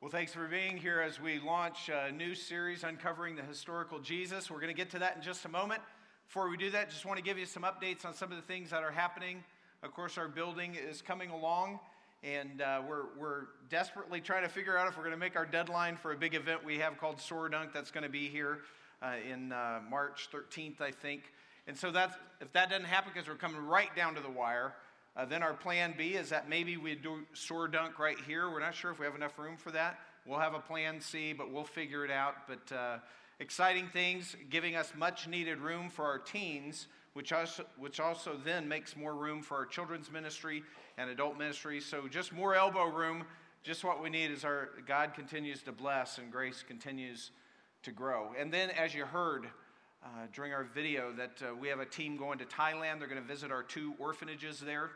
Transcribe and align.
Well, 0.00 0.10
thanks 0.10 0.32
for 0.32 0.46
being 0.46 0.78
here 0.78 1.02
as 1.02 1.20
we 1.20 1.40
launch 1.40 1.90
a 1.90 2.10
new 2.10 2.34
series 2.34 2.84
uncovering 2.84 3.36
the 3.36 3.42
historical 3.42 3.98
Jesus. 3.98 4.50
We're 4.50 4.60
going 4.60 4.74
to 4.74 4.76
get 4.76 4.88
to 4.92 4.98
that 5.00 5.16
in 5.16 5.22
just 5.22 5.44
a 5.44 5.48
moment. 5.50 5.82
Before 6.26 6.48
we 6.48 6.56
do 6.56 6.70
that, 6.70 6.88
just 6.88 7.04
want 7.04 7.18
to 7.18 7.22
give 7.22 7.36
you 7.36 7.44
some 7.44 7.64
updates 7.64 8.06
on 8.06 8.14
some 8.14 8.30
of 8.30 8.36
the 8.36 8.42
things 8.42 8.70
that 8.70 8.82
are 8.82 8.90
happening. 8.90 9.44
Of 9.82 9.92
course, 9.92 10.16
our 10.16 10.26
building 10.26 10.74
is 10.74 11.02
coming 11.02 11.28
along, 11.28 11.80
and 12.24 12.62
uh, 12.62 12.80
we're, 12.88 13.14
we're 13.18 13.42
desperately 13.68 14.22
trying 14.22 14.42
to 14.42 14.48
figure 14.48 14.78
out 14.78 14.88
if 14.88 14.96
we're 14.96 15.02
going 15.02 15.14
to 15.14 15.20
make 15.20 15.36
our 15.36 15.44
deadline 15.44 15.96
for 15.96 16.12
a 16.12 16.16
big 16.16 16.34
event 16.34 16.64
we 16.64 16.78
have 16.78 16.96
called 16.96 17.20
Sword 17.20 17.52
Dunk 17.52 17.74
that's 17.74 17.90
going 17.90 18.04
to 18.04 18.08
be 18.08 18.26
here 18.26 18.60
uh, 19.02 19.16
in 19.30 19.52
uh, 19.52 19.80
March 19.90 20.30
13th, 20.32 20.80
I 20.80 20.92
think. 20.92 21.24
And 21.66 21.76
so 21.76 21.90
that's, 21.90 22.16
if 22.40 22.50
that 22.54 22.70
doesn't 22.70 22.86
happen 22.86 23.12
because 23.14 23.28
we're 23.28 23.34
coming 23.34 23.66
right 23.66 23.94
down 23.94 24.14
to 24.14 24.22
the 24.22 24.30
wire, 24.30 24.72
uh, 25.16 25.24
then 25.24 25.42
our 25.42 25.54
plan 25.54 25.94
B 25.96 26.10
is 26.10 26.28
that 26.30 26.48
maybe 26.48 26.76
we 26.76 26.94
do 26.94 27.20
soar 27.32 27.68
dunk 27.68 27.98
right 27.98 28.18
here. 28.26 28.50
We're 28.50 28.60
not 28.60 28.74
sure 28.74 28.90
if 28.90 28.98
we 28.98 29.06
have 29.06 29.14
enough 29.14 29.38
room 29.38 29.56
for 29.56 29.70
that. 29.72 29.98
We'll 30.26 30.38
have 30.38 30.54
a 30.54 30.60
plan 30.60 31.00
C, 31.00 31.32
but 31.32 31.50
we'll 31.50 31.64
figure 31.64 32.04
it 32.04 32.10
out. 32.10 32.46
But 32.46 32.74
uh, 32.74 32.98
exciting 33.40 33.88
things, 33.88 34.36
giving 34.50 34.76
us 34.76 34.92
much 34.96 35.26
needed 35.26 35.58
room 35.58 35.90
for 35.90 36.04
our 36.04 36.18
teens, 36.18 36.86
which 37.14 37.32
also, 37.32 37.64
which 37.76 37.98
also 37.98 38.38
then 38.44 38.68
makes 38.68 38.96
more 38.96 39.14
room 39.14 39.42
for 39.42 39.56
our 39.56 39.66
children's 39.66 40.12
ministry 40.12 40.62
and 40.98 41.10
adult 41.10 41.38
ministry. 41.38 41.80
So 41.80 42.06
just 42.06 42.32
more 42.32 42.54
elbow 42.54 42.86
room. 42.86 43.24
Just 43.62 43.82
what 43.84 44.02
we 44.02 44.10
need 44.10 44.30
is 44.30 44.44
our 44.44 44.70
God 44.86 45.14
continues 45.14 45.62
to 45.64 45.72
bless 45.72 46.18
and 46.18 46.30
grace 46.30 46.62
continues 46.66 47.32
to 47.82 47.92
grow. 47.92 48.32
And 48.38 48.52
then, 48.52 48.70
as 48.70 48.94
you 48.94 49.04
heard, 49.04 49.48
uh, 50.02 50.08
during 50.32 50.52
our 50.52 50.64
video 50.64 51.12
that 51.12 51.42
uh, 51.42 51.54
we 51.54 51.68
have 51.68 51.80
a 51.80 51.86
team 51.86 52.16
going 52.16 52.38
to 52.38 52.44
Thailand. 52.44 52.98
They're 52.98 53.08
going 53.08 53.20
to 53.20 53.26
visit 53.26 53.50
our 53.50 53.62
two 53.62 53.94
orphanages 53.98 54.60
there. 54.60 54.90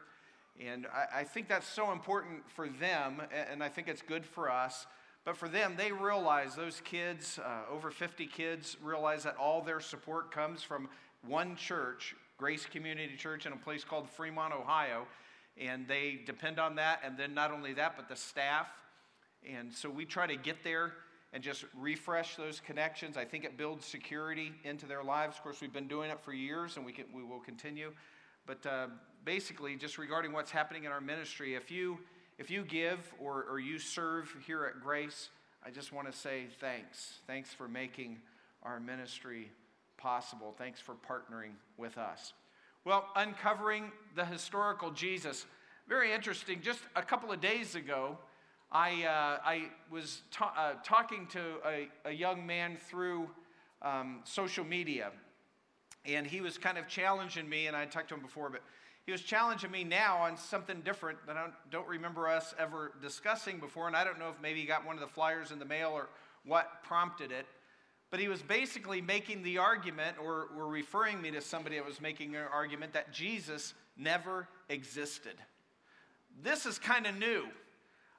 And 0.61 0.87
I, 0.87 1.21
I, 1.21 1.25
think 1.25 1.49
that's 1.49 1.67
so 1.67 1.91
important 1.93 2.49
for 2.49 2.69
them, 2.69 3.21
and 3.51 3.63
I 3.63 3.69
think 3.69 3.89
it's 3.89 4.03
good 4.03 4.25
for 4.25 4.51
us. 4.51 4.87
But 5.25 5.37
for 5.37 5.49
them, 5.49 5.75
they 5.77 5.91
realize, 5.91 6.55
those 6.55 6.81
kids, 6.85 7.41
uh, 7.45 7.63
over 7.73 7.91
50 7.91 8.27
kids, 8.27 8.77
realize 8.83 9.25
that 9.25 9.37
all 9.37 9.63
their 9.63 9.81
support 9.81 10.31
comes 10.31 10.63
from 10.63 10.89
one 11.27 11.57
church, 11.57 12.15
Grace 12.37 12.67
Community 12.67 13.17
Church, 13.17 13.47
in 13.47 13.53
a 13.53 13.57
place 13.57 13.85
called 13.85 14.09
Fremont, 14.11 14.53
Ohio. 14.53 15.07
And 15.59 15.89
they 15.89 16.21
depend 16.25 16.59
on 16.59 16.77
that. 16.77 17.01
And 17.05 17.17
then 17.17 17.35
not 17.35 17.51
only 17.51 17.73
that, 17.75 17.97
but 17.97 18.09
the 18.09 18.17
staff. 18.17 18.69
And 19.51 19.73
so 19.73 19.89
we 19.89 20.05
try 20.05 20.27
to 20.27 20.37
get 20.37 20.63
there 20.63 20.93
and 21.35 21.43
just 21.43 21.65
refresh 21.77 22.37
those 22.37 22.61
connections. 22.61 23.17
I 23.17 23.25
think 23.25 23.45
it 23.45 23.59
builds 23.59 23.85
security 23.85 24.53
into 24.63 24.87
their 24.87 25.03
lives. 25.03 25.37
Of 25.37 25.43
course, 25.43 25.61
we've 25.61 25.73
been 25.73 25.89
doing 25.89 26.11
it 26.11 26.21
for 26.21 26.33
years 26.33 26.77
and 26.77 26.87
we, 26.87 26.93
can, 26.93 27.07
we 27.13 27.25
will 27.25 27.41
continue. 27.41 27.93
But 28.47 28.65
uh, 28.65 28.87
basically, 29.25 29.75
just 29.75 29.99
regarding 29.99 30.33
what's 30.33 30.53
happening 30.53 30.85
in 30.85 30.93
our 30.93 31.01
ministry, 31.01 31.57
if 31.57 31.73
you, 31.73 31.99
if 32.39 32.53
you 32.53 32.63
give 32.63 33.13
or, 33.21 33.45
or 33.51 33.59
you 33.59 33.81
serve 33.81 34.33
here 34.47 34.65
at 34.65 34.81
Grace, 34.81 35.31
I 35.67 35.71
just 35.71 35.93
want 35.93 36.11
to 36.11 36.17
say 36.17 36.45
thanks. 36.61 37.19
Thanks 37.27 37.53
for 37.53 37.67
making 37.67 38.19
our 38.63 38.79
ministry 38.79 39.51
possible. 39.97 40.55
Thanks 40.57 40.81
for 40.81 40.95
partnering 40.95 41.55
with 41.77 41.99
us. 41.99 42.33
Well, 42.85 43.09
uncovering 43.17 43.91
the 44.15 44.25
historical 44.25 44.93
Jesus. 44.93 45.47
Very 45.89 46.13
interesting. 46.13 46.61
Just 46.63 46.81
a 46.95 47.03
couple 47.03 47.33
of 47.33 47.41
days 47.41 47.75
ago, 47.75 48.19
I, 48.75 49.05
uh, 49.05 49.39
I 49.45 49.69
was 49.89 50.23
ta- 50.33 50.53
uh, 50.59 50.75
talking 50.83 51.29
to 51.29 51.41
a, 51.65 51.89
a, 52.07 52.11
young 52.11 52.45
man 52.45 52.77
through 52.77 53.31
um, 53.83 54.19
social 54.25 54.65
media, 54.65 55.13
and 56.05 56.27
he 56.27 56.41
was 56.41 56.59
kind 56.59 56.77
of 56.77 56.89
challenging 56.89 57.49
me, 57.49 57.69
and 57.69 57.77
I 57.77 57.87
talked 57.87 58.09
to 58.09 58.17
him 58.17 58.21
before, 58.21 58.51
but 58.51 58.63
he 59.07 59.13
was 59.13 59.21
challenging 59.21 59.71
me 59.71 59.85
now 59.85 60.17
on 60.17 60.37
something 60.37 60.81
different 60.81 61.25
that 61.29 61.37
I 61.37 61.51
don't 61.71 61.87
remember 61.87 62.27
us 62.27 62.53
ever 62.59 62.95
discussing 63.01 63.61
before, 63.61 63.87
and 63.87 63.95
I 63.95 64.03
don't 64.03 64.19
know 64.19 64.31
if 64.31 64.43
maybe 64.43 64.61
he 64.61 64.67
got 64.67 64.85
one 64.85 64.97
of 64.97 65.01
the 65.01 65.07
flyers 65.07 65.53
in 65.53 65.61
the 65.61 65.65
mail 65.65 65.91
or 65.91 66.09
what 66.45 66.83
prompted 66.83 67.31
it. 67.31 67.47
But 68.11 68.19
he 68.19 68.27
was 68.27 68.43
basically 68.43 69.01
making 69.01 69.45
the 69.45 69.59
argument, 69.59 70.17
or, 70.21 70.49
or 70.57 70.67
referring 70.67 71.23
me 71.23 71.31
to 71.31 71.41
somebody 71.41 71.77
that 71.77 71.87
was 71.87 72.01
making 72.01 72.35
an 72.35 72.43
argument, 72.53 72.93
that 72.95 73.13
Jesus 73.13 73.73
never 73.97 74.49
existed. 74.69 75.35
This 76.43 76.67
is 76.67 76.77
kind 76.77 77.07
of 77.07 77.17
new. 77.17 77.47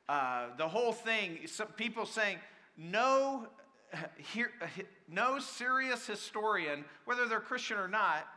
Uh, 0.07 0.47
the 0.57 0.67
whole 0.67 0.93
thing, 0.93 1.39
some 1.45 1.67
people 1.69 2.05
saying, 2.05 2.37
no, 2.77 3.47
here, 4.17 4.51
no 5.09 5.39
serious 5.39 6.05
historian, 6.05 6.85
whether 7.05 7.27
they're 7.27 7.39
Christian 7.39 7.77
or 7.77 7.87
not, 7.87 8.27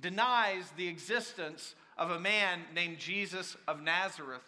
denies 0.00 0.64
the 0.76 0.86
existence 0.86 1.74
of 1.98 2.10
a 2.10 2.20
man 2.20 2.60
named 2.74 2.98
Jesus 2.98 3.56
of 3.68 3.82
Nazareth 3.82 4.42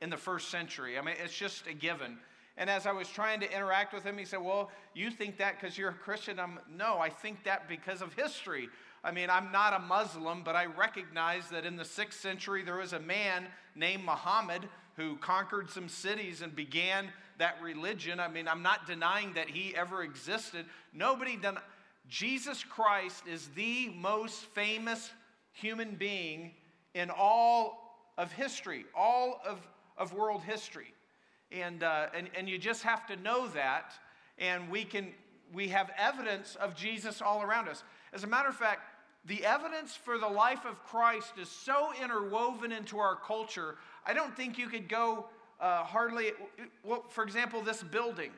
in 0.00 0.10
the 0.10 0.16
first 0.16 0.50
century. 0.50 0.98
I 0.98 1.02
mean, 1.02 1.14
it's 1.22 1.36
just 1.36 1.66
a 1.66 1.74
given. 1.74 2.18
And 2.56 2.68
as 2.68 2.86
I 2.86 2.92
was 2.92 3.08
trying 3.08 3.40
to 3.40 3.52
interact 3.52 3.94
with 3.94 4.04
him, 4.04 4.18
he 4.18 4.24
said, 4.24 4.40
Well, 4.42 4.70
you 4.94 5.10
think 5.10 5.38
that 5.38 5.58
because 5.58 5.78
you're 5.78 5.90
a 5.90 5.94
Christian? 5.94 6.38
I'm, 6.38 6.58
no, 6.70 6.98
I 6.98 7.08
think 7.08 7.44
that 7.44 7.68
because 7.68 8.02
of 8.02 8.12
history. 8.14 8.68
I 9.02 9.12
mean, 9.12 9.30
I'm 9.30 9.50
not 9.50 9.72
a 9.72 9.78
Muslim, 9.78 10.42
but 10.44 10.56
I 10.56 10.66
recognize 10.66 11.48
that 11.50 11.64
in 11.64 11.76
the 11.76 11.84
sixth 11.86 12.20
century 12.20 12.62
there 12.62 12.76
was 12.76 12.92
a 12.92 13.00
man 13.00 13.46
named 13.74 14.04
Muhammad 14.04 14.68
who 15.00 15.16
conquered 15.16 15.70
some 15.70 15.88
cities 15.88 16.42
and 16.42 16.54
began 16.54 17.08
that 17.38 17.56
religion. 17.62 18.20
I 18.20 18.28
mean, 18.28 18.46
I'm 18.46 18.62
not 18.62 18.86
denying 18.86 19.32
that 19.34 19.48
he 19.48 19.74
ever 19.74 20.02
existed. 20.02 20.66
Nobody 20.92 21.36
done. 21.36 21.58
Jesus 22.08 22.62
Christ 22.62 23.24
is 23.26 23.48
the 23.56 23.88
most 23.90 24.44
famous 24.46 25.10
human 25.52 25.94
being 25.94 26.52
in 26.94 27.10
all 27.10 27.96
of 28.18 28.30
history, 28.32 28.84
all 28.94 29.40
of, 29.46 29.58
of 29.96 30.12
world 30.12 30.42
history. 30.42 30.92
And, 31.50 31.82
uh, 31.82 32.06
and, 32.14 32.28
and 32.36 32.48
you 32.48 32.58
just 32.58 32.82
have 32.82 33.06
to 33.06 33.16
know 33.16 33.48
that, 33.48 33.92
and 34.38 34.70
we 34.70 34.84
can 34.84 35.08
we 35.52 35.68
have 35.68 35.90
evidence 35.98 36.56
of 36.60 36.76
Jesus 36.76 37.20
all 37.20 37.42
around 37.42 37.68
us. 37.68 37.82
As 38.12 38.22
a 38.22 38.26
matter 38.28 38.48
of 38.48 38.54
fact, 38.54 38.82
the 39.24 39.44
evidence 39.44 39.94
for 39.96 40.16
the 40.16 40.28
life 40.28 40.64
of 40.64 40.82
Christ 40.84 41.32
is 41.40 41.48
so 41.48 41.90
interwoven 42.00 42.72
into 42.72 42.98
our 42.98 43.16
culture 43.16 43.76
I 44.10 44.12
don't 44.12 44.36
think 44.36 44.58
you 44.58 44.66
could 44.66 44.88
go 44.88 45.26
uh, 45.60 45.84
hardly, 45.84 46.32
well, 46.82 47.04
for 47.10 47.22
example, 47.22 47.62
this 47.62 47.80
building 47.80 48.32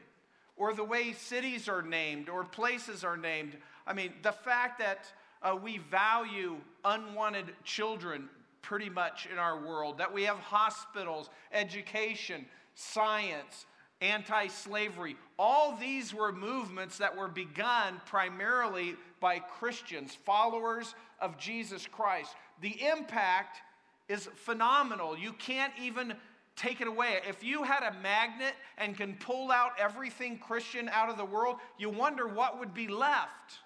or 0.59 0.75
the 0.75 0.84
way 0.84 1.15
cities 1.15 1.66
are 1.66 1.81
named 1.81 2.28
or 2.28 2.44
places 2.44 3.05
are 3.05 3.16
named. 3.16 3.56
I 3.87 3.94
mean, 3.94 4.12
the 4.21 4.33
fact 4.33 4.78
that 4.81 5.10
uh, 5.43 5.56
we 5.56 5.78
value 5.78 6.56
unwanted 6.84 7.55
children 7.65 8.28
pretty 8.60 8.91
much 8.91 9.27
in 9.33 9.38
our 9.38 9.59
world, 9.59 9.97
that 9.97 10.12
we 10.12 10.25
have 10.25 10.37
hospitals, 10.37 11.31
education, 11.53 12.44
science, 12.75 13.65
anti 14.03 14.49
slavery. 14.49 15.16
All 15.39 15.75
these 15.75 16.12
were 16.12 16.33
movements 16.33 16.99
that 16.99 17.16
were 17.16 17.28
begun 17.28 17.99
primarily 18.04 18.94
by 19.21 19.39
Christians, 19.39 20.19
followers 20.27 20.94
of 21.19 21.39
Jesus 21.39 21.87
Christ. 21.87 22.34
The 22.60 22.77
impact 22.94 23.62
is 24.08 24.28
phenomenal. 24.34 25.16
You 25.16 25.32
can't 25.32 25.72
even 25.80 26.14
take 26.56 26.80
it 26.80 26.86
away. 26.86 27.20
If 27.28 27.42
you 27.42 27.62
had 27.62 27.82
a 27.82 27.94
magnet 28.02 28.54
and 28.78 28.96
can 28.96 29.14
pull 29.14 29.50
out 29.50 29.72
everything 29.78 30.38
Christian 30.38 30.88
out 30.90 31.08
of 31.08 31.16
the 31.16 31.24
world, 31.24 31.56
you 31.78 31.88
wonder 31.88 32.28
what 32.28 32.58
would 32.58 32.74
be 32.74 32.88
left. 32.88 33.58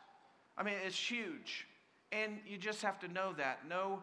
I 0.56 0.62
mean, 0.62 0.74
it's 0.84 0.96
huge. 0.96 1.66
And 2.12 2.38
you 2.46 2.56
just 2.56 2.82
have 2.82 2.98
to 3.00 3.08
know 3.08 3.32
that. 3.36 3.68
No, 3.68 4.02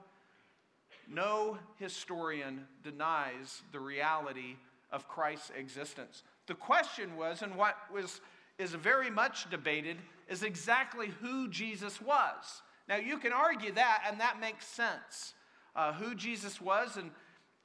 no 1.09 1.57
historian 1.79 2.67
denies 2.83 3.61
the 3.71 3.79
reality 3.79 4.55
of 4.91 5.07
Christ's 5.07 5.51
existence. 5.57 6.23
The 6.47 6.53
question 6.53 7.15
was, 7.15 7.41
and 7.41 7.55
what 7.55 7.75
was 7.91 8.21
is 8.59 8.75
very 8.75 9.09
much 9.09 9.49
debated, 9.49 9.97
is 10.29 10.43
exactly 10.43 11.07
who 11.21 11.47
Jesus 11.49 11.99
was. 11.99 12.61
Now 12.87 12.97
you 12.97 13.17
can 13.17 13.33
argue 13.33 13.71
that, 13.71 14.03
and 14.07 14.19
that 14.19 14.39
makes 14.39 14.67
sense 14.67 15.33
uh, 15.75 15.93
who 15.93 16.15
Jesus 16.15 16.61
was, 16.61 16.97
and, 16.97 17.11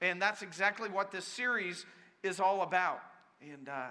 and 0.01 0.21
that's 0.21 0.43
exactly 0.43 0.89
what 0.89 1.11
this 1.11 1.25
series 1.25 1.87
is 2.23 2.41
all 2.41 2.63
about. 2.63 3.01
And 3.41 3.69
uh, 3.69 3.89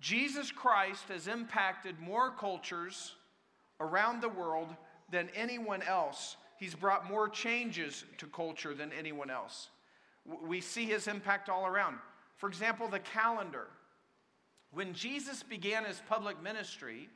Jesus 0.00 0.50
Christ 0.50 1.04
has 1.08 1.28
impacted 1.28 1.98
more 2.00 2.30
cultures 2.30 3.14
around 3.80 4.20
the 4.20 4.28
world 4.28 4.68
than 5.10 5.28
anyone 5.34 5.82
else. 5.82 6.36
He's 6.58 6.74
brought 6.74 7.08
more 7.08 7.28
changes 7.28 8.04
to 8.18 8.26
culture 8.26 8.74
than 8.74 8.90
anyone 8.92 9.30
else. 9.30 9.68
We 10.42 10.60
see 10.60 10.86
his 10.86 11.06
impact 11.06 11.48
all 11.48 11.66
around. 11.66 11.98
For 12.36 12.48
example, 12.48 12.88
the 12.88 12.98
calendar. 12.98 13.66
When 14.72 14.92
Jesus 14.92 15.42
began 15.42 15.84
his 15.84 16.02
public 16.08 16.42
ministry, 16.42 17.08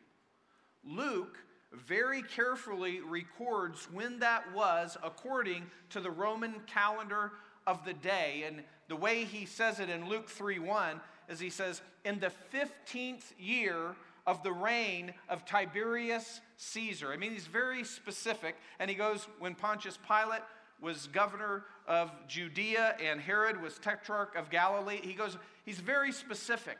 Luke 0.84 1.38
very 1.72 2.22
carefully 2.22 3.00
records 3.00 3.88
when 3.92 4.18
that 4.20 4.52
was 4.54 4.96
according 5.02 5.64
to 5.90 6.00
the 6.00 6.10
Roman 6.10 6.54
calendar 6.66 7.32
of 7.66 7.84
the 7.84 7.92
day. 7.92 8.44
And 8.46 8.62
the 8.88 8.96
way 8.96 9.24
he 9.24 9.46
says 9.46 9.80
it 9.80 9.88
in 9.88 10.08
Luke 10.08 10.28
3 10.28 10.58
1 10.58 11.00
is 11.28 11.40
he 11.40 11.50
says, 11.50 11.82
In 12.04 12.18
the 12.20 12.32
15th 12.52 13.32
year 13.38 13.94
of 14.26 14.42
the 14.42 14.52
reign 14.52 15.14
of 15.28 15.44
Tiberius 15.44 16.40
Caesar. 16.56 17.12
I 17.12 17.16
mean, 17.16 17.32
he's 17.32 17.46
very 17.46 17.84
specific. 17.84 18.56
And 18.78 18.90
he 18.90 18.96
goes, 18.96 19.28
When 19.38 19.54
Pontius 19.54 19.98
Pilate 20.06 20.42
was 20.80 21.08
governor 21.08 21.64
of 21.86 22.10
Judea 22.26 22.96
and 23.02 23.20
Herod 23.20 23.60
was 23.60 23.78
tetrarch 23.78 24.34
of 24.36 24.50
Galilee, 24.50 25.00
he 25.02 25.12
goes, 25.12 25.36
he's 25.64 25.80
very 25.80 26.12
specific. 26.12 26.78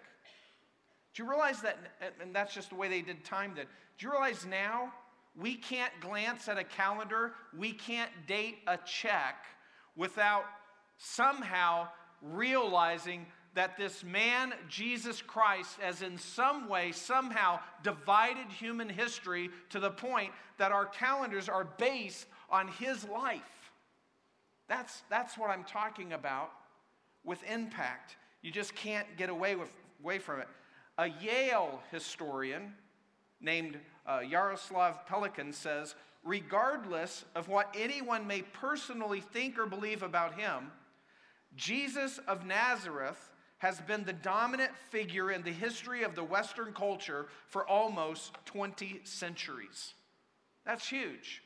Do 1.14 1.22
you 1.22 1.28
realize 1.28 1.60
that, 1.62 1.78
and 2.20 2.34
that's 2.34 2.54
just 2.54 2.70
the 2.70 2.76
way 2.76 2.88
they 2.88 3.02
did 3.02 3.24
time 3.24 3.52
then? 3.56 3.66
Do 3.98 4.06
you 4.06 4.12
realize 4.12 4.46
now 4.46 4.92
we 5.36 5.54
can't 5.54 5.92
glance 6.00 6.48
at 6.48 6.58
a 6.58 6.64
calendar, 6.64 7.32
we 7.56 7.72
can't 7.72 8.10
date 8.26 8.58
a 8.66 8.76
check 8.78 9.44
without 9.96 10.44
somehow 10.96 11.88
realizing 12.22 13.26
that 13.54 13.76
this 13.76 14.04
man, 14.04 14.54
Jesus 14.68 15.20
Christ, 15.20 15.78
has 15.80 16.02
in 16.02 16.18
some 16.18 16.68
way, 16.68 16.92
somehow 16.92 17.58
divided 17.82 18.46
human 18.48 18.88
history 18.88 19.50
to 19.70 19.80
the 19.80 19.90
point 19.90 20.32
that 20.58 20.70
our 20.70 20.86
calendars 20.86 21.48
are 21.48 21.64
based 21.64 22.26
on 22.48 22.68
his 22.68 23.04
life. 23.08 23.42
That's, 24.68 25.02
that's 25.10 25.36
what 25.36 25.50
I'm 25.50 25.64
talking 25.64 26.12
about 26.12 26.52
with 27.24 27.42
impact. 27.50 28.16
You 28.40 28.52
just 28.52 28.74
can't 28.74 29.06
get 29.16 29.30
away, 29.30 29.56
with, 29.56 29.70
away 30.02 30.18
from 30.20 30.40
it. 30.40 30.48
A 31.00 31.08
Yale 31.22 31.80
historian 31.90 32.74
named 33.40 33.78
uh, 34.06 34.18
Jaroslav 34.18 35.06
Pelikan 35.08 35.54
says 35.54 35.94
regardless 36.22 37.24
of 37.34 37.48
what 37.48 37.74
anyone 37.74 38.26
may 38.26 38.42
personally 38.42 39.22
think 39.22 39.58
or 39.58 39.64
believe 39.64 40.02
about 40.02 40.38
him, 40.38 40.70
Jesus 41.56 42.18
of 42.28 42.44
Nazareth 42.44 43.32
has 43.56 43.80
been 43.80 44.04
the 44.04 44.12
dominant 44.12 44.72
figure 44.90 45.30
in 45.30 45.42
the 45.42 45.50
history 45.50 46.02
of 46.02 46.14
the 46.14 46.22
Western 46.22 46.74
culture 46.74 47.28
for 47.46 47.66
almost 47.66 48.34
20 48.44 49.00
centuries. 49.04 49.94
That's 50.66 50.86
huge. 50.86 51.42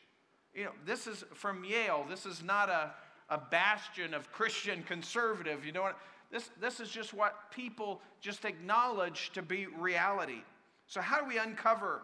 You 0.53 0.65
know, 0.65 0.73
this 0.85 1.07
is 1.07 1.25
from 1.33 1.65
Yale. 1.65 2.05
This 2.11 2.27
is 2.27 2.43
not 2.43 2.71
a, 2.71 2.91
a 3.31 3.39
bastion 3.39 4.15
of 4.15 4.33
Christian 4.33 4.83
conservative. 4.83 5.65
You 5.65 5.71
know 5.71 5.83
what? 5.83 5.99
This, 6.31 6.50
this 6.61 6.81
is 6.81 6.91
just 6.91 7.15
what 7.15 7.50
people 7.50 8.00
just 8.21 8.44
acknowledge 8.44 9.31
to 9.35 9.43
be 9.43 9.67
reality. 9.67 10.43
So, 10.87 11.00
how 11.00 11.21
do 11.21 11.26
we 11.26 11.38
uncover 11.38 12.03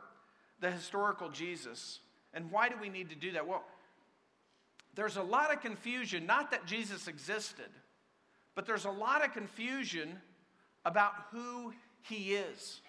the 0.60 0.70
historical 0.70 1.28
Jesus? 1.28 2.00
And 2.32 2.50
why 2.50 2.68
do 2.68 2.76
we 2.80 2.88
need 2.88 3.08
to 3.10 3.16
do 3.16 3.32
that? 3.32 3.46
Well, 3.46 3.64
there's 4.94 5.16
a 5.16 5.22
lot 5.22 5.52
of 5.52 5.60
confusion, 5.60 6.26
not 6.26 6.50
that 6.50 6.66
Jesus 6.66 7.08
existed, 7.08 7.68
but 8.54 8.66
there's 8.66 8.84
a 8.84 8.90
lot 8.90 9.24
of 9.24 9.32
confusion 9.32 10.20
about 10.84 11.12
who 11.32 11.72
he 12.02 12.34
is. 12.34 12.80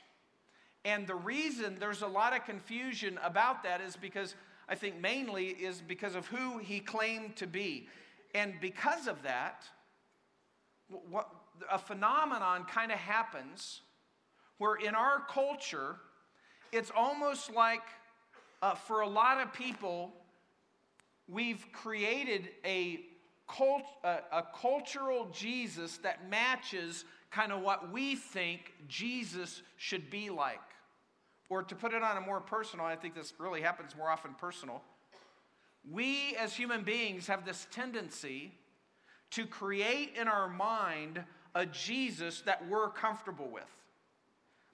And 0.83 1.05
the 1.05 1.15
reason 1.15 1.77
there's 1.79 2.01
a 2.01 2.07
lot 2.07 2.35
of 2.35 2.45
confusion 2.45 3.19
about 3.23 3.63
that 3.63 3.81
is 3.81 3.95
because 3.95 4.35
I 4.67 4.75
think 4.75 4.99
mainly 4.99 5.47
is 5.47 5.81
because 5.85 6.15
of 6.15 6.25
who 6.27 6.57
he 6.57 6.79
claimed 6.79 7.35
to 7.37 7.47
be. 7.47 7.87
And 8.33 8.53
because 8.61 9.07
of 9.07 9.21
that, 9.23 9.63
a 11.69 11.77
phenomenon 11.79 12.65
kind 12.65 12.91
of 12.91 12.97
happens 12.97 13.81
where 14.57 14.75
in 14.75 14.95
our 14.95 15.21
culture, 15.29 15.95
it's 16.71 16.91
almost 16.95 17.51
like 17.53 17.81
uh, 18.61 18.75
for 18.75 19.01
a 19.01 19.07
lot 19.07 19.41
of 19.41 19.51
people, 19.53 20.11
we've 21.27 21.65
created 21.73 22.49
a, 22.63 22.99
cult, 23.49 23.83
uh, 24.03 24.17
a 24.31 24.43
cultural 24.59 25.27
Jesus 25.33 25.97
that 25.97 26.29
matches 26.29 27.05
kind 27.31 27.51
of 27.51 27.61
what 27.61 27.91
we 27.91 28.15
think 28.15 28.73
Jesus 28.87 29.61
should 29.77 30.09
be 30.09 30.29
like. 30.29 30.59
Or 31.49 31.63
to 31.63 31.75
put 31.75 31.93
it 31.93 32.03
on 32.03 32.17
a 32.17 32.21
more 32.21 32.39
personal, 32.39 32.85
I 32.85 32.95
think 32.95 33.15
this 33.15 33.33
really 33.39 33.61
happens 33.61 33.95
more 33.97 34.09
often 34.09 34.35
personal. 34.35 34.81
We 35.89 36.35
as 36.39 36.53
human 36.53 36.83
beings 36.83 37.27
have 37.27 37.45
this 37.45 37.67
tendency 37.71 38.53
to 39.31 39.45
create 39.45 40.13
in 40.19 40.27
our 40.27 40.47
mind 40.47 41.23
a 41.55 41.65
Jesus 41.65 42.41
that 42.41 42.67
we're 42.69 42.89
comfortable 42.89 43.49
with. 43.51 43.63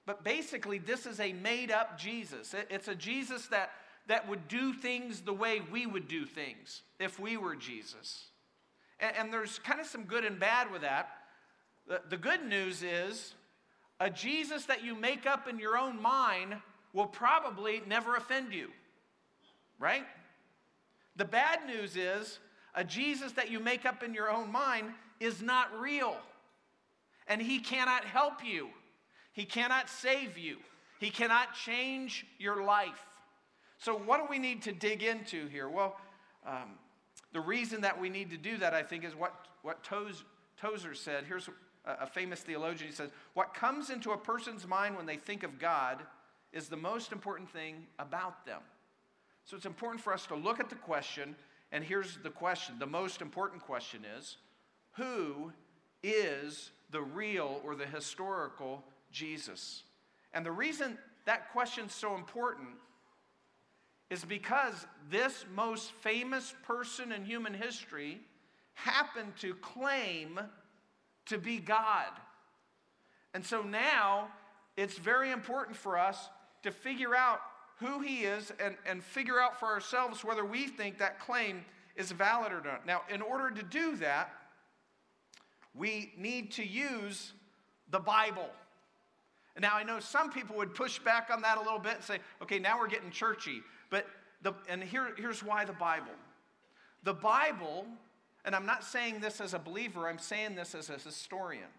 But 0.06 0.24
basically, 0.24 0.78
this 0.78 1.06
is 1.06 1.20
a 1.20 1.34
made 1.34 1.72
up 1.72 2.00
Jesus. 2.00 2.56
It's 2.70 2.88
a 2.88 2.96
Jesus 2.96 3.48
that, 3.48 3.72
that 4.08 4.28
would 4.30 4.48
do 4.48 4.74
things 4.74 5.22
the 5.22 5.34
way 5.34 5.62
we 5.72 5.86
would 5.86 6.08
do 6.08 6.26
things 6.26 6.82
if 7.00 7.20
we 7.20 7.36
were 7.36 7.56
Jesus. 7.56 8.28
And, 9.00 9.16
and 9.18 9.34
there's 9.34 9.60
kind 9.60 9.80
of 9.80 9.86
some 9.86 10.04
good 10.04 10.24
and 10.24 10.40
bad 10.40 10.72
with 10.72 10.82
that. 10.82 11.10
The, 11.88 12.02
the 12.10 12.18
good 12.18 12.46
news 12.46 12.84
is 12.84 13.34
a 14.00 14.10
Jesus 14.10 14.66
that 14.66 14.84
you 14.84 14.96
make 14.96 15.26
up 15.26 15.48
in 15.48 15.60
your 15.60 15.78
own 15.78 16.02
mind 16.02 16.56
will 16.94 17.08
probably 17.08 17.82
never 17.86 18.16
offend 18.16 18.54
you, 18.54 18.70
right? 19.80 20.06
The 21.18 21.26
bad 21.26 21.66
news 21.68 21.96
is 21.98 22.40
a 22.78 22.84
Jesus 22.84 23.34
that 23.34 23.52
you 23.52 23.60
make 23.60 23.86
up 23.86 24.04
in 24.04 24.14
your 24.14 24.30
own 24.30 24.50
mind 24.52 24.92
is 25.20 25.42
not 25.42 25.68
real, 25.78 26.16
and 27.28 27.42
he 27.42 27.60
cannot 27.60 28.06
help 28.06 28.46
you. 28.46 28.70
He 29.34 29.46
cannot 29.46 29.90
save 29.90 30.38
you, 30.38 30.58
He 31.00 31.10
cannot 31.12 31.54
change 31.54 32.26
your 32.40 32.64
life. 32.64 33.06
So, 33.78 33.96
what 33.96 34.18
do 34.20 34.26
we 34.30 34.40
need 34.40 34.64
to 34.64 34.72
dig 34.72 35.04
into 35.04 35.48
here? 35.48 35.70
Well, 35.70 35.96
um, 36.46 36.72
the 37.34 37.42
reason 37.42 37.82
that 37.82 38.00
we 38.00 38.10
need 38.10 38.32
to 38.32 38.38
do 38.38 38.58
that, 38.58 38.74
I 38.74 38.82
think, 38.82 39.04
is 39.04 39.16
what, 39.16 39.34
what 39.62 39.84
Toz, 39.84 40.24
Tozer 40.60 40.96
said. 40.96 41.26
Here's 41.28 41.50
a, 41.86 41.92
a 42.02 42.08
famous 42.08 42.40
theologian. 42.40 42.90
He 42.90 42.96
says, 42.96 43.12
What 43.36 43.54
comes 43.54 43.92
into 43.92 44.12
a 44.12 44.18
person's 44.18 44.66
mind 44.66 44.98
when 44.98 45.06
they 45.06 45.18
think 45.18 45.44
of 45.44 45.60
God 45.60 46.02
is 46.52 46.68
the 46.68 46.78
most 46.78 47.12
important 47.12 47.50
thing 47.52 47.86
about 48.00 48.44
them. 48.46 48.62
So, 49.46 49.56
it's 49.56 49.68
important 49.68 50.02
for 50.02 50.14
us 50.14 50.26
to 50.28 50.36
look 50.36 50.60
at 50.60 50.72
the 50.72 50.76
question, 50.76 51.36
and 51.72 51.84
here's 51.84 52.18
the 52.24 52.30
question 52.30 52.80
the 52.80 52.86
most 52.86 53.22
important 53.22 53.62
question 53.62 54.06
is 54.18 54.38
Who 54.94 55.52
is 56.04 56.72
the 56.92 57.02
real 57.02 57.62
or 57.64 57.76
the 57.76 57.86
historical 57.86 58.84
Jesus? 59.12 59.84
And 60.34 60.46
the 60.46 60.52
reason 60.52 60.98
that 61.26 61.52
question's 61.52 61.94
so 61.94 62.16
important 62.16 62.70
is 64.10 64.24
because 64.24 64.88
this 65.10 65.46
most 65.54 65.92
famous 65.92 66.54
person 66.64 67.12
in 67.12 67.26
human 67.26 67.54
history 67.54 68.20
happened 68.74 69.34
to 69.42 69.54
claim 69.56 70.40
to 71.26 71.38
be 71.38 71.58
God. 71.58 72.12
And 73.34 73.46
so 73.46 73.62
now 73.62 74.30
it's 74.78 74.98
very 74.98 75.32
important 75.32 75.76
for 75.76 75.98
us 75.98 76.30
to 76.64 76.72
figure 76.72 77.16
out 77.16 77.42
who 77.80 78.02
he 78.02 78.24
is 78.24 78.52
and, 78.64 78.76
and 78.86 79.04
figure 79.04 79.40
out 79.40 79.60
for 79.60 79.68
ourselves 79.68 80.24
whether 80.24 80.44
we 80.44 80.68
think 80.68 80.98
that 80.98 81.20
claim 81.20 81.64
is 81.96 82.12
valid 82.12 82.52
or 82.52 82.62
not. 82.64 82.86
Now, 82.86 83.02
in 83.10 83.22
order 83.22 83.52
to 83.52 83.64
do 83.64 83.96
that, 83.98 84.30
we 85.76 86.12
need 86.18 86.52
to 86.54 86.66
use 86.66 87.34
the 87.92 88.00
Bible. 88.00 88.50
Now, 89.60 89.76
I 89.76 89.84
know 89.84 90.00
some 90.00 90.32
people 90.32 90.56
would 90.58 90.76
push 90.76 91.00
back 91.00 91.30
on 91.32 91.42
that 91.42 91.58
a 91.58 91.62
little 91.62 91.80
bit 91.80 91.96
and 91.96 92.04
say, 92.04 92.20
okay, 92.42 92.60
now 92.60 92.80
we're 92.80 92.88
getting 92.88 93.10
churchy. 93.10 93.62
But, 93.90 94.06
the, 94.42 94.54
and 94.70 94.84
here, 94.84 95.14
here's 95.18 95.44
why 95.44 95.66
the 95.66 95.74
Bible. 95.74 96.14
The 97.04 97.14
Bible, 97.14 97.86
and 98.46 98.56
I'm 98.56 98.66
not 98.66 98.84
saying 98.84 99.20
this 99.20 99.42
as 99.42 99.54
a 99.54 99.60
believer, 99.60 100.08
I'm 100.08 100.20
saying 100.20 100.56
this 100.56 100.76
as 100.76 100.90
a 100.90 100.94
historian. 100.94 101.70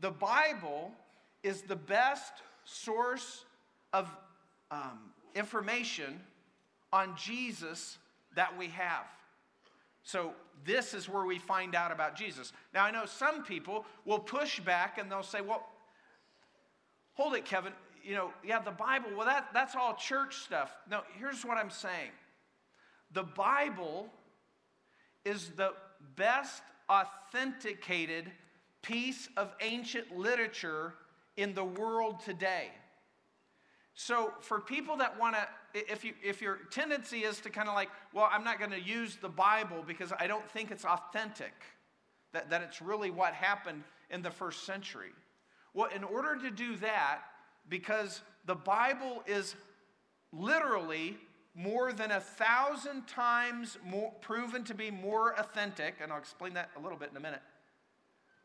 The 0.00 0.10
Bible 0.10 0.92
is 1.42 1.62
the 1.62 1.76
best 1.76 2.32
source 2.64 3.44
of 3.92 4.10
um, 4.70 4.98
information 5.34 6.20
on 6.92 7.14
Jesus 7.16 7.98
that 8.36 8.56
we 8.56 8.68
have. 8.68 9.04
So, 10.02 10.32
this 10.64 10.94
is 10.94 11.08
where 11.08 11.24
we 11.24 11.38
find 11.38 11.74
out 11.74 11.90
about 11.90 12.16
Jesus. 12.16 12.52
Now, 12.72 12.84
I 12.84 12.90
know 12.90 13.06
some 13.06 13.42
people 13.42 13.84
will 14.04 14.18
push 14.18 14.60
back 14.60 14.98
and 14.98 15.10
they'll 15.10 15.22
say, 15.22 15.40
well, 15.40 15.66
hold 17.14 17.34
it, 17.34 17.44
Kevin. 17.44 17.72
You 18.02 18.14
know, 18.14 18.30
yeah, 18.44 18.60
the 18.60 18.70
Bible, 18.70 19.08
well, 19.16 19.26
that, 19.26 19.48
that's 19.52 19.74
all 19.74 19.94
church 19.94 20.36
stuff. 20.36 20.76
No, 20.90 21.00
here's 21.18 21.44
what 21.44 21.56
I'm 21.56 21.70
saying 21.70 22.10
the 23.12 23.22
Bible 23.22 24.08
is 25.24 25.50
the 25.56 25.72
best 26.16 26.62
authenticated 26.90 28.30
piece 28.82 29.28
of 29.36 29.52
ancient 29.60 30.16
literature 30.16 30.94
in 31.36 31.54
the 31.54 31.64
world 31.64 32.20
today. 32.20 32.70
So, 33.94 34.32
for 34.40 34.60
people 34.60 34.96
that 34.96 35.18
want 35.18 35.36
to, 35.36 35.92
if, 35.92 36.04
you, 36.04 36.14
if 36.22 36.42
your 36.42 36.58
tendency 36.70 37.20
is 37.20 37.38
to 37.40 37.50
kind 37.50 37.68
of 37.68 37.74
like, 37.74 37.90
well, 38.12 38.28
I'm 38.30 38.42
not 38.42 38.58
going 38.58 38.72
to 38.72 38.80
use 38.80 39.16
the 39.16 39.28
Bible 39.28 39.84
because 39.86 40.12
I 40.18 40.26
don't 40.26 40.48
think 40.50 40.72
it's 40.72 40.84
authentic, 40.84 41.52
that, 42.32 42.50
that 42.50 42.62
it's 42.62 42.82
really 42.82 43.10
what 43.10 43.34
happened 43.34 43.84
in 44.10 44.20
the 44.20 44.30
first 44.30 44.64
century. 44.64 45.12
Well, 45.74 45.88
in 45.94 46.02
order 46.02 46.36
to 46.36 46.50
do 46.50 46.76
that, 46.76 47.20
because 47.68 48.20
the 48.46 48.56
Bible 48.56 49.22
is 49.26 49.54
literally 50.32 51.16
more 51.54 51.92
than 51.92 52.10
a 52.10 52.20
thousand 52.20 53.06
times 53.06 53.78
more, 53.84 54.12
proven 54.20 54.64
to 54.64 54.74
be 54.74 54.90
more 54.90 55.38
authentic, 55.38 55.94
and 56.02 56.12
I'll 56.12 56.18
explain 56.18 56.54
that 56.54 56.70
a 56.76 56.80
little 56.80 56.98
bit 56.98 57.10
in 57.12 57.16
a 57.16 57.20
minute, 57.20 57.42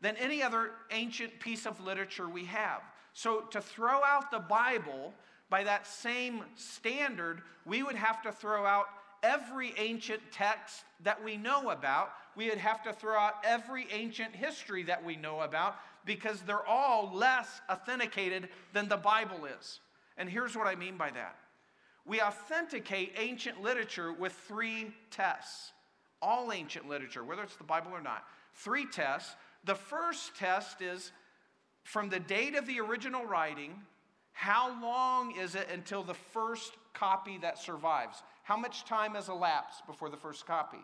than 0.00 0.16
any 0.16 0.42
other 0.42 0.70
ancient 0.92 1.40
piece 1.40 1.66
of 1.66 1.80
literature 1.80 2.28
we 2.28 2.44
have. 2.44 2.82
So 3.12 3.40
to 3.50 3.60
throw 3.60 4.02
out 4.04 4.30
the 4.30 4.38
Bible 4.38 5.12
by 5.50 5.64
that 5.64 5.86
same 5.86 6.44
standard, 6.54 7.42
we 7.66 7.82
would 7.82 7.96
have 7.96 8.22
to 8.22 8.32
throw 8.32 8.64
out 8.64 8.86
every 9.22 9.74
ancient 9.76 10.22
text 10.32 10.84
that 11.02 11.22
we 11.22 11.36
know 11.36 11.70
about, 11.70 12.12
we 12.36 12.48
would 12.48 12.58
have 12.58 12.82
to 12.84 12.92
throw 12.92 13.18
out 13.18 13.34
every 13.44 13.86
ancient 13.92 14.34
history 14.34 14.84
that 14.84 15.04
we 15.04 15.16
know 15.16 15.40
about 15.40 15.76
because 16.06 16.40
they're 16.42 16.66
all 16.66 17.10
less 17.12 17.60
authenticated 17.68 18.48
than 18.72 18.88
the 18.88 18.96
Bible 18.96 19.46
is. 19.58 19.80
And 20.16 20.28
here's 20.28 20.56
what 20.56 20.66
I 20.66 20.74
mean 20.74 20.96
by 20.96 21.10
that 21.10 21.36
we 22.06 22.20
authenticate 22.20 23.12
ancient 23.16 23.62
literature 23.62 24.12
with 24.12 24.32
three 24.32 24.92
tests. 25.10 25.72
All 26.22 26.52
ancient 26.52 26.88
literature, 26.88 27.24
whether 27.24 27.42
it's 27.42 27.56
the 27.56 27.64
Bible 27.64 27.92
or 27.92 28.02
not, 28.02 28.24
three 28.54 28.86
tests. 28.86 29.34
The 29.64 29.74
first 29.74 30.36
test 30.36 30.82
is 30.82 31.12
from 31.84 32.08
the 32.08 32.20
date 32.20 32.56
of 32.56 32.66
the 32.66 32.80
original 32.80 33.24
writing, 33.24 33.80
how 34.40 34.74
long 34.80 35.36
is 35.36 35.54
it 35.54 35.68
until 35.70 36.02
the 36.02 36.14
first 36.14 36.72
copy 36.94 37.36
that 37.42 37.58
survives? 37.58 38.22
How 38.42 38.56
much 38.56 38.86
time 38.86 39.12
has 39.12 39.28
elapsed 39.28 39.86
before 39.86 40.08
the 40.08 40.16
first 40.16 40.46
copy? 40.46 40.80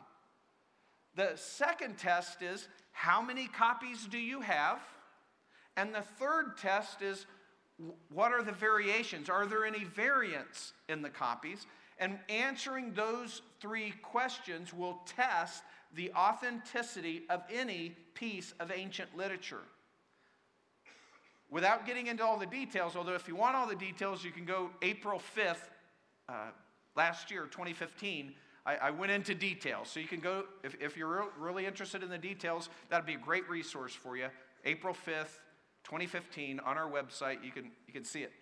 The 1.14 1.32
second 1.36 1.96
test 1.96 2.42
is 2.42 2.68
how 2.92 3.22
many 3.22 3.46
copies 3.46 4.06
do 4.08 4.18
you 4.18 4.42
have? 4.42 4.82
And 5.78 5.94
the 5.94 6.02
third 6.02 6.58
test 6.58 7.00
is 7.00 7.24
what 8.10 8.30
are 8.30 8.42
the 8.42 8.52
variations? 8.52 9.30
Are 9.30 9.46
there 9.46 9.64
any 9.64 9.84
variants 9.84 10.74
in 10.90 11.00
the 11.00 11.08
copies? 11.08 11.66
And 11.96 12.18
answering 12.28 12.92
those 12.92 13.40
three 13.58 13.94
questions 14.02 14.74
will 14.74 15.00
test 15.06 15.62
the 15.94 16.12
authenticity 16.12 17.22
of 17.30 17.42
any 17.50 17.96
piece 18.12 18.52
of 18.60 18.70
ancient 18.70 19.16
literature. 19.16 19.64
Without 21.50 21.86
getting 21.86 22.08
into 22.08 22.24
all 22.24 22.38
the 22.38 22.46
details, 22.46 22.96
although 22.96 23.14
if 23.14 23.28
you 23.28 23.36
want 23.36 23.54
all 23.54 23.66
the 23.66 23.76
details, 23.76 24.24
you 24.24 24.32
can 24.32 24.44
go 24.44 24.70
April 24.82 25.20
5th, 25.36 25.68
uh, 26.28 26.50
last 26.96 27.30
year, 27.30 27.44
2015. 27.44 28.34
I, 28.64 28.76
I, 28.76 28.90
went 28.90 29.12
into 29.12 29.32
details. 29.32 29.88
So 29.88 30.00
you 30.00 30.08
can 30.08 30.18
go, 30.18 30.44
if, 30.64 30.74
if 30.80 30.96
you're 30.96 31.08
re- 31.08 31.28
really 31.38 31.66
interested 31.66 32.02
in 32.02 32.08
the 32.08 32.18
details, 32.18 32.68
that'd 32.90 33.06
be 33.06 33.14
a 33.14 33.18
great 33.18 33.48
resource 33.48 33.94
for 33.94 34.16
you. 34.16 34.26
April 34.64 34.92
5th, 34.92 35.38
2015 35.84 36.58
on 36.60 36.76
our 36.76 36.90
website. 36.90 37.44
You 37.44 37.52
can, 37.52 37.70
you 37.86 37.92
can 37.92 38.02
see 38.02 38.22
it. 38.22 38.32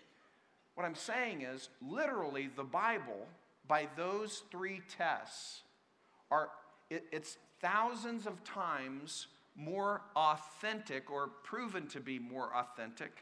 What 0.74 0.84
I'm 0.84 0.94
saying 0.94 1.42
is, 1.42 1.68
literally, 1.86 2.48
the 2.56 2.64
Bible, 2.64 3.26
by 3.68 3.86
those 3.96 4.42
three 4.50 4.80
tests, 4.96 5.60
are 6.30 6.48
it, 6.90 7.04
it's 7.12 7.36
thousands 7.60 8.26
of 8.26 8.42
times 8.44 9.26
more 9.56 10.02
authentic 10.16 11.10
or 11.10 11.28
proven 11.42 11.86
to 11.88 12.00
be 12.00 12.18
more 12.18 12.50
authentic 12.54 13.12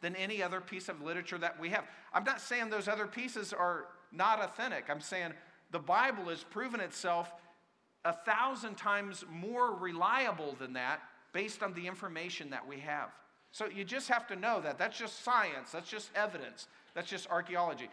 than 0.00 0.16
any 0.16 0.42
other 0.42 0.60
piece 0.60 0.88
of 0.88 1.00
literature 1.02 1.38
that 1.38 1.58
we 1.60 1.68
have. 1.70 1.84
I'm 2.12 2.24
not 2.24 2.40
saying 2.40 2.70
those 2.70 2.88
other 2.88 3.06
pieces 3.06 3.52
are 3.52 3.86
not 4.10 4.42
authentic. 4.42 4.86
I'm 4.88 5.00
saying 5.00 5.32
the 5.70 5.78
Bible 5.78 6.24
has 6.24 6.44
proven 6.44 6.80
itself 6.80 7.32
a 8.04 8.12
thousand 8.12 8.76
times 8.76 9.24
more 9.30 9.74
reliable 9.74 10.56
than 10.58 10.72
that 10.72 11.00
based 11.32 11.62
on 11.62 11.72
the 11.74 11.86
information 11.86 12.50
that 12.50 12.66
we 12.66 12.80
have. 12.80 13.10
So 13.52 13.66
you 13.68 13.84
just 13.84 14.08
have 14.08 14.26
to 14.28 14.36
know 14.36 14.60
that. 14.60 14.78
That's 14.78 14.98
just 14.98 15.22
science, 15.22 15.70
that's 15.72 15.88
just 15.88 16.10
evidence, 16.14 16.68
that's 16.94 17.08
just 17.08 17.28
archaeology. 17.30 17.88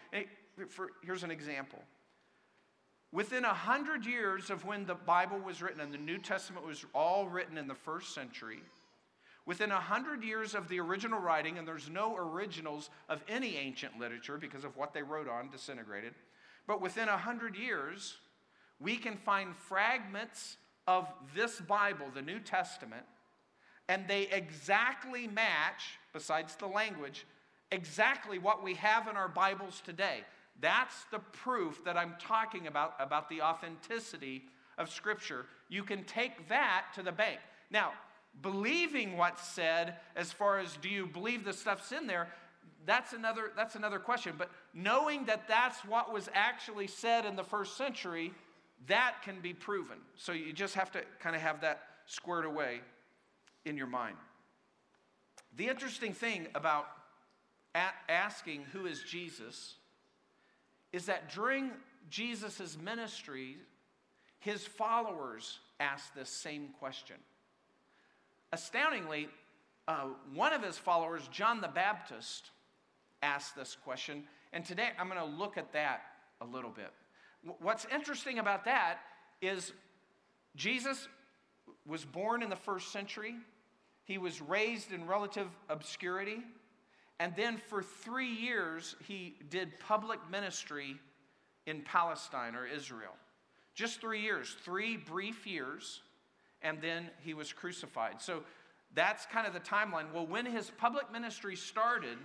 Here's 1.03 1.23
an 1.23 1.31
example. 1.31 1.79
Within 3.11 3.43
a 3.43 3.53
hundred 3.53 4.05
years 4.05 4.49
of 4.49 4.65
when 4.65 4.85
the 4.85 4.95
Bible 4.95 5.39
was 5.39 5.61
written 5.61 5.81
and 5.81 5.91
the 5.91 5.97
New 5.97 6.19
Testament 6.19 6.65
was 6.65 6.85
all 6.93 7.27
written 7.27 7.57
in 7.57 7.67
the 7.67 7.73
first 7.73 8.13
century, 8.13 8.59
within 9.47 9.71
a 9.71 9.79
hundred 9.79 10.23
years 10.23 10.53
of 10.53 10.69
the 10.69 10.79
original 10.79 11.19
writing, 11.19 11.57
and 11.57 11.67
there's 11.67 11.89
no 11.89 12.15
originals 12.15 12.91
of 13.09 13.23
any 13.27 13.57
ancient 13.57 13.97
literature 13.97 14.37
because 14.37 14.63
of 14.63 14.77
what 14.77 14.93
they 14.93 15.01
wrote 15.01 15.27
on 15.27 15.49
disintegrated, 15.49 16.13
but 16.67 16.81
within 16.81 17.09
a 17.09 17.17
hundred 17.17 17.55
years, 17.55 18.17
we 18.79 18.95
can 18.95 19.17
find 19.17 19.55
fragments 19.55 20.57
of 20.87 21.07
this 21.35 21.59
Bible, 21.61 22.05
the 22.13 22.21
New 22.21 22.39
Testament, 22.39 23.05
and 23.87 24.07
they 24.07 24.27
exactly 24.31 25.25
match, 25.25 25.97
besides 26.13 26.55
the 26.55 26.67
language, 26.67 27.25
exactly 27.71 28.37
what 28.37 28.63
we 28.63 28.75
have 28.75 29.07
in 29.07 29.17
our 29.17 29.27
Bibles 29.27 29.81
today. 29.83 30.19
That's 30.61 31.05
the 31.11 31.19
proof 31.19 31.83
that 31.85 31.97
I'm 31.97 32.15
talking 32.19 32.67
about, 32.67 32.95
about 32.99 33.29
the 33.29 33.41
authenticity 33.41 34.43
of 34.77 34.89
Scripture. 34.89 35.45
You 35.69 35.83
can 35.83 36.03
take 36.03 36.49
that 36.49 36.85
to 36.95 37.03
the 37.03 37.11
bank. 37.11 37.39
Now, 37.71 37.91
believing 38.41 39.17
what's 39.17 39.47
said, 39.47 39.95
as 40.15 40.31
far 40.31 40.59
as 40.59 40.77
do 40.77 40.89
you 40.89 41.05
believe 41.05 41.45
the 41.45 41.53
stuff's 41.53 41.91
in 41.91 42.07
there, 42.07 42.29
that's 42.85 43.13
another, 43.13 43.51
that's 43.55 43.75
another 43.75 43.99
question. 43.99 44.33
But 44.37 44.49
knowing 44.73 45.25
that 45.25 45.47
that's 45.47 45.79
what 45.85 46.13
was 46.13 46.29
actually 46.33 46.87
said 46.87 47.25
in 47.25 47.35
the 47.35 47.43
first 47.43 47.77
century, 47.77 48.33
that 48.87 49.15
can 49.23 49.41
be 49.41 49.53
proven. 49.53 49.97
So 50.15 50.31
you 50.31 50.53
just 50.53 50.75
have 50.75 50.91
to 50.91 51.01
kind 51.19 51.35
of 51.35 51.41
have 51.41 51.61
that 51.61 51.81
squared 52.05 52.45
away 52.45 52.81
in 53.65 53.77
your 53.77 53.87
mind. 53.87 54.15
The 55.57 55.67
interesting 55.67 56.13
thing 56.13 56.47
about 56.55 56.87
asking 58.07 58.63
who 58.71 58.85
is 58.85 59.03
Jesus 59.03 59.75
is 60.91 61.05
that 61.05 61.31
during 61.33 61.71
Jesus' 62.09 62.77
ministry, 62.81 63.57
his 64.39 64.65
followers 64.65 65.59
asked 65.79 66.15
this 66.15 66.29
same 66.29 66.69
question. 66.79 67.17
Astoundingly, 68.51 69.29
uh, 69.87 70.07
one 70.33 70.53
of 70.53 70.63
his 70.63 70.77
followers, 70.77 71.27
John 71.31 71.61
the 71.61 71.67
Baptist, 71.67 72.51
asked 73.21 73.55
this 73.55 73.75
question, 73.83 74.23
and 74.53 74.65
today 74.65 74.89
I'm 74.97 75.09
going 75.09 75.19
to 75.19 75.37
look 75.37 75.57
at 75.57 75.73
that 75.73 76.01
a 76.41 76.45
little 76.45 76.71
bit. 76.71 76.91
What's 77.59 77.85
interesting 77.93 78.39
about 78.39 78.65
that 78.65 78.99
is 79.41 79.71
Jesus 80.55 81.07
was 81.85 82.05
born 82.05 82.43
in 82.43 82.49
the 82.49 82.55
first 82.55 82.91
century. 82.91 83.35
He 84.03 84.17
was 84.17 84.41
raised 84.41 84.91
in 84.91 85.05
relative 85.05 85.47
obscurity. 85.69 86.39
And 87.19 87.35
then 87.35 87.57
for 87.57 87.83
three 87.83 88.33
years, 88.33 88.95
he 89.05 89.35
did 89.49 89.79
public 89.79 90.19
ministry 90.31 90.95
in 91.65 91.81
Palestine 91.81 92.55
or 92.55 92.65
Israel. 92.65 93.15
Just 93.75 93.99
three 93.99 94.21
years, 94.21 94.55
three 94.63 94.97
brief 94.97 95.45
years, 95.45 96.01
and 96.61 96.81
then 96.81 97.09
he 97.23 97.33
was 97.33 97.53
crucified. 97.53 98.21
So 98.21 98.43
that's 98.95 99.25
kind 99.25 99.45
of 99.45 99.53
the 99.53 99.59
timeline. 99.59 100.11
Well, 100.13 100.25
when 100.25 100.45
his 100.45 100.71
public 100.77 101.11
ministry 101.11 101.55
started, 101.55 102.17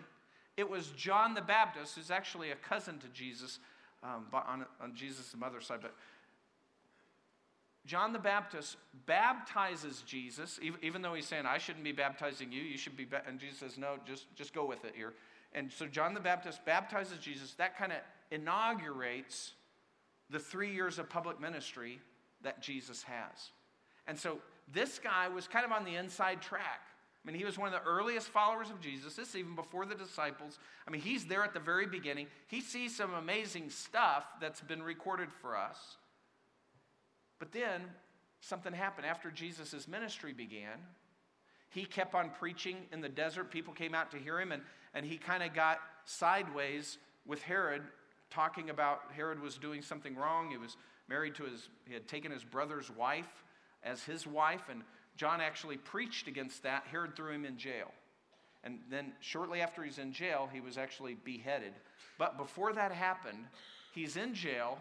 it 0.56 0.68
was 0.68 0.88
John 0.96 1.34
the 1.34 1.42
Baptist, 1.42 1.96
who's 1.96 2.10
actually 2.10 2.52
a 2.52 2.56
cousin 2.56 2.98
to 3.00 3.08
Jesus 3.08 3.58
um, 4.02 4.26
on, 4.32 4.64
on 4.80 4.94
Jesus' 4.94 5.34
mother's 5.36 5.66
side, 5.66 5.80
but 5.82 5.94
John 7.86 8.12
the 8.12 8.18
Baptist 8.18 8.76
baptizes 9.06 10.02
Jesus, 10.06 10.58
even 10.82 11.02
though 11.02 11.14
he's 11.14 11.26
saying, 11.26 11.44
I 11.46 11.58
shouldn't 11.58 11.84
be 11.84 11.92
baptizing 11.92 12.50
you, 12.50 12.62
you 12.62 12.78
should 12.78 12.96
be. 12.96 13.06
And 13.26 13.38
Jesus 13.38 13.58
says, 13.58 13.76
No, 13.76 13.96
just, 14.06 14.34
just 14.34 14.54
go 14.54 14.64
with 14.64 14.84
it 14.84 14.94
here. 14.96 15.12
And 15.52 15.70
so 15.70 15.86
John 15.86 16.14
the 16.14 16.20
Baptist 16.20 16.64
baptizes 16.64 17.18
Jesus. 17.18 17.54
That 17.54 17.76
kind 17.76 17.92
of 17.92 17.98
inaugurates 18.30 19.52
the 20.30 20.38
three 20.38 20.72
years 20.72 20.98
of 20.98 21.08
public 21.08 21.40
ministry 21.40 22.00
that 22.42 22.62
Jesus 22.62 23.02
has. 23.02 23.50
And 24.06 24.18
so 24.18 24.38
this 24.72 24.98
guy 24.98 25.28
was 25.28 25.46
kind 25.46 25.64
of 25.64 25.72
on 25.72 25.84
the 25.84 25.96
inside 25.96 26.40
track. 26.40 26.80
I 27.24 27.30
mean, 27.30 27.38
he 27.38 27.44
was 27.44 27.58
one 27.58 27.72
of 27.72 27.74
the 27.74 27.88
earliest 27.88 28.28
followers 28.28 28.70
of 28.70 28.80
Jesus. 28.80 29.14
This 29.14 29.34
even 29.34 29.54
before 29.54 29.86
the 29.86 29.94
disciples. 29.94 30.58
I 30.86 30.90
mean, 30.90 31.00
he's 31.00 31.24
there 31.24 31.42
at 31.42 31.54
the 31.54 31.60
very 31.60 31.86
beginning. 31.86 32.26
He 32.48 32.60
sees 32.60 32.94
some 32.94 33.14
amazing 33.14 33.70
stuff 33.70 34.26
that's 34.40 34.60
been 34.60 34.82
recorded 34.82 35.28
for 35.40 35.56
us. 35.56 35.96
But 37.44 37.52
then 37.52 37.82
something 38.40 38.72
happened 38.72 39.06
after 39.06 39.30
Jesus' 39.30 39.86
ministry 39.86 40.32
began. 40.32 40.78
He 41.68 41.84
kept 41.84 42.14
on 42.14 42.30
preaching 42.30 42.78
in 42.90 43.02
the 43.02 43.08
desert. 43.10 43.50
People 43.50 43.74
came 43.74 43.94
out 43.94 44.10
to 44.12 44.16
hear 44.16 44.40
him, 44.40 44.50
and, 44.50 44.62
and 44.94 45.04
he 45.04 45.18
kind 45.18 45.42
of 45.42 45.52
got 45.52 45.80
sideways 46.06 46.96
with 47.26 47.42
Herod, 47.42 47.82
talking 48.30 48.70
about 48.70 49.00
Herod 49.14 49.42
was 49.42 49.58
doing 49.58 49.82
something 49.82 50.16
wrong. 50.16 50.50
He 50.50 50.56
was 50.56 50.78
married 51.06 51.34
to 51.34 51.44
his, 51.44 51.68
he 51.86 51.92
had 51.92 52.08
taken 52.08 52.32
his 52.32 52.44
brother's 52.44 52.90
wife 52.90 53.44
as 53.82 54.02
his 54.02 54.26
wife, 54.26 54.70
and 54.70 54.80
John 55.18 55.42
actually 55.42 55.76
preached 55.76 56.28
against 56.28 56.62
that. 56.62 56.84
Herod 56.90 57.14
threw 57.14 57.32
him 57.32 57.44
in 57.44 57.58
jail. 57.58 57.92
And 58.62 58.78
then 58.88 59.12
shortly 59.20 59.60
after 59.60 59.82
he's 59.82 59.98
in 59.98 60.14
jail, 60.14 60.48
he 60.50 60.62
was 60.62 60.78
actually 60.78 61.18
beheaded. 61.26 61.74
But 62.16 62.38
before 62.38 62.72
that 62.72 62.90
happened, 62.90 63.44
he's 63.92 64.16
in 64.16 64.32
jail 64.32 64.78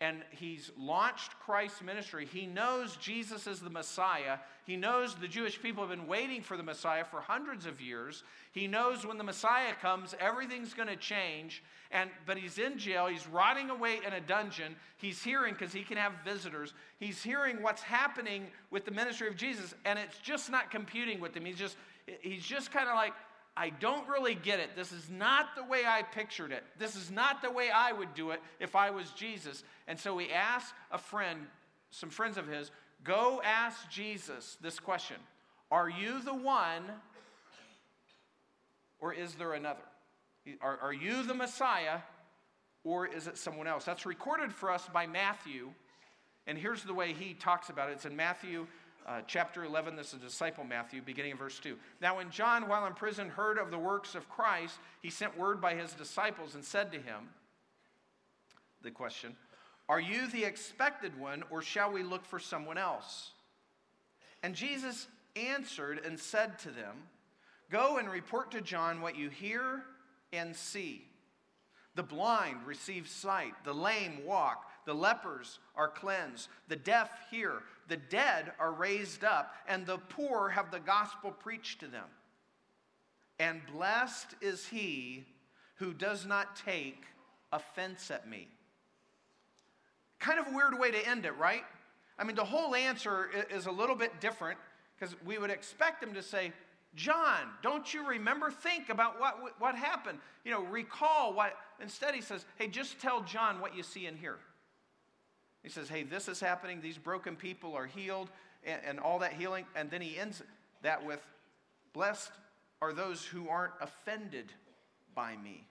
and 0.00 0.22
he's 0.30 0.70
launched 0.78 1.38
Christ's 1.40 1.82
ministry. 1.82 2.26
He 2.26 2.46
knows 2.46 2.96
Jesus 2.96 3.46
is 3.46 3.60
the 3.60 3.68
Messiah. 3.68 4.38
He 4.64 4.76
knows 4.76 5.14
the 5.14 5.28
Jewish 5.28 5.60
people 5.60 5.86
have 5.86 5.96
been 5.96 6.06
waiting 6.06 6.40
for 6.40 6.56
the 6.56 6.62
Messiah 6.62 7.04
for 7.04 7.20
hundreds 7.20 7.66
of 7.66 7.82
years. 7.82 8.24
He 8.52 8.66
knows 8.66 9.04
when 9.04 9.18
the 9.18 9.24
Messiah 9.24 9.74
comes, 9.80 10.14
everything's 10.18 10.72
going 10.72 10.88
to 10.88 10.96
change. 10.96 11.62
And, 11.90 12.08
but 12.24 12.38
he's 12.38 12.58
in 12.58 12.78
jail. 12.78 13.08
He's 13.08 13.26
rotting 13.26 13.68
away 13.68 13.98
in 14.06 14.14
a 14.14 14.20
dungeon. 14.20 14.74
He's 14.96 15.22
hearing, 15.22 15.52
because 15.52 15.72
he 15.72 15.82
can 15.82 15.98
have 15.98 16.12
visitors, 16.24 16.72
he's 16.98 17.22
hearing 17.22 17.62
what's 17.62 17.82
happening 17.82 18.46
with 18.70 18.86
the 18.86 18.92
ministry 18.92 19.28
of 19.28 19.36
Jesus, 19.36 19.74
and 19.84 19.98
it's 19.98 20.18
just 20.18 20.50
not 20.50 20.70
computing 20.70 21.20
with 21.20 21.36
him. 21.36 21.44
He's 21.44 21.58
just, 21.58 21.76
he's 22.22 22.44
just 22.44 22.70
kind 22.70 22.88
of 22.88 22.94
like, 22.94 23.12
I 23.56 23.70
don't 23.70 24.08
really 24.08 24.34
get 24.34 24.60
it. 24.60 24.70
This 24.76 24.92
is 24.92 25.10
not 25.10 25.56
the 25.56 25.64
way 25.64 25.82
I 25.86 26.02
pictured 26.02 26.52
it. 26.52 26.64
This 26.78 26.96
is 26.96 27.10
not 27.10 27.42
the 27.42 27.50
way 27.50 27.68
I 27.70 27.92
would 27.92 28.14
do 28.14 28.30
it 28.30 28.40
if 28.58 28.76
I 28.76 28.90
was 28.90 29.10
Jesus. 29.10 29.64
And 29.88 29.98
so 29.98 30.16
he 30.18 30.32
asked 30.32 30.72
a 30.90 30.98
friend, 30.98 31.40
some 31.90 32.10
friends 32.10 32.36
of 32.36 32.46
his, 32.46 32.70
Go 33.02 33.40
ask 33.44 33.88
Jesus 33.90 34.56
this 34.60 34.78
question 34.78 35.16
Are 35.70 35.88
you 35.88 36.22
the 36.22 36.34
one, 36.34 36.82
or 39.00 39.12
is 39.12 39.34
there 39.34 39.54
another? 39.54 39.80
Are, 40.60 40.78
are 40.78 40.92
you 40.92 41.22
the 41.22 41.34
Messiah, 41.34 41.98
or 42.84 43.06
is 43.06 43.26
it 43.26 43.36
someone 43.36 43.66
else? 43.66 43.84
That's 43.84 44.06
recorded 44.06 44.52
for 44.52 44.70
us 44.70 44.88
by 44.92 45.06
Matthew. 45.06 45.70
And 46.46 46.56
here's 46.56 46.82
the 46.82 46.94
way 46.94 47.12
he 47.12 47.34
talks 47.34 47.68
about 47.68 47.90
it 47.90 47.92
it's 47.92 48.06
in 48.06 48.16
Matthew 48.16 48.66
uh, 49.10 49.20
chapter 49.26 49.64
11. 49.64 49.96
This 49.96 50.14
is 50.14 50.20
disciple 50.20 50.62
Matthew, 50.62 51.02
beginning 51.02 51.32
in 51.32 51.36
verse 51.36 51.58
2. 51.58 51.76
Now, 52.00 52.18
when 52.18 52.30
John, 52.30 52.68
while 52.68 52.86
in 52.86 52.92
prison, 52.92 53.28
heard 53.28 53.58
of 53.58 53.72
the 53.72 53.78
works 53.78 54.14
of 54.14 54.28
Christ, 54.28 54.78
he 55.02 55.10
sent 55.10 55.36
word 55.36 55.60
by 55.60 55.74
his 55.74 55.92
disciples 55.94 56.54
and 56.54 56.64
said 56.64 56.92
to 56.92 56.98
him, 56.98 57.30
The 58.82 58.92
question, 58.92 59.34
Are 59.88 59.98
you 59.98 60.28
the 60.28 60.44
expected 60.44 61.18
one, 61.18 61.42
or 61.50 61.60
shall 61.60 61.90
we 61.90 62.04
look 62.04 62.24
for 62.24 62.38
someone 62.38 62.78
else? 62.78 63.32
And 64.44 64.54
Jesus 64.54 65.08
answered 65.34 66.00
and 66.04 66.18
said 66.18 66.60
to 66.60 66.70
them, 66.70 66.96
Go 67.68 67.98
and 67.98 68.08
report 68.08 68.52
to 68.52 68.60
John 68.60 69.00
what 69.00 69.16
you 69.16 69.28
hear 69.28 69.82
and 70.32 70.54
see. 70.54 71.04
The 71.96 72.02
blind 72.04 72.64
receive 72.64 73.08
sight, 73.08 73.54
the 73.64 73.74
lame 73.74 74.24
walk, 74.24 74.69
the 74.86 74.94
lepers 74.94 75.58
are 75.76 75.88
cleansed, 75.88 76.48
the 76.68 76.76
deaf 76.76 77.10
hear, 77.30 77.62
the 77.88 77.96
dead 77.96 78.52
are 78.58 78.72
raised 78.72 79.24
up, 79.24 79.54
and 79.68 79.86
the 79.86 79.98
poor 79.98 80.48
have 80.48 80.70
the 80.70 80.80
gospel 80.80 81.30
preached 81.30 81.80
to 81.80 81.86
them. 81.86 82.06
And 83.38 83.60
blessed 83.72 84.34
is 84.40 84.66
he 84.66 85.24
who 85.76 85.92
does 85.94 86.26
not 86.26 86.56
take 86.56 87.04
offense 87.52 88.10
at 88.10 88.28
me. 88.28 88.48
Kind 90.18 90.38
of 90.38 90.48
a 90.48 90.54
weird 90.54 90.78
way 90.78 90.90
to 90.90 91.08
end 91.08 91.24
it, 91.24 91.36
right? 91.38 91.64
I 92.18 92.24
mean, 92.24 92.36
the 92.36 92.44
whole 92.44 92.74
answer 92.74 93.30
is 93.50 93.66
a 93.66 93.70
little 93.70 93.96
bit 93.96 94.20
different 94.20 94.58
because 94.98 95.16
we 95.24 95.38
would 95.38 95.50
expect 95.50 96.02
him 96.02 96.12
to 96.14 96.22
say, 96.22 96.52
John, 96.94 97.48
don't 97.62 97.94
you 97.94 98.06
remember? 98.06 98.50
Think 98.50 98.90
about 98.90 99.18
what, 99.18 99.38
what 99.58 99.74
happened. 99.74 100.18
You 100.44 100.50
know, 100.50 100.62
recall 100.64 101.32
what. 101.32 101.56
Instead, 101.80 102.14
he 102.14 102.20
says, 102.20 102.44
Hey, 102.58 102.66
just 102.66 103.00
tell 103.00 103.22
John 103.22 103.60
what 103.60 103.76
you 103.76 103.82
see 103.82 104.06
and 104.06 104.18
hear. 104.18 104.38
He 105.62 105.68
says, 105.68 105.88
Hey, 105.88 106.02
this 106.02 106.28
is 106.28 106.40
happening. 106.40 106.80
These 106.80 106.98
broken 106.98 107.36
people 107.36 107.74
are 107.74 107.86
healed, 107.86 108.30
and, 108.64 108.80
and 108.86 109.00
all 109.00 109.18
that 109.20 109.34
healing. 109.34 109.66
And 109.74 109.90
then 109.90 110.00
he 110.00 110.18
ends 110.18 110.42
that 110.82 111.04
with, 111.04 111.20
Blessed 111.92 112.30
are 112.80 112.92
those 112.92 113.24
who 113.24 113.48
aren't 113.48 113.74
offended 113.80 114.52
by 115.14 115.36
me. 115.36 115.66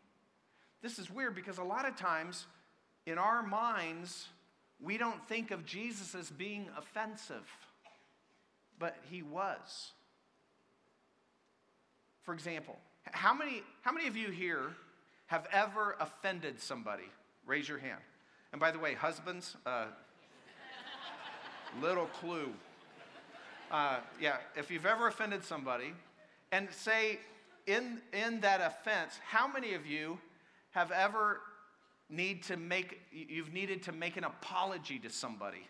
This 0.81 0.99
is 0.99 1.09
weird 1.09 1.35
because 1.35 1.57
a 1.57 1.63
lot 1.63 1.87
of 1.87 1.95
times 1.95 2.45
in 3.05 3.17
our 3.17 3.41
minds, 3.41 4.27
we 4.79 4.97
don't 4.97 5.27
think 5.27 5.51
of 5.51 5.65
Jesus 5.65 6.15
as 6.15 6.29
being 6.29 6.67
offensive, 6.77 7.47
but 8.77 8.97
he 9.09 9.21
was. 9.21 9.91
For 12.23 12.33
example, 12.33 12.77
how 13.11 13.33
many, 13.33 13.63
how 13.81 13.91
many 13.91 14.07
of 14.07 14.15
you 14.15 14.29
here 14.29 14.73
have 15.27 15.47
ever 15.51 15.95
offended 15.99 16.59
somebody? 16.59 17.09
Raise 17.45 17.67
your 17.67 17.79
hand. 17.79 17.99
And 18.51 18.59
by 18.59 18.71
the 18.71 18.79
way, 18.79 18.93
husbands, 18.93 19.55
uh, 19.65 19.85
little 21.81 22.07
clue. 22.07 22.51
Uh, 23.71 23.97
yeah, 24.19 24.37
if 24.55 24.71
you've 24.71 24.87
ever 24.87 25.07
offended 25.07 25.43
somebody, 25.43 25.93
and 26.51 26.67
say 26.71 27.19
in, 27.67 28.01
in 28.13 28.39
that 28.41 28.61
offense, 28.61 29.19
how 29.27 29.47
many 29.47 29.75
of 29.75 29.85
you 29.85 30.17
have 30.71 30.91
ever 30.91 31.41
need 32.09 32.41
to 32.43 32.57
make, 32.57 32.99
you've 33.11 33.53
needed 33.53 33.83
to 33.83 33.91
make 33.91 34.17
an 34.17 34.23
apology 34.23 34.97
to 34.99 35.09
somebody? 35.09 35.67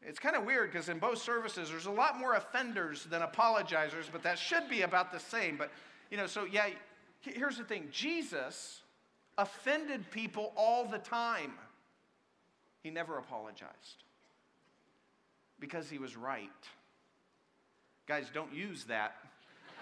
It's 0.00 0.18
kind 0.18 0.34
of 0.34 0.44
weird 0.44 0.72
because 0.72 0.88
in 0.88 0.98
both 0.98 1.18
services, 1.18 1.70
there's 1.70 1.86
a 1.86 1.90
lot 1.90 2.18
more 2.18 2.34
offenders 2.34 3.04
than 3.04 3.22
apologizers, 3.22 4.10
but 4.10 4.22
that 4.22 4.38
should 4.38 4.68
be 4.68 4.82
about 4.82 5.12
the 5.12 5.20
same. 5.20 5.56
But, 5.56 5.70
you 6.10 6.16
know, 6.16 6.26
so 6.26 6.44
yeah, 6.44 6.68
here's 7.20 7.58
the 7.58 7.64
thing 7.64 7.88
Jesus 7.92 8.81
offended 9.38 10.10
people 10.10 10.52
all 10.56 10.84
the 10.84 10.98
time. 10.98 11.52
He 12.82 12.90
never 12.90 13.18
apologized 13.18 14.04
because 15.60 15.88
he 15.88 15.98
was 15.98 16.16
right. 16.16 16.50
Guys, 18.08 18.26
don't 18.34 18.52
use 18.52 18.84
that. 18.84 19.14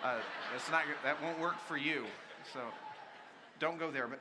Uh, 0.05 0.17
that's 0.53 0.71
not, 0.71 0.83
that 1.03 1.23
won't 1.23 1.41
work 1.41 1.59
for 1.67 1.77
you. 1.77 2.05
So 2.53 2.61
don't 3.59 3.79
go 3.79 3.91
there. 3.91 4.07
But 4.07 4.21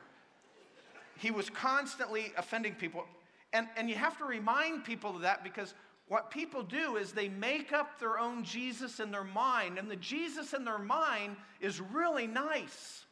he 1.18 1.30
was 1.30 1.50
constantly 1.50 2.32
offending 2.36 2.74
people. 2.74 3.04
And, 3.52 3.68
and 3.76 3.88
you 3.88 3.96
have 3.96 4.16
to 4.18 4.24
remind 4.24 4.84
people 4.84 5.14
of 5.16 5.22
that 5.22 5.44
because 5.44 5.74
what 6.08 6.30
people 6.30 6.62
do 6.62 6.96
is 6.96 7.12
they 7.12 7.28
make 7.28 7.72
up 7.72 8.00
their 8.00 8.18
own 8.18 8.42
Jesus 8.42 8.98
in 8.98 9.12
their 9.12 9.22
mind, 9.22 9.78
and 9.78 9.88
the 9.88 9.96
Jesus 9.96 10.54
in 10.54 10.64
their 10.64 10.78
mind 10.78 11.36
is 11.60 11.80
really 11.80 12.26
nice. 12.26 13.04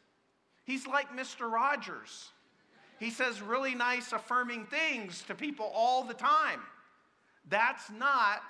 He's 0.69 0.87
like 0.87 1.17
Mr. 1.17 1.51
Rogers. 1.51 2.29
He 3.01 3.09
says 3.09 3.41
really 3.41 3.75
nice, 3.75 4.13
affirming 4.13 4.67
things 4.67 5.23
to 5.23 5.35
people 5.35 5.73
all 5.75 6.05
the 6.05 6.13
time. 6.13 6.61
That's 7.49 7.89
not 7.91 8.43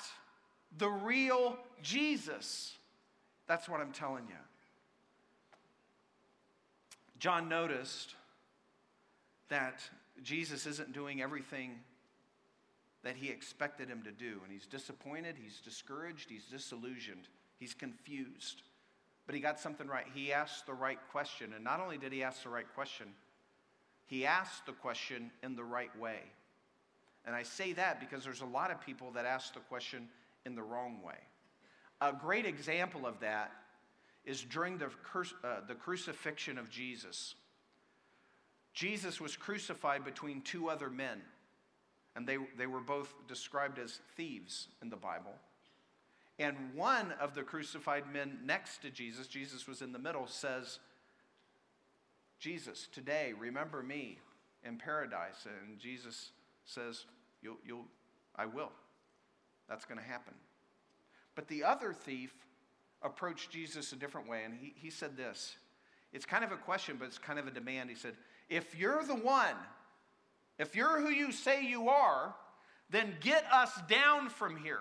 the 0.79 0.89
real 0.89 1.57
Jesus. 1.81 2.75
That's 3.47 3.69
what 3.69 3.81
I'm 3.81 3.93
telling 3.93 4.25
you. 4.27 4.35
John 7.21 7.49
noticed 7.49 8.17
that 9.49 9.81
Jesus 10.21 10.67
isn't 10.67 10.93
doing 10.93 11.23
everything 11.23 11.79
that 13.05 13.15
he 13.15 13.29
expected 13.29 13.89
him 13.89 14.03
to 14.03 14.11
do. 14.11 14.41
And 14.43 14.53
he's 14.53 14.67
disappointed, 14.67 15.37
he's 15.41 15.61
discouraged, 15.61 16.31
he's 16.31 16.47
disillusioned, 16.47 17.29
he's 17.61 17.75
confused. 17.75 18.63
But 19.29 19.35
he 19.35 19.43
got 19.43 19.61
something 19.61 19.87
right. 19.87 20.07
He 20.15 20.33
asked 20.33 20.65
the 20.65 20.73
right 20.73 20.99
question. 21.13 21.53
And 21.55 21.63
not 21.63 21.81
only 21.81 21.99
did 21.99 22.13
he 22.13 22.23
ask 22.23 22.43
the 22.43 22.49
right 22.49 22.67
question, 22.75 23.09
he 24.07 24.25
asked 24.25 24.65
the 24.65 24.73
question 24.73 25.31
in 25.43 25.55
the 25.55 25.63
right 25.63 25.95
way. 26.01 26.21
And 27.27 27.37
I 27.37 27.43
say 27.43 27.75
that 27.75 28.01
because 28.01 28.25
there's 28.25 28.41
a 28.41 28.47
lot 28.47 28.71
of 28.71 28.81
people 28.81 29.11
that 29.13 29.27
ask 29.27 29.53
the 29.53 29.61
question 29.61 30.09
in 30.47 30.55
the 30.55 30.63
wrong 30.63 31.03
way. 31.05 31.19
A 32.01 32.11
great 32.11 32.47
example 32.47 33.07
of 33.07 33.21
that 33.21 33.53
is 34.25 34.43
during 34.45 34.79
the, 34.79 34.87
uh, 35.45 35.61
the 35.69 35.75
crucifixion 35.75 36.57
of 36.57 36.71
Jesus. 36.71 37.35
Jesus 38.73 39.21
was 39.21 39.37
crucified 39.37 40.07
between 40.07 40.41
two 40.41 40.71
other 40.71 40.89
men 40.89 41.21
and 42.19 42.27
they, 42.27 42.39
they 42.57 42.67
were 42.67 42.81
both 42.81 43.15
described 43.29 43.79
as 43.79 44.01
thieves 44.17 44.67
in 44.83 44.91
the 44.91 44.97
Bible. 44.97 45.35
And 46.39 46.57
one 46.75 47.13
of 47.21 47.35
the 47.35 47.43
crucified 47.43 48.05
men 48.13 48.39
next 48.45 48.83
to 48.83 48.91
Jesus, 48.91 49.27
Jesus 49.27 49.67
was 49.67 49.83
in 49.83 49.93
the 49.93 49.99
middle, 49.99 50.27
says, 50.27 50.79
Jesus, 52.39 52.89
today, 52.93 53.33
remember 53.37 53.83
me 53.83 54.19
in 54.65 54.79
paradise. 54.79 55.47
And 55.47 55.79
Jesus 55.79 56.31
says, 56.65 57.07
you'll, 57.43 57.59
you'll, 57.67 57.87
I 58.37 58.47
will. 58.47 58.71
That's 59.69 59.85
going 59.85 59.99
to 59.99 60.07
happen. 60.07 60.35
But 61.35 61.49
the 61.49 61.65
other 61.65 61.93
thief 61.93 62.33
approached 63.03 63.51
Jesus 63.51 63.93
a 63.93 63.97
different 63.97 64.29
way, 64.29 64.45
and 64.45 64.55
he, 64.55 64.75
he 64.77 64.91
said 64.91 65.17
this. 65.17 65.57
It's 66.13 66.25
kind 66.25 66.45
of 66.45 66.53
a 66.53 66.57
question, 66.57 66.97
but 66.99 67.07
it's 67.07 67.19
kind 67.19 67.39
of 67.39 67.47
a 67.47 67.51
demand. 67.51 67.91
He 67.91 67.97
said, 67.97 68.15
If 68.49 68.79
you're 68.79 69.03
the 69.03 69.15
one 69.15 69.57
if 70.59 70.75
you're 70.75 71.01
who 71.01 71.11
you 71.11 71.31
say 71.33 71.65
you 71.65 71.89
are, 71.89 72.35
then 72.91 73.15
get 73.21 73.45
us 73.53 73.71
down 73.89 74.29
from 74.29 74.57
here. 74.57 74.81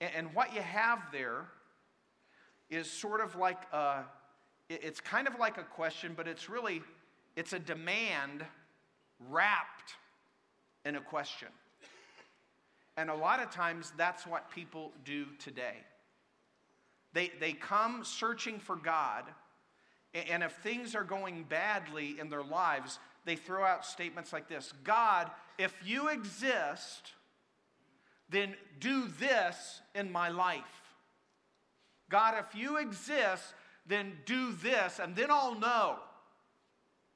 And, 0.00 0.32
what 0.32 0.54
you 0.54 0.60
have 0.60 1.00
there 1.12 1.46
is 2.70 2.88
sort 2.90 3.20
of 3.20 3.34
like 3.34 3.60
a, 3.72 4.04
it's 4.68 5.00
kind 5.00 5.26
of 5.26 5.38
like 5.38 5.58
a 5.58 5.64
question, 5.64 6.12
but 6.16 6.28
it's 6.28 6.48
really, 6.48 6.82
it's 7.36 7.52
a 7.52 7.58
demand 7.58 8.44
wrapped 9.28 9.94
in 10.84 10.96
a 10.96 11.00
question. 11.00 11.48
And 12.96 13.10
a 13.10 13.14
lot 13.14 13.40
of 13.40 13.50
times 13.50 13.92
that's 13.96 14.26
what 14.26 14.50
people 14.50 14.92
do 15.04 15.26
today. 15.38 15.76
They, 17.12 17.30
they 17.40 17.52
come 17.52 18.04
searching 18.04 18.58
for 18.58 18.76
God, 18.76 19.24
and 20.14 20.42
if 20.42 20.52
things 20.52 20.94
are 20.94 21.04
going 21.04 21.44
badly 21.48 22.16
in 22.20 22.28
their 22.28 22.42
lives, 22.42 22.98
they 23.24 23.36
throw 23.36 23.64
out 23.64 23.84
statements 23.84 24.32
like 24.32 24.48
this 24.48 24.72
God, 24.84 25.30
if 25.58 25.74
you 25.84 26.08
exist, 26.08 27.12
then 28.28 28.54
do 28.80 29.08
this 29.18 29.80
in 29.94 30.10
my 30.10 30.28
life. 30.28 30.62
God, 32.10 32.34
if 32.38 32.58
you 32.58 32.78
exist, 32.78 33.44
then 33.86 34.12
do 34.24 34.52
this, 34.52 34.98
and 34.98 35.14
then 35.14 35.30
I'll 35.30 35.58
know, 35.58 35.96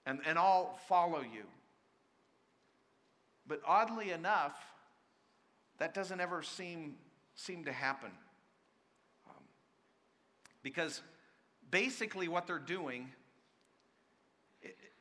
and, 0.07 0.21
and 0.27 0.39
I'll 0.39 0.79
follow 0.89 1.21
you. 1.21 1.45
But 3.47 3.61
oddly 3.67 4.11
enough, 4.11 4.57
that 5.79 5.95
doesn't 5.95 6.21
ever 6.21 6.43
seem, 6.43 6.95
seem 7.35 7.65
to 7.65 7.73
happen. 7.73 8.11
Um, 9.29 9.43
because 10.63 11.03
basically, 11.71 12.29
what 12.29 12.47
they're 12.47 12.59
doing 12.59 13.09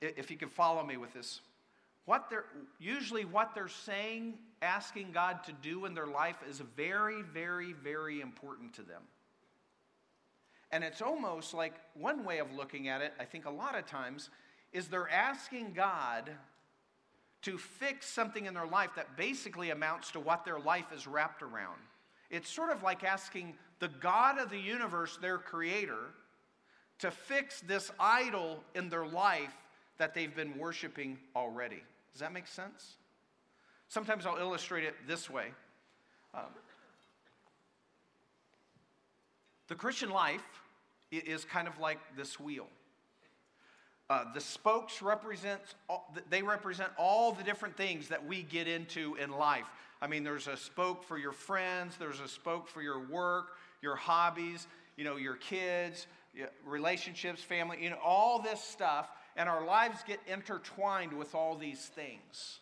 if 0.01 0.31
you 0.31 0.37
can 0.37 0.49
follow 0.49 0.83
me 0.83 0.97
with 0.97 1.13
this, 1.13 1.41
what 2.05 2.29
they're 2.29 2.45
usually 2.79 3.25
what 3.25 3.53
they're 3.53 3.67
saying, 3.67 4.35
asking 4.61 5.11
God 5.11 5.43
to 5.45 5.53
do 5.53 5.85
in 5.85 5.93
their 5.93 6.07
life 6.07 6.37
is 6.49 6.59
very, 6.75 7.21
very, 7.21 7.73
very 7.73 8.21
important 8.21 8.73
to 8.75 8.81
them. 8.81 9.01
And 10.71 10.83
it's 10.83 11.01
almost 11.01 11.53
like 11.53 11.73
one 11.93 12.23
way 12.23 12.39
of 12.39 12.51
looking 12.51 12.87
at 12.87 13.01
it, 13.01 13.13
I 13.19 13.25
think 13.25 13.45
a 13.45 13.51
lot 13.51 13.77
of 13.77 13.85
times, 13.85 14.29
is 14.71 14.87
they're 14.87 15.09
asking 15.09 15.73
God 15.73 16.31
to 17.41 17.57
fix 17.57 18.07
something 18.07 18.45
in 18.45 18.53
their 18.53 18.67
life 18.67 18.91
that 18.95 19.17
basically 19.17 19.71
amounts 19.71 20.11
to 20.11 20.19
what 20.19 20.45
their 20.45 20.59
life 20.59 20.91
is 20.95 21.07
wrapped 21.07 21.41
around. 21.41 21.79
It's 22.29 22.49
sort 22.49 22.71
of 22.71 22.83
like 22.83 23.03
asking 23.03 23.55
the 23.79 23.89
God 23.89 24.37
of 24.37 24.49
the 24.49 24.59
universe, 24.59 25.17
their 25.17 25.37
creator, 25.37 26.13
to 26.99 27.11
fix 27.11 27.61
this 27.61 27.91
idol 27.99 28.63
in 28.75 28.89
their 28.89 29.05
life 29.05 29.53
that 30.01 30.15
they've 30.15 30.35
been 30.35 30.57
worshiping 30.57 31.15
already. 31.35 31.83
Does 32.11 32.21
that 32.21 32.33
make 32.33 32.47
sense? 32.47 32.95
Sometimes 33.87 34.25
I'll 34.25 34.39
illustrate 34.39 34.83
it 34.83 34.95
this 35.07 35.29
way. 35.29 35.49
Um, 36.33 36.41
the 39.67 39.75
Christian 39.75 40.09
life 40.09 40.41
is 41.11 41.45
kind 41.45 41.67
of 41.67 41.77
like 41.77 41.99
this 42.17 42.39
wheel. 42.39 42.65
Uh, 44.09 44.23
the 44.33 44.41
spokes 44.41 45.03
represent 45.03 45.61
they 46.31 46.41
represent 46.41 46.89
all 46.97 47.31
the 47.31 47.43
different 47.43 47.77
things 47.77 48.07
that 48.07 48.25
we 48.25 48.41
get 48.41 48.67
into 48.67 49.13
in 49.21 49.29
life. 49.29 49.67
I 50.01 50.07
mean, 50.07 50.23
there's 50.23 50.47
a 50.47 50.57
spoke 50.57 51.03
for 51.03 51.19
your 51.19 51.31
friends, 51.31 51.95
there's 51.99 52.21
a 52.21 52.27
spoke 52.27 52.67
for 52.67 52.81
your 52.81 53.05
work, 53.07 53.49
your 53.83 53.95
hobbies, 53.95 54.65
you 54.97 55.03
know, 55.03 55.17
your 55.17 55.35
kids, 55.35 56.07
relationships, 56.65 57.43
family, 57.43 57.77
you 57.79 57.91
know, 57.91 57.99
all 58.03 58.41
this 58.41 58.63
stuff, 58.63 59.11
and 59.35 59.47
our 59.49 59.65
lives 59.65 60.03
get 60.07 60.19
intertwined 60.27 61.13
with 61.13 61.35
all 61.35 61.55
these 61.55 61.85
things. 61.85 62.59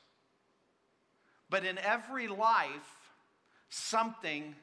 But 1.49 1.65
in 1.65 1.77
every 1.79 2.27
life, 2.27 3.09
something 3.69 4.55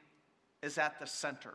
is 0.63 0.79
at 0.79 0.99
the 1.01 1.07
center 1.07 1.55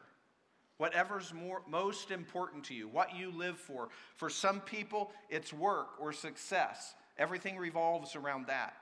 whatever's 0.81 1.31
more, 1.31 1.61
most 1.69 2.09
important 2.09 2.63
to 2.63 2.73
you, 2.73 2.87
what 2.87 3.15
you 3.15 3.29
live 3.29 3.55
for. 3.55 3.89
For 4.15 4.31
some 4.31 4.59
people, 4.61 5.11
it's 5.29 5.53
work 5.53 5.89
or 5.99 6.11
success. 6.11 6.95
Everything 7.19 7.55
revolves 7.55 8.15
around 8.15 8.47
that. 8.47 8.73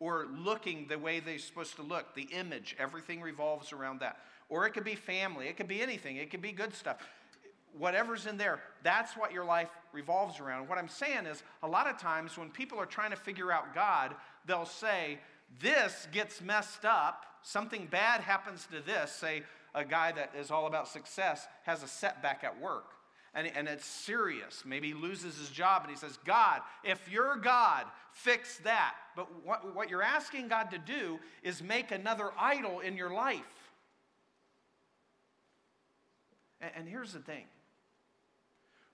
Or 0.00 0.26
looking 0.36 0.86
the 0.86 0.98
way 0.98 1.18
they're 1.18 1.38
supposed 1.38 1.76
to 1.76 1.82
look, 1.82 2.14
the 2.14 2.28
image, 2.30 2.76
everything 2.78 3.22
revolves 3.22 3.72
around 3.72 4.00
that. 4.00 4.18
Or 4.50 4.66
it 4.66 4.72
could 4.72 4.84
be 4.84 4.94
family, 4.94 5.48
it 5.48 5.56
could 5.56 5.66
be 5.66 5.80
anything, 5.80 6.16
it 6.16 6.30
could 6.30 6.42
be 6.42 6.52
good 6.52 6.74
stuff. 6.74 6.98
Whatever's 7.78 8.26
in 8.26 8.36
there, 8.36 8.60
that's 8.82 9.16
what 9.16 9.32
your 9.32 9.44
life 9.44 9.68
revolves 9.92 10.40
around. 10.40 10.68
What 10.68 10.78
I'm 10.78 10.88
saying 10.88 11.26
is, 11.26 11.42
a 11.62 11.68
lot 11.68 11.88
of 11.88 11.98
times 11.98 12.36
when 12.36 12.50
people 12.50 12.78
are 12.78 12.86
trying 12.86 13.10
to 13.10 13.16
figure 13.16 13.52
out 13.52 13.74
God, 13.74 14.14
they'll 14.46 14.66
say, 14.66 15.18
This 15.60 16.08
gets 16.12 16.40
messed 16.40 16.84
up, 16.84 17.26
something 17.42 17.86
bad 17.86 18.20
happens 18.20 18.66
to 18.72 18.80
this. 18.80 19.12
Say, 19.12 19.42
a 19.74 19.84
guy 19.84 20.12
that 20.12 20.32
is 20.38 20.50
all 20.50 20.66
about 20.66 20.88
success 20.88 21.46
has 21.62 21.82
a 21.82 21.88
setback 21.88 22.44
at 22.44 22.60
work. 22.60 22.92
And, 23.34 23.46
and 23.54 23.68
it's 23.68 23.86
serious. 23.86 24.64
Maybe 24.66 24.88
he 24.88 24.94
loses 24.94 25.38
his 25.38 25.50
job 25.50 25.82
and 25.82 25.90
he 25.90 25.96
says, 25.96 26.18
God, 26.24 26.62
if 26.82 27.08
you're 27.10 27.36
God, 27.36 27.84
fix 28.12 28.58
that. 28.58 28.94
But 29.14 29.28
what, 29.44 29.74
what 29.74 29.88
you're 29.88 30.02
asking 30.02 30.48
God 30.48 30.70
to 30.72 30.78
do 30.78 31.20
is 31.44 31.62
make 31.62 31.92
another 31.92 32.32
idol 32.38 32.80
in 32.80 32.96
your 32.96 33.10
life. 33.10 33.40
And, 36.60 36.72
and 36.78 36.88
here's 36.88 37.12
the 37.12 37.20
thing 37.20 37.44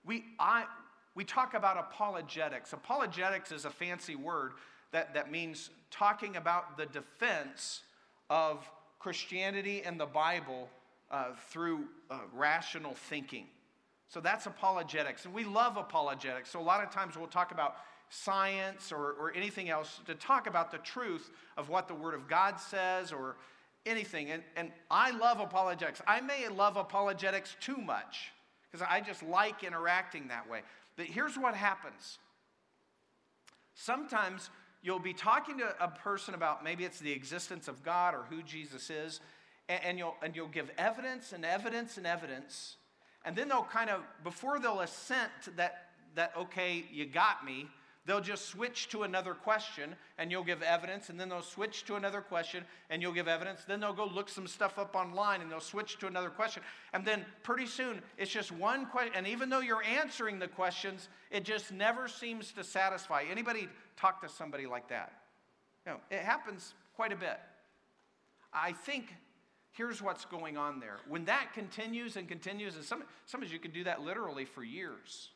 we, 0.07 0.23
I, 0.39 0.65
we 1.13 1.23
talk 1.23 1.53
about 1.53 1.77
apologetics. 1.77 2.73
Apologetics 2.73 3.51
is 3.51 3.65
a 3.65 3.69
fancy 3.69 4.15
word 4.15 4.53
that, 4.91 5.13
that 5.13 5.31
means 5.31 5.69
talking 5.91 6.37
about 6.37 6.77
the 6.77 6.85
defense 6.85 7.81
of 8.29 8.67
Christianity 8.99 9.83
and 9.85 9.99
the 9.99 10.05
Bible 10.05 10.69
uh, 11.11 11.33
through 11.49 11.85
uh, 12.09 12.19
rational 12.33 12.93
thinking. 12.93 13.45
So 14.07 14.21
that's 14.21 14.45
apologetics. 14.45 15.25
And 15.25 15.33
we 15.33 15.43
love 15.43 15.75
apologetics. 15.75 16.49
So 16.49 16.59
a 16.59 16.63
lot 16.63 16.81
of 16.81 16.89
times 16.89 17.17
we'll 17.17 17.27
talk 17.27 17.51
about 17.51 17.75
science 18.09 18.93
or, 18.93 19.11
or 19.19 19.33
anything 19.35 19.69
else 19.69 19.99
to 20.05 20.15
talk 20.15 20.47
about 20.47 20.71
the 20.71 20.77
truth 20.77 21.29
of 21.57 21.67
what 21.67 21.89
the 21.89 21.93
Word 21.93 22.13
of 22.13 22.29
God 22.29 22.57
says 22.57 23.11
or 23.11 23.35
anything. 23.85 24.31
And, 24.31 24.43
and 24.55 24.71
I 24.89 25.11
love 25.11 25.41
apologetics. 25.41 26.01
I 26.07 26.21
may 26.21 26.47
love 26.47 26.77
apologetics 26.77 27.57
too 27.59 27.77
much 27.77 28.31
because 28.71 28.85
I 28.89 29.01
just 29.01 29.23
like 29.23 29.63
interacting 29.63 30.27
that 30.27 30.49
way. 30.49 30.61
But 30.95 31.05
here's 31.05 31.37
what 31.37 31.55
happens 31.55 32.19
sometimes 33.73 34.49
you'll 34.81 34.99
be 34.99 35.13
talking 35.13 35.57
to 35.59 35.75
a 35.79 35.87
person 35.87 36.33
about 36.33 36.63
maybe 36.63 36.83
it's 36.83 36.99
the 36.99 37.11
existence 37.11 37.67
of 37.67 37.83
God 37.83 38.13
or 38.13 38.23
who 38.29 38.41
Jesus 38.41 38.89
is, 38.89 39.19
and, 39.69 39.83
and, 39.83 39.97
you'll, 39.97 40.15
and 40.23 40.35
you'll 40.35 40.47
give 40.47 40.71
evidence 40.77 41.33
and 41.33 41.43
evidence 41.45 41.97
and 41.97 42.07
evidence, 42.07 42.77
and 43.25 43.35
then 43.35 43.49
they'll 43.49 43.63
kind 43.63 43.89
of, 43.89 44.01
before 44.23 44.59
they'll 44.59 44.81
assent 44.81 45.31
that, 45.57 45.89
that 46.15 46.31
okay, 46.37 46.85
you 46.91 47.05
got 47.05 47.45
me, 47.45 47.67
they'll 48.07 48.21
just 48.21 48.45
switch 48.47 48.87
to 48.89 49.03
another 49.03 49.33
question 49.33 49.93
and 50.17 50.31
you'll 50.31 50.43
give 50.43 50.63
evidence, 50.63 51.09
and 51.09 51.19
then 51.19 51.29
they'll 51.29 51.41
switch 51.41 51.83
to 51.85 51.95
another 51.95 52.21
question 52.21 52.63
and 52.89 53.01
you'll 53.01 53.13
give 53.13 53.27
evidence. 53.27 53.65
Then 53.67 53.79
they'll 53.79 53.93
go 53.93 54.05
look 54.05 54.29
some 54.29 54.47
stuff 54.47 54.79
up 54.79 54.95
online 54.95 55.41
and 55.41 55.51
they'll 55.51 55.59
switch 55.59 55.99
to 55.99 56.07
another 56.07 56.29
question. 56.29 56.63
And 56.93 57.05
then 57.05 57.25
pretty 57.43 57.67
soon 57.67 58.01
it's 58.17 58.31
just 58.31 58.51
one 58.51 58.87
question. 58.87 59.13
And 59.15 59.27
even 59.27 59.49
though 59.49 59.59
you're 59.59 59.83
answering 59.83 60.39
the 60.39 60.47
questions, 60.47 61.09
it 61.29 61.43
just 61.43 61.71
never 61.71 62.07
seems 62.07 62.51
to 62.53 62.63
satisfy. 62.63 63.25
Anybody 63.29 63.67
talk 63.97 64.21
to 64.21 64.29
somebody 64.29 64.65
like 64.65 64.87
that? 64.87 65.11
You 65.85 65.91
know, 65.91 65.99
it 66.09 66.21
happens 66.21 66.73
quite 66.95 67.11
a 67.11 67.17
bit. 67.17 67.39
I 68.53 68.71
think 68.71 69.13
here's 69.73 70.01
what's 70.01 70.25
going 70.25 70.57
on 70.57 70.79
there. 70.79 70.97
When 71.07 71.25
that 71.25 71.49
continues 71.53 72.15
and 72.15 72.27
continues, 72.27 72.75
and 72.75 72.85
some, 72.85 73.03
some 73.25 73.43
of 73.43 73.51
you 73.51 73.59
can 73.59 73.71
do 73.71 73.83
that 73.83 74.01
literally 74.01 74.45
for 74.45 74.63
years 74.63 75.29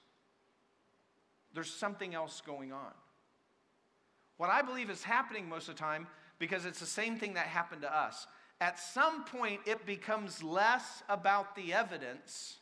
there's 1.53 1.71
something 1.71 2.13
else 2.13 2.41
going 2.45 2.71
on. 2.71 2.91
What 4.37 4.49
I 4.49 4.61
believe 4.61 4.89
is 4.89 5.03
happening 5.03 5.47
most 5.47 5.69
of 5.69 5.75
the 5.75 5.79
time, 5.79 6.07
because 6.39 6.65
it's 6.65 6.79
the 6.79 6.85
same 6.85 7.17
thing 7.17 7.35
that 7.35 7.47
happened 7.47 7.83
to 7.83 7.95
us, 7.95 8.25
at 8.59 8.79
some 8.79 9.23
point 9.25 9.61
it 9.65 9.85
becomes 9.85 10.43
less 10.43 11.03
about 11.09 11.55
the 11.55 11.73
evidence 11.73 12.57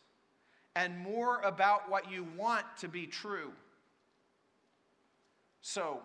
and 0.76 0.98
more 0.98 1.42
about 1.42 1.90
what 1.90 2.12
you 2.12 2.26
want 2.38 2.66
to 2.80 2.88
be 2.88 3.06
true. 3.06 3.52
So, 5.62 6.00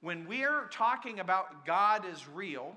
when 0.00 0.26
we're 0.26 0.66
talking 0.70 1.20
about 1.20 1.64
God 1.66 2.04
is 2.04 2.28
real 2.28 2.76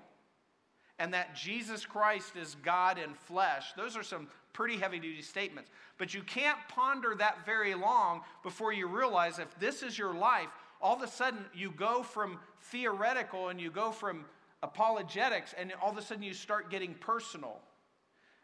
and 0.97 1.13
that 1.13 1.36
Jesus 1.36 1.86
Christ 1.86 2.36
is 2.36 2.55
God 2.63 2.97
in 2.97 3.13
flesh, 3.13 3.73
those 3.75 3.95
are 3.95 4.03
some 4.03 4.27
pretty 4.53 4.77
heavy 4.77 4.99
duty 4.99 5.21
statements. 5.21 5.69
But 5.97 6.13
you 6.13 6.21
can't 6.21 6.57
ponder 6.69 7.15
that 7.15 7.45
very 7.45 7.75
long 7.75 8.21
before 8.43 8.73
you 8.73 8.88
realize 8.88 9.39
if 9.39 9.57
this 9.59 9.83
is 9.83 9.97
your 9.97 10.13
life, 10.13 10.49
all 10.81 10.95
of 10.95 11.01
a 11.01 11.07
sudden 11.07 11.45
you 11.53 11.71
go 11.71 12.03
from 12.03 12.39
theoretical 12.63 13.49
and 13.49 13.59
you 13.59 13.69
go 13.69 13.91
from 13.91 14.25
apologetics, 14.62 15.53
and 15.57 15.73
all 15.81 15.91
of 15.91 15.97
a 15.97 16.01
sudden 16.01 16.23
you 16.23 16.33
start 16.33 16.69
getting 16.69 16.93
personal. 16.95 17.59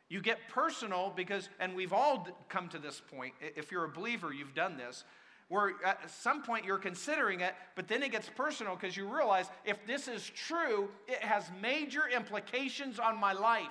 You 0.07 0.21
get 0.21 0.37
personal 0.49 1.11
because, 1.15 1.49
and 1.59 1.75
we've 1.75 1.93
all 1.93 2.27
come 2.47 2.69
to 2.69 2.79
this 2.79 3.01
point, 3.13 3.33
if 3.41 3.71
you're 3.71 3.85
a 3.85 3.89
believer, 3.89 4.31
you've 4.31 4.53
done 4.53 4.77
this, 4.77 5.03
where 5.47 5.73
at 5.85 6.09
some 6.09 6.41
point 6.41 6.65
you're 6.65 6.77
considering 6.77 7.41
it, 7.41 7.53
but 7.75 7.87
then 7.87 8.01
it 8.01 8.11
gets 8.11 8.29
personal 8.29 8.75
because 8.75 8.95
you 8.95 9.07
realize 9.07 9.47
if 9.65 9.85
this 9.85 10.07
is 10.07 10.29
true, 10.29 10.89
it 11.07 11.19
has 11.19 11.49
major 11.61 12.03
implications 12.07 12.99
on 12.99 13.19
my 13.19 13.33
life. 13.33 13.67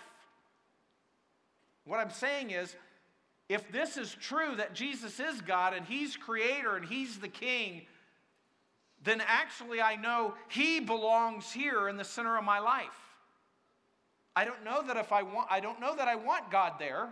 What 1.85 2.01
I'm 2.01 2.11
saying 2.11 2.51
is, 2.51 2.75
if 3.49 3.71
this 3.71 3.97
is 3.97 4.17
true 4.21 4.57
that 4.57 4.75
Jesus 4.75 5.21
is 5.21 5.41
God 5.43 5.75
and 5.75 5.85
He's 5.85 6.17
creator 6.17 6.77
and 6.77 6.85
He's 6.85 7.19
the 7.19 7.29
king, 7.29 7.83
then 9.03 9.23
actually 9.27 9.83
I 9.83 9.97
know 9.97 10.35
He 10.49 10.81
belongs 10.81 11.53
here 11.53 11.89
in 11.89 11.97
the 11.97 12.05
center 12.05 12.39
of 12.39 12.45
my 12.45 12.59
life. 12.59 13.17
I 14.35 14.45
don't 14.45 14.65
know 14.65 14.83
that 14.87 14.97
if 14.97 15.13
I 15.13 15.23
want, 15.23 15.49
I 15.51 15.61
don't 15.61 15.81
know 15.81 15.95
that 15.95 16.09
I 16.09 16.17
want 16.17 16.51
God 16.51 16.75
there. 16.79 17.11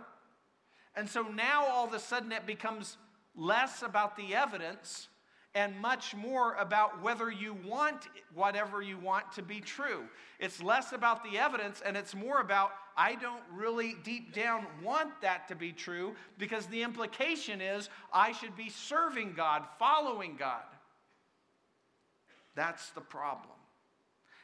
And 0.95 1.07
so 1.07 1.23
now 1.23 1.65
all 1.65 1.85
of 1.85 1.93
a 1.93 1.99
sudden 1.99 2.31
it 2.31 2.45
becomes 2.45 2.97
less 3.35 3.81
about 3.81 4.17
the 4.17 4.35
evidence 4.35 5.07
and 5.55 5.79
much 5.79 6.15
more 6.15 6.55
about 6.55 7.01
whether 7.03 7.29
you 7.29 7.55
want 7.65 8.07
whatever 8.33 8.81
you 8.81 8.97
want 8.97 9.31
to 9.33 9.43
be 9.43 9.59
true. 9.59 10.03
It's 10.39 10.63
less 10.63 10.93
about 10.93 11.23
the 11.23 11.37
evidence 11.37 11.81
and 11.85 11.95
it's 11.95 12.15
more 12.15 12.41
about, 12.41 12.71
I 12.97 13.15
don't 13.15 13.43
really 13.53 13.95
deep 14.03 14.33
down 14.33 14.65
want 14.83 15.21
that 15.21 15.47
to 15.49 15.55
be 15.55 15.71
true 15.71 16.15
because 16.39 16.65
the 16.67 16.81
implication 16.81 17.61
is 17.61 17.89
I 18.11 18.31
should 18.31 18.55
be 18.55 18.69
serving 18.69 19.33
God, 19.33 19.63
following 19.77 20.35
God. 20.37 20.63
That's 22.55 22.89
the 22.91 23.01
problem. 23.01 23.49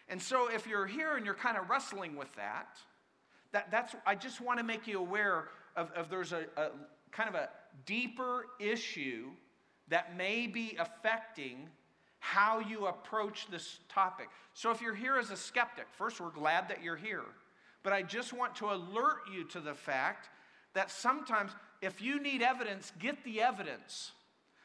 And 0.10 0.22
so 0.22 0.50
if 0.52 0.68
you're 0.68 0.88
here 0.88 1.16
and 1.16 1.26
you're 1.26 1.36
kind 1.36 1.58
of 1.58 1.70
wrestling 1.70 2.16
with 2.16 2.34
that, 2.36 2.78
that 3.52 3.72
that's, 3.72 3.96
I 4.06 4.14
just 4.14 4.42
want 4.42 4.60
to 4.60 4.64
make 4.64 4.86
you 4.86 5.00
aware 5.00 5.50
of, 5.76 5.92
of 5.92 6.10
there's 6.10 6.34
a, 6.34 6.46
a 6.56 6.70
kind 7.12 7.30
of 7.30 7.36
a 7.36 7.50
deeper 7.86 8.46
issue 8.60 9.30
that 9.90 10.16
may 10.18 10.48
be 10.48 10.78
affecting 10.80 11.68
how 12.20 12.60
you 12.60 12.88
approach 12.88 13.48
this 13.50 13.80
topic. 13.88 14.28
So 14.54 14.72
if 14.72 14.82
you're 14.82 14.96
here 14.96 15.18
as 15.18 15.32
a 15.32 15.38
skeptic, 15.38 15.86
first, 15.98 16.20
we're 16.20 16.30
glad 16.30 16.68
that 16.70 16.84
you're 16.84 16.96
here. 16.96 17.24
But 17.82 17.94
I 17.94 18.02
just 18.02 18.34
want 18.34 18.56
to 18.58 18.72
alert 18.72 19.22
you 19.34 19.46
to 19.46 19.60
the 19.60 19.74
fact 19.74 20.30
that 20.74 20.92
sometimes 20.92 21.52
if 21.82 22.02
you 22.02 22.22
need 22.22 22.42
evidence, 22.42 22.92
get 23.00 23.24
the 23.24 23.42
evidence. 23.42 24.12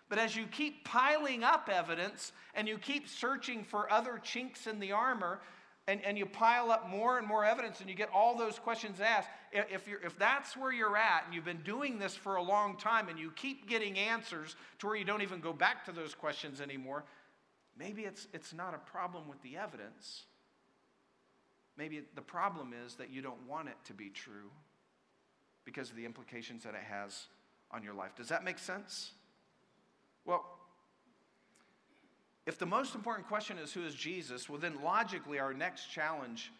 But 0.08 0.18
as 0.18 0.36
you 0.36 0.46
keep 0.46 0.84
piling 0.84 1.44
up 1.44 1.70
evidence 1.72 2.32
and 2.54 2.68
you 2.68 2.76
keep 2.76 3.08
searching 3.08 3.64
for 3.64 3.90
other 3.90 4.18
chinks 4.22 4.66
in 4.66 4.80
the 4.80 4.92
armor, 4.92 5.40
and, 5.86 6.02
and 6.04 6.16
you 6.16 6.24
pile 6.24 6.70
up 6.70 6.88
more 6.88 7.18
and 7.18 7.26
more 7.26 7.44
evidence 7.44 7.80
and 7.80 7.90
you 7.90 7.94
get 7.94 8.08
all 8.14 8.36
those 8.36 8.58
questions 8.58 9.00
asked, 9.00 9.28
if, 9.52 9.86
you're, 9.86 10.00
if 10.02 10.18
that's 10.18 10.56
where 10.56 10.72
you're 10.72 10.96
at 10.96 11.24
and 11.26 11.34
you've 11.34 11.44
been 11.44 11.62
doing 11.62 11.98
this 11.98 12.14
for 12.14 12.36
a 12.36 12.42
long 12.42 12.76
time 12.76 13.08
and 13.08 13.18
you 13.18 13.30
keep 13.32 13.68
getting 13.68 13.98
answers 13.98 14.56
to 14.78 14.86
where 14.86 14.96
you 14.96 15.04
don't 15.04 15.22
even 15.22 15.40
go 15.40 15.52
back 15.52 15.84
to 15.84 15.92
those 15.92 16.14
questions 16.14 16.60
anymore, 16.60 17.04
maybe 17.78 18.02
it's, 18.02 18.28
it's 18.32 18.54
not 18.54 18.74
a 18.74 18.78
problem 18.90 19.28
with 19.28 19.42
the 19.42 19.56
evidence. 19.56 20.22
Maybe 21.76 22.02
the 22.14 22.22
problem 22.22 22.72
is 22.86 22.94
that 22.94 23.10
you 23.10 23.20
don't 23.20 23.46
want 23.46 23.68
it 23.68 23.76
to 23.86 23.92
be 23.92 24.08
true 24.08 24.50
because 25.64 25.90
of 25.90 25.96
the 25.96 26.04
implications 26.04 26.64
that 26.64 26.74
it 26.74 26.84
has 26.88 27.26
on 27.70 27.82
your 27.82 27.94
life. 27.94 28.14
Does 28.16 28.28
that 28.28 28.42
make 28.42 28.58
sense? 28.58 29.12
Well, 30.24 30.53
if 32.46 32.58
the 32.58 32.66
most 32.66 32.94
important 32.94 33.26
question 33.26 33.58
is 33.58 33.72
who 33.72 33.84
is 33.84 33.94
Jesus, 33.94 34.48
well, 34.48 34.58
then 34.58 34.82
logically, 34.82 35.38
our 35.38 35.54
next 35.54 35.90
challenge 35.90 36.52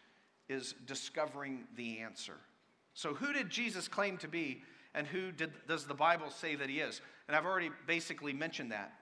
is 0.49 0.73
discovering 0.85 1.65
the 1.75 1.99
answer. 1.99 2.35
So, 2.93 3.13
who 3.13 3.33
did 3.33 3.49
Jesus 3.49 3.87
claim 3.87 4.17
to 4.17 4.27
be, 4.27 4.63
and 4.93 5.05
who 5.05 5.31
did, 5.31 5.51
does 5.67 5.85
the 5.85 5.93
Bible 5.93 6.29
say 6.29 6.55
that 6.55 6.69
he 6.69 6.79
is? 6.79 7.01
And 7.27 7.35
I've 7.35 7.45
already 7.45 7.69
basically 7.87 8.33
mentioned 8.33 8.71
that. 8.71 8.93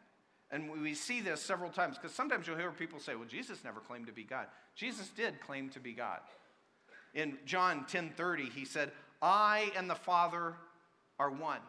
And 0.51 0.69
we 0.81 0.93
see 0.93 1.21
this 1.21 1.41
several 1.41 1.71
times 1.71 1.97
because 1.97 2.15
sometimes 2.15 2.47
you'll 2.47 2.57
hear 2.57 2.71
people 2.71 2.99
say, 2.99 3.15
well, 3.15 3.27
Jesus 3.27 3.63
never 3.63 3.79
claimed 3.79 4.07
to 4.07 4.13
be 4.13 4.23
God. 4.23 4.47
Jesus 4.75 5.09
did 5.09 5.39
claim 5.41 5.69
to 5.69 5.79
be 5.79 5.93
God. 5.93 6.19
In 7.13 7.37
John 7.45 7.85
10:30, 7.89 8.51
he 8.51 8.65
said, 8.65 8.91
I 9.21 9.71
and 9.75 9.89
the 9.89 9.95
Father 9.95 10.53
are 11.17 11.31
one. 11.31 11.59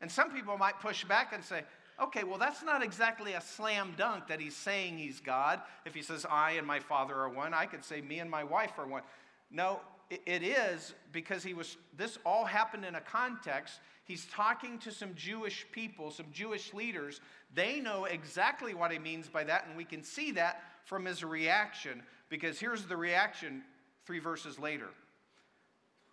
And 0.00 0.10
some 0.10 0.30
people 0.30 0.58
might 0.58 0.78
push 0.80 1.04
back 1.04 1.32
and 1.32 1.42
say, 1.42 1.62
okay, 2.00 2.24
well, 2.24 2.38
that's 2.38 2.62
not 2.62 2.82
exactly 2.82 3.32
a 3.34 3.40
slam 3.40 3.94
dunk 3.96 4.28
that 4.28 4.40
he's 4.40 4.56
saying 4.56 4.98
he's 4.98 5.20
God. 5.20 5.60
If 5.84 5.94
he 5.94 6.02
says, 6.02 6.26
I 6.28 6.52
and 6.52 6.66
my 6.66 6.80
Father 6.80 7.14
are 7.14 7.28
one, 7.28 7.54
I 7.54 7.66
could 7.66 7.84
say, 7.84 8.00
me 8.00 8.18
and 8.20 8.30
my 8.30 8.44
wife 8.44 8.72
are 8.78 8.86
one. 8.86 9.02
No, 9.50 9.80
it 10.10 10.42
is 10.42 10.94
because 11.12 11.42
he 11.42 11.54
was, 11.54 11.76
this 11.96 12.18
all 12.24 12.44
happened 12.44 12.84
in 12.84 12.94
a 12.94 13.00
context. 13.00 13.80
He's 14.04 14.26
talking 14.26 14.78
to 14.80 14.90
some 14.90 15.14
Jewish 15.14 15.66
people, 15.72 16.10
some 16.10 16.26
Jewish 16.32 16.74
leaders. 16.74 17.20
They 17.54 17.80
know 17.80 18.04
exactly 18.04 18.74
what 18.74 18.92
he 18.92 18.98
means 18.98 19.28
by 19.28 19.44
that, 19.44 19.66
and 19.66 19.76
we 19.76 19.84
can 19.84 20.02
see 20.02 20.32
that 20.32 20.62
from 20.84 21.04
his 21.04 21.24
reaction 21.24 22.02
because 22.28 22.58
here's 22.58 22.84
the 22.84 22.96
reaction 22.96 23.62
three 24.04 24.18
verses 24.18 24.58
later. 24.58 24.88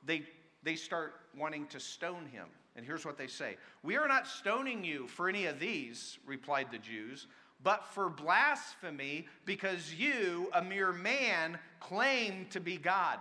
They, 0.05 0.23
they 0.63 0.75
start 0.75 1.15
wanting 1.37 1.65
to 1.67 1.79
stone 1.79 2.25
him. 2.31 2.47
And 2.79 2.87
here's 2.87 3.05
what 3.05 3.17
they 3.17 3.27
say 3.27 3.57
We 3.83 3.97
are 3.97 4.07
not 4.07 4.25
stoning 4.25 4.85
you 4.85 5.05
for 5.07 5.27
any 5.27 5.47
of 5.47 5.59
these, 5.59 6.17
replied 6.25 6.67
the 6.71 6.77
Jews, 6.77 7.27
but 7.61 7.85
for 7.87 8.09
blasphemy, 8.09 9.27
because 9.43 9.93
you, 9.93 10.49
a 10.53 10.63
mere 10.63 10.93
man, 10.93 11.59
claim 11.81 12.47
to 12.51 12.61
be 12.61 12.77
God. 12.77 13.19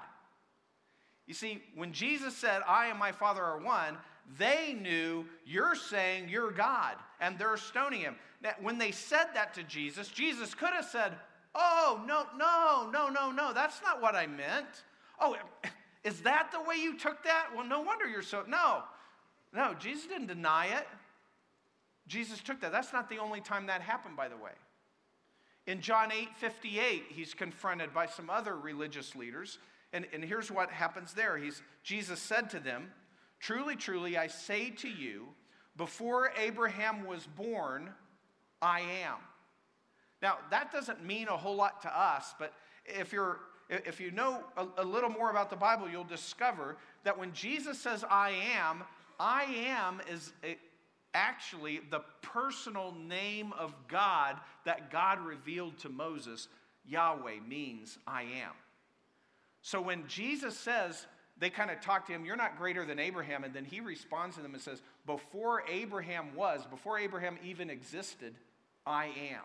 You 1.26 1.34
see, 1.34 1.60
when 1.74 1.92
Jesus 1.92 2.36
said, 2.36 2.62
I 2.68 2.86
and 2.86 3.00
my 3.00 3.10
Father 3.10 3.42
are 3.42 3.58
one, 3.58 3.96
they 4.38 4.78
knew 4.80 5.26
you're 5.44 5.74
saying 5.74 6.28
you're 6.28 6.52
God, 6.52 6.94
and 7.20 7.36
they're 7.36 7.56
stoning 7.56 8.02
him. 8.02 8.14
Now, 8.40 8.52
when 8.62 8.78
they 8.78 8.92
said 8.92 9.26
that 9.34 9.54
to 9.54 9.64
Jesus, 9.64 10.06
Jesus 10.06 10.54
could 10.54 10.70
have 10.70 10.84
said, 10.84 11.14
Oh, 11.56 12.00
no, 12.06 12.26
no, 12.36 12.88
no, 12.92 13.08
no, 13.08 13.32
no, 13.32 13.52
that's 13.52 13.82
not 13.82 14.00
what 14.00 14.14
I 14.14 14.28
meant. 14.28 14.84
Oh, 15.20 15.36
is 16.04 16.20
that 16.20 16.52
the 16.52 16.60
way 16.62 16.76
you 16.76 16.96
took 16.96 17.24
that? 17.24 17.48
Well, 17.56 17.66
no 17.66 17.80
wonder 17.80 18.06
you're 18.06 18.22
so. 18.22 18.44
No, 18.46 18.84
no, 19.54 19.74
Jesus 19.74 20.06
didn't 20.06 20.26
deny 20.26 20.66
it. 20.66 20.86
Jesus 22.06 22.40
took 22.40 22.60
that. 22.60 22.72
That's 22.72 22.92
not 22.92 23.08
the 23.10 23.18
only 23.18 23.40
time 23.40 23.66
that 23.66 23.82
happened, 23.82 24.16
by 24.16 24.28
the 24.28 24.36
way. 24.36 24.52
In 25.66 25.80
John 25.80 26.10
8 26.10 26.28
58, 26.36 27.04
he's 27.10 27.34
confronted 27.34 27.92
by 27.92 28.06
some 28.06 28.30
other 28.30 28.56
religious 28.56 29.14
leaders. 29.14 29.58
And, 29.92 30.06
and 30.12 30.24
here's 30.24 30.50
what 30.50 30.70
happens 30.70 31.12
there. 31.12 31.36
He's, 31.36 31.62
Jesus 31.82 32.20
said 32.20 32.50
to 32.50 32.60
them, 32.60 32.90
Truly, 33.40 33.76
truly, 33.76 34.16
I 34.16 34.26
say 34.26 34.70
to 34.70 34.88
you, 34.88 35.28
before 35.76 36.32
Abraham 36.38 37.06
was 37.06 37.26
born, 37.36 37.90
I 38.60 38.80
am. 38.80 39.18
Now, 40.20 40.38
that 40.50 40.72
doesn't 40.72 41.04
mean 41.04 41.28
a 41.28 41.36
whole 41.36 41.54
lot 41.54 41.82
to 41.82 42.00
us, 42.00 42.34
but 42.38 42.52
if, 42.84 43.12
you're, 43.12 43.38
if 43.68 44.00
you 44.00 44.10
know 44.10 44.42
a, 44.56 44.66
a 44.78 44.84
little 44.84 45.10
more 45.10 45.30
about 45.30 45.50
the 45.50 45.56
Bible, 45.56 45.88
you'll 45.88 46.02
discover 46.02 46.76
that 47.04 47.16
when 47.16 47.32
Jesus 47.32 47.78
says, 47.78 48.04
I 48.10 48.30
am, 48.56 48.82
I 49.18 49.44
am 49.44 50.00
is 50.10 50.32
actually 51.14 51.80
the 51.90 52.00
personal 52.22 52.94
name 53.06 53.52
of 53.58 53.74
God 53.88 54.36
that 54.64 54.90
God 54.90 55.20
revealed 55.20 55.78
to 55.78 55.88
Moses. 55.88 56.48
Yahweh 56.86 57.40
means 57.46 57.98
I 58.06 58.22
am. 58.22 58.52
So 59.62 59.80
when 59.80 60.06
Jesus 60.06 60.56
says, 60.56 61.06
they 61.38 61.50
kind 61.50 61.70
of 61.70 61.80
talk 61.80 62.06
to 62.06 62.12
him, 62.12 62.24
You're 62.24 62.36
not 62.36 62.58
greater 62.58 62.84
than 62.84 62.98
Abraham. 62.98 63.44
And 63.44 63.54
then 63.54 63.64
he 63.64 63.80
responds 63.80 64.36
to 64.36 64.42
them 64.42 64.54
and 64.54 64.62
says, 64.62 64.82
Before 65.06 65.62
Abraham 65.68 66.34
was, 66.34 66.64
before 66.66 66.98
Abraham 66.98 67.38
even 67.44 67.70
existed, 67.70 68.34
I 68.86 69.06
am. 69.06 69.42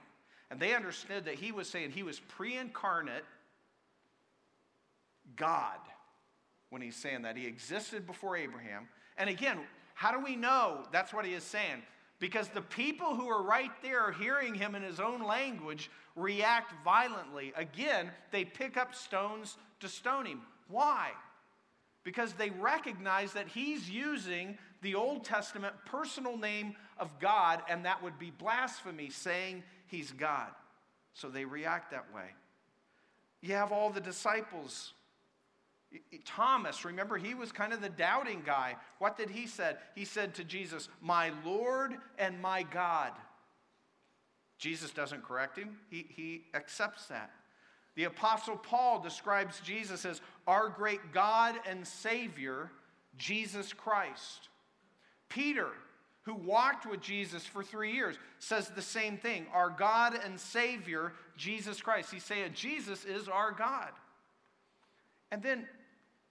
And 0.50 0.60
they 0.60 0.74
understood 0.74 1.26
that 1.26 1.36
he 1.36 1.52
was 1.52 1.70
saying 1.70 1.92
he 1.92 2.04
was 2.04 2.20
pre 2.20 2.58
incarnate 2.58 3.26
God 5.36 5.80
when 6.70 6.82
he's 6.82 6.96
saying 6.96 7.24
that. 7.24 7.38
He 7.38 7.46
existed 7.46 8.08
before 8.08 8.38
Abraham. 8.38 8.88
And 9.18 9.30
again, 9.30 9.60
how 9.94 10.12
do 10.12 10.24
we 10.24 10.36
know 10.36 10.86
that's 10.92 11.14
what 11.14 11.26
he 11.26 11.34
is 11.34 11.44
saying? 11.44 11.84
Because 12.20 12.48
the 12.50 12.62
people 12.62 13.16
who 13.16 13.28
are 13.28 13.44
right 13.44 13.72
there 13.82 14.12
hearing 14.12 14.56
him 14.56 14.76
in 14.76 14.82
his 14.82 15.00
own 15.00 15.24
language 15.24 15.90
react 16.16 16.74
violently. 16.84 17.54
Again, 17.56 18.12
they 18.32 18.46
pick 18.46 18.78
up 18.78 18.96
stones 18.96 19.58
to 19.82 19.90
stone 19.90 20.26
him. 20.26 20.42
Why? 20.68 21.12
Because 22.04 22.34
they 22.34 22.50
recognize 22.50 23.34
that 23.34 23.48
he's 23.48 23.90
using 23.90 24.58
the 24.82 24.96
Old 24.96 25.24
Testament 25.24 25.74
personal 25.86 26.38
name 26.38 26.76
of 26.98 27.20
God, 27.20 27.62
and 27.70 27.86
that 27.86 28.02
would 28.04 28.20
be 28.20 28.32
blasphemy, 28.32 29.10
saying 29.10 29.64
he's 29.88 30.12
God. 30.12 30.50
So 31.14 31.30
they 31.30 31.46
react 31.46 31.92
that 31.92 32.14
way. 32.14 32.28
You 33.42 33.56
have 33.56 33.72
all 33.72 33.90
the 33.90 34.02
disciples 34.02 34.94
Thomas, 36.26 36.86
remember, 36.86 37.18
he 37.18 37.34
was 37.34 37.52
kind 37.52 37.74
of 37.74 37.82
the 37.82 37.90
doubting 37.90 38.42
guy. 38.46 38.76
What 39.00 39.18
did 39.18 39.30
he 39.30 39.48
said? 39.48 39.78
He 39.96 40.06
said 40.06 40.36
to 40.36 40.44
Jesus, 40.44 40.90
"My 41.02 41.32
Lord 41.46 41.96
and 42.18 42.42
my 42.42 42.64
God." 42.64 43.12
Jesus 44.58 44.92
doesn't 44.92 45.24
correct 45.24 45.58
him. 45.58 45.78
He, 45.90 46.06
he 46.10 46.46
accepts 46.54 47.08
that. 47.08 47.32
The 47.96 48.06
apostle 48.06 48.56
Paul 48.56 49.00
describes 49.00 49.60
Jesus 49.60 50.06
as 50.06 50.22
our 50.48 50.70
great 50.70 51.12
God 51.14 51.56
and 51.68 51.86
Savior, 51.86 52.72
Jesus 53.18 53.74
Christ. 53.74 54.50
Peter, 55.30 55.68
who 56.24 56.34
walked 56.34 56.86
with 56.86 57.02
Jesus 57.02 57.46
for 57.46 57.64
three 57.64 57.92
years, 57.92 58.16
says 58.40 58.70
the 58.70 58.82
same 58.82 59.18
thing 59.18 59.46
our 59.54 59.70
God 59.70 60.18
and 60.24 60.40
Savior, 60.40 61.14
Jesus 61.38 61.82
Christ. 61.82 62.12
He's 62.12 62.24
saying 62.24 62.52
Jesus 62.56 63.06
is 63.06 63.28
our 63.28 63.52
God. 63.52 63.90
And 65.32 65.44
then 65.44 65.68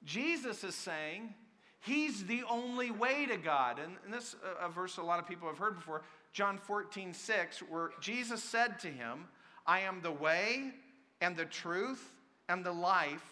Jesus 0.04 0.64
is 0.64 0.74
saying 0.74 1.34
he's 1.80 2.24
the 2.24 2.42
only 2.48 2.90
way 2.90 3.26
to 3.26 3.36
God. 3.36 3.78
And, 3.78 3.96
this 4.12 4.34
uh, 4.44 4.66
a 4.66 4.68
verse 4.68 4.96
a 4.96 5.02
lot 5.02 5.18
of 5.18 5.28
people 5.28 5.48
have 5.48 5.58
heard 5.58 5.76
before, 5.76 6.02
John 6.32 6.58
14, 6.58 7.12
6, 7.12 7.58
where 7.70 7.90
Jesus 8.00 8.42
said 8.42 8.78
to 8.80 8.88
him, 8.88 9.26
I 9.66 9.80
am 9.80 10.00
the 10.02 10.12
way 10.12 10.72
and 11.20 11.36
the 11.36 11.44
truth 11.44 12.12
and 12.48 12.64
the 12.64 12.72
life. 12.72 13.24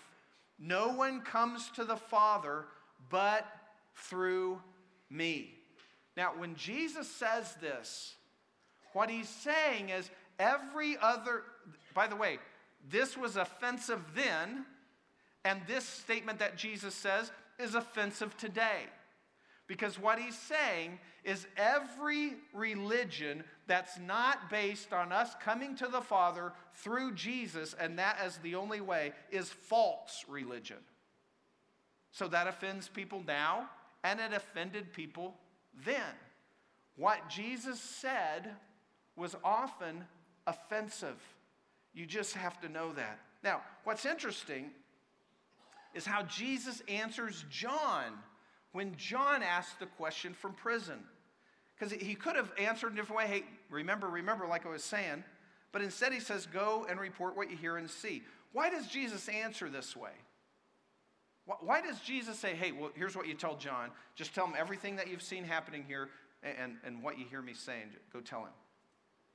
No 0.59 0.89
one 0.89 1.23
comes 1.23 1.71
to 1.73 1.85
the 1.85 1.97
Father 1.97 2.67
but 3.09 3.47
through 3.95 4.61
me. 5.09 5.55
Now, 6.17 6.33
when 6.37 6.55
Jesus 6.55 7.09
says 7.09 7.55
this, 7.61 8.15
what 8.93 9.09
he's 9.09 9.29
saying 9.29 9.89
is 9.89 10.11
every 10.39 10.97
other, 11.01 11.43
by 11.95 12.07
the 12.07 12.17
way, 12.17 12.39
this 12.89 13.17
was 13.17 13.37
offensive 13.37 14.01
then 14.15 14.65
and 15.45 15.61
this 15.67 15.85
statement 15.85 16.39
that 16.39 16.57
Jesus 16.57 16.95
says 16.95 17.31
is 17.59 17.75
offensive 17.75 18.37
today. 18.37 18.85
Because 19.67 19.99
what 19.99 20.19
he's 20.19 20.37
saying 20.37 20.99
is 21.23 21.47
every 21.57 22.33
religion 22.53 23.45
that's 23.67 23.99
not 24.01 24.51
based 24.51 24.93
on 24.93 25.13
us 25.13 25.35
coming 25.41 25.77
to 25.77 25.87
the 25.87 26.01
Father 26.01 26.53
through 26.75 27.15
Jesus 27.15 27.75
and 27.79 27.99
that 27.99 28.19
as 28.21 28.39
the 28.39 28.57
only 28.57 28.81
way 28.81 29.13
is 29.31 29.49
false 29.49 30.25
religion. 30.29 30.79
So 32.11 32.27
that 32.29 32.49
offends 32.49 32.89
people 32.89 33.23
now 33.27 33.69
and 34.03 34.19
it 34.19 34.33
offended 34.33 34.93
people 34.93 35.35
then. 35.85 36.01
What 36.97 37.29
Jesus 37.29 37.81
said 37.81 38.51
was 39.15 39.37
often 39.45 40.05
offensive. 40.47 41.21
You 41.95 42.07
just 42.07 42.35
have 42.35 42.61
to 42.63 42.69
know 42.69 42.93
that. 42.95 43.21
Now, 43.45 43.63
what's 43.85 44.05
interesting 44.05 44.71
is 45.95 46.07
how 46.07 46.23
Jesus 46.23 46.83
answers 46.89 47.45
John 47.51 48.13
when 48.73 48.95
John 48.97 49.43
asks 49.43 49.75
the 49.79 49.87
question 49.87 50.35
from 50.35 50.53
prison. 50.53 50.99
Because 51.79 51.93
he 51.93 52.15
could 52.15 52.37
have 52.37 52.53
answered 52.59 52.89
in 52.89 52.93
a 52.95 52.97
different 52.97 53.19
way. 53.19 53.27
Hey, 53.27 53.45
remember, 53.71 54.09
remember, 54.09 54.47
like 54.47 54.67
I 54.67 54.69
was 54.69 54.85
saying. 54.85 55.25
But 55.73 55.83
instead, 55.83 56.13
he 56.13 56.21
says, 56.21 56.47
Go 56.47 56.87
and 56.89 57.01
report 57.01 57.37
what 57.37 57.51
you 57.51 57.57
hear 57.57 57.77
and 57.77 57.89
see. 57.89 58.23
Why 58.53 58.71
does 58.71 58.87
Jesus 58.87 59.29
answer 59.29 59.69
this 59.69 59.97
way? 59.97 60.11
Why 61.61 61.81
does 61.81 61.99
Jesus 62.01 62.39
say, 62.39 62.55
Hey, 62.55 62.73
well, 62.73 62.91
here's 62.95 63.17
what 63.17 63.27
you 63.27 63.35
tell 63.35 63.57
John. 63.57 63.91
Just 64.15 64.35
tell 64.35 64.47
him 64.47 64.55
everything 64.59 64.97
that 64.97 65.09
you've 65.09 65.23
seen 65.23 65.45
happening 65.45 65.85
here 65.87 66.11
and, 66.43 66.77
and 66.85 67.03
what 67.03 67.19
you 67.19 67.25
hear 67.25 67.43
me 67.43 67.55
saying. 67.55 67.91
Go 68.13 68.21
tell 68.21 68.41
him. 68.41 68.53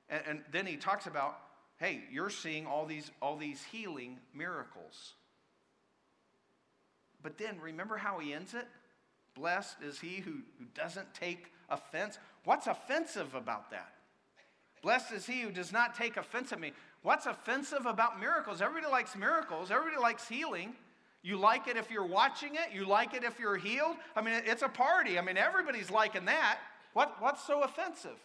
And, 0.10 0.24
and 0.28 0.41
then 0.52 0.65
he 0.65 0.78
talks 0.78 1.08
about, 1.08 1.38
Hey, 1.78 2.04
you're 2.12 2.30
seeing 2.30 2.68
all 2.68 2.86
these, 2.86 3.12
all 3.22 3.38
these 3.38 3.63
healing 3.63 4.20
miracles. 4.34 5.15
But 7.25 7.39
then 7.39 7.59
remember 7.59 7.97
how 7.97 8.19
he 8.19 8.35
ends 8.35 8.53
it? 8.53 8.67
Blessed 9.33 9.77
is 9.81 9.99
he 9.99 10.17
who, 10.17 10.43
who 10.59 10.65
doesn't 10.75 11.11
take 11.15 11.51
offense. 11.71 12.19
What's 12.43 12.67
offensive 12.67 13.33
about 13.33 13.71
that? 13.71 13.93
Blessed 14.83 15.11
is 15.11 15.25
he 15.25 15.41
who 15.41 15.49
does 15.49 15.73
not 15.73 15.95
take 15.95 16.17
offense 16.17 16.53
at 16.53 16.59
me. 16.59 16.71
What's 17.01 17.25
offensive 17.25 17.88
about 17.88 18.19
miracles? 18.19 18.61
Everybody 18.61 18.91
likes 18.91 19.15
miracles, 19.15 19.71
everybody 19.71 19.99
likes 19.99 20.27
healing. 20.27 20.75
You 21.23 21.38
like 21.38 21.67
it 21.67 21.77
if 21.77 21.89
you're 21.89 22.05
watching 22.05 22.53
it, 22.53 22.71
you 22.71 22.85
like 22.85 23.15
it 23.15 23.23
if 23.23 23.39
you're 23.39 23.57
healed. 23.57 23.97
I 24.15 24.21
mean, 24.21 24.43
it's 24.45 24.61
a 24.61 24.69
party. 24.69 25.17
I 25.17 25.23
mean, 25.23 25.35
everybody's 25.35 25.89
liking 25.89 26.25
that. 26.25 26.59
What, 26.93 27.19
what's 27.19 27.43
so 27.47 27.63
offensive? 27.63 28.19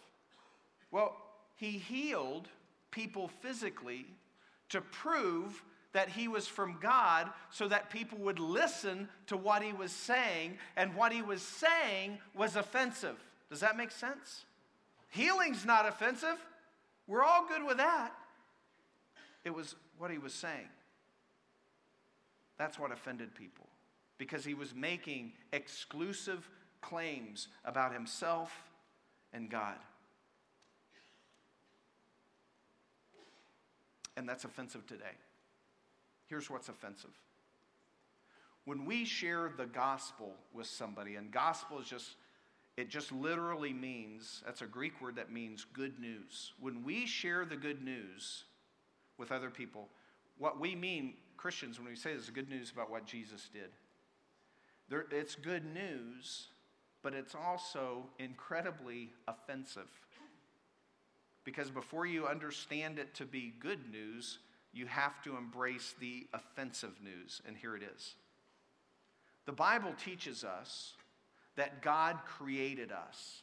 Well, 0.91 1.17
he 1.55 1.71
healed 1.71 2.49
people 2.91 3.29
physically 3.41 4.05
to 4.69 4.79
prove 4.81 5.63
that 5.93 6.09
he 6.09 6.27
was 6.27 6.47
from 6.47 6.77
God 6.81 7.29
so 7.49 7.67
that 7.67 7.89
people 7.89 8.17
would 8.19 8.39
listen 8.39 9.09
to 9.27 9.37
what 9.37 9.61
he 9.61 9.73
was 9.73 9.91
saying, 9.91 10.57
and 10.75 10.95
what 10.95 11.11
he 11.11 11.21
was 11.21 11.41
saying 11.41 12.17
was 12.35 12.55
offensive. 12.55 13.15
Does 13.49 13.59
that 13.59 13.75
make 13.75 13.91
sense? 13.91 14.45
Healing's 15.09 15.65
not 15.65 15.87
offensive. 15.87 16.37
We're 17.07 17.23
all 17.23 17.45
good 17.47 17.65
with 17.65 17.77
that. 17.77 18.11
It 19.43 19.53
was 19.53 19.75
what 19.97 20.11
he 20.11 20.17
was 20.17 20.33
saying. 20.33 20.69
That's 22.57 22.79
what 22.79 22.91
offended 22.91 23.35
people 23.35 23.67
because 24.17 24.45
he 24.45 24.53
was 24.53 24.75
making 24.75 25.33
exclusive 25.51 26.47
claims 26.79 27.47
about 27.65 27.91
himself 27.91 28.51
and 29.33 29.49
God. 29.49 29.77
And 34.15 34.29
that's 34.29 34.43
offensive 34.43 34.85
today. 34.85 35.15
Here's 36.31 36.49
what's 36.49 36.69
offensive. 36.69 37.11
When 38.63 38.85
we 38.85 39.03
share 39.03 39.51
the 39.57 39.65
gospel 39.65 40.31
with 40.53 40.65
somebody, 40.65 41.17
and 41.17 41.29
gospel 41.29 41.77
is 41.77 41.87
just, 41.87 42.15
it 42.77 42.89
just 42.89 43.11
literally 43.11 43.73
means, 43.73 44.41
that's 44.45 44.61
a 44.61 44.65
Greek 44.65 45.01
word 45.01 45.17
that 45.17 45.29
means 45.29 45.65
good 45.73 45.99
news. 45.99 46.53
When 46.57 46.85
we 46.85 47.05
share 47.05 47.43
the 47.43 47.57
good 47.57 47.83
news 47.83 48.45
with 49.17 49.33
other 49.33 49.49
people, 49.49 49.89
what 50.37 50.57
we 50.57 50.73
mean, 50.73 51.15
Christians, 51.35 51.77
when 51.77 51.89
we 51.89 51.97
say 51.97 52.13
this 52.13 52.23
is 52.23 52.29
good 52.29 52.49
news 52.49 52.71
about 52.71 52.89
what 52.89 53.05
Jesus 53.05 53.49
did, 53.51 53.71
there, 54.87 55.07
it's 55.11 55.35
good 55.35 55.65
news, 55.65 56.47
but 57.03 57.13
it's 57.13 57.35
also 57.35 58.05
incredibly 58.19 59.09
offensive. 59.27 59.89
Because 61.43 61.69
before 61.69 62.05
you 62.05 62.25
understand 62.25 62.99
it 62.99 63.13
to 63.15 63.25
be 63.25 63.53
good 63.59 63.91
news, 63.91 64.39
you 64.73 64.85
have 64.85 65.21
to 65.23 65.35
embrace 65.35 65.95
the 65.99 66.27
offensive 66.33 66.93
news, 67.03 67.41
and 67.45 67.57
here 67.57 67.75
it 67.75 67.83
is. 67.83 68.15
The 69.45 69.51
Bible 69.51 69.93
teaches 70.03 70.43
us 70.43 70.93
that 71.55 71.81
God 71.81 72.19
created 72.25 72.91
us, 72.91 73.41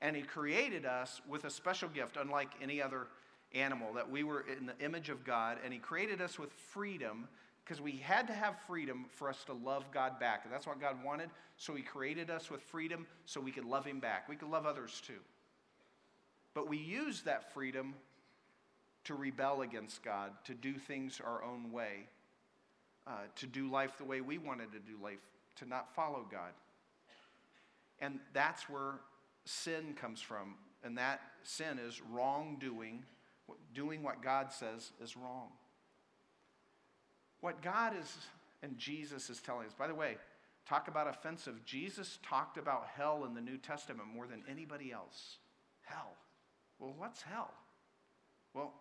and 0.00 0.14
He 0.14 0.22
created 0.22 0.86
us 0.86 1.20
with 1.28 1.44
a 1.44 1.50
special 1.50 1.88
gift, 1.88 2.16
unlike 2.16 2.50
any 2.62 2.80
other 2.80 3.08
animal, 3.54 3.92
that 3.94 4.10
we 4.10 4.22
were 4.22 4.44
in 4.58 4.66
the 4.66 4.78
image 4.84 5.08
of 5.08 5.24
God, 5.24 5.58
and 5.64 5.72
He 5.72 5.78
created 5.78 6.20
us 6.20 6.38
with 6.38 6.52
freedom 6.52 7.28
because 7.64 7.80
we 7.80 7.92
had 7.92 8.26
to 8.26 8.32
have 8.32 8.56
freedom 8.66 9.06
for 9.10 9.28
us 9.28 9.44
to 9.44 9.52
love 9.52 9.84
God 9.92 10.18
back. 10.18 10.42
And 10.44 10.52
that's 10.52 10.66
what 10.66 10.80
God 10.80 11.02
wanted. 11.04 11.30
So 11.56 11.74
He 11.74 11.82
created 11.82 12.28
us 12.28 12.50
with 12.50 12.60
freedom 12.60 13.06
so 13.24 13.40
we 13.40 13.52
could 13.52 13.64
love 13.64 13.84
Him 13.84 14.00
back. 14.00 14.28
We 14.28 14.36
could 14.36 14.50
love 14.50 14.66
others 14.66 15.00
too. 15.06 15.20
But 16.54 16.68
we 16.68 16.76
use 16.76 17.22
that 17.22 17.52
freedom 17.54 17.94
to 19.04 19.14
rebel 19.14 19.62
against 19.62 20.02
God, 20.02 20.30
to 20.44 20.54
do 20.54 20.74
things 20.74 21.20
our 21.24 21.42
own 21.42 21.72
way, 21.72 22.06
uh, 23.06 23.24
to 23.36 23.46
do 23.46 23.70
life 23.70 23.98
the 23.98 24.04
way 24.04 24.20
we 24.20 24.38
wanted 24.38 24.72
to 24.72 24.78
do 24.78 25.02
life, 25.02 25.18
to 25.56 25.68
not 25.68 25.94
follow 25.94 26.26
God. 26.30 26.52
And 28.00 28.18
that's 28.32 28.68
where 28.68 29.00
sin 29.44 29.94
comes 30.00 30.20
from. 30.20 30.54
And 30.84 30.98
that 30.98 31.20
sin 31.42 31.78
is 31.78 32.00
wrongdoing, 32.10 33.04
doing 33.74 34.02
what 34.02 34.22
God 34.22 34.52
says 34.52 34.90
is 35.02 35.16
wrong. 35.16 35.48
What 37.40 37.62
God 37.62 37.94
is 38.00 38.16
and 38.62 38.78
Jesus 38.78 39.28
is 39.28 39.40
telling 39.40 39.66
us, 39.66 39.74
by 39.76 39.88
the 39.88 39.94
way, 39.94 40.16
talk 40.68 40.88
about 40.88 41.08
offensive. 41.08 41.64
Jesus 41.64 42.18
talked 42.22 42.56
about 42.56 42.86
hell 42.96 43.24
in 43.24 43.34
the 43.34 43.40
New 43.40 43.58
Testament 43.58 44.08
more 44.14 44.26
than 44.26 44.42
anybody 44.48 44.92
else. 44.92 45.38
Hell. 45.82 46.14
Well, 46.78 46.94
what's 46.96 47.22
hell? 47.22 47.52
Well, 48.54 48.72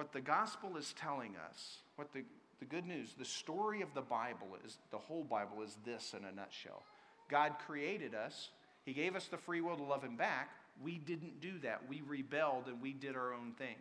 what 0.00 0.14
the 0.14 0.20
gospel 0.22 0.78
is 0.78 0.94
telling 0.98 1.34
us, 1.50 1.76
what 1.96 2.10
the, 2.14 2.22
the 2.58 2.64
good 2.64 2.86
news, 2.86 3.14
the 3.18 3.22
story 3.22 3.82
of 3.82 3.92
the 3.92 4.00
Bible 4.00 4.56
is, 4.64 4.78
the 4.90 4.96
whole 4.96 5.24
Bible 5.24 5.60
is 5.62 5.76
this 5.84 6.14
in 6.18 6.24
a 6.24 6.32
nutshell. 6.32 6.84
God 7.28 7.56
created 7.66 8.14
us, 8.14 8.48
He 8.86 8.94
gave 8.94 9.14
us 9.14 9.26
the 9.26 9.36
free 9.36 9.60
will 9.60 9.76
to 9.76 9.82
love 9.82 10.02
Him 10.02 10.16
back. 10.16 10.52
We 10.82 10.96
didn't 10.96 11.42
do 11.42 11.58
that. 11.64 11.82
We 11.86 12.00
rebelled 12.08 12.68
and 12.68 12.80
we 12.80 12.94
did 12.94 13.14
our 13.14 13.34
own 13.34 13.52
thing. 13.58 13.76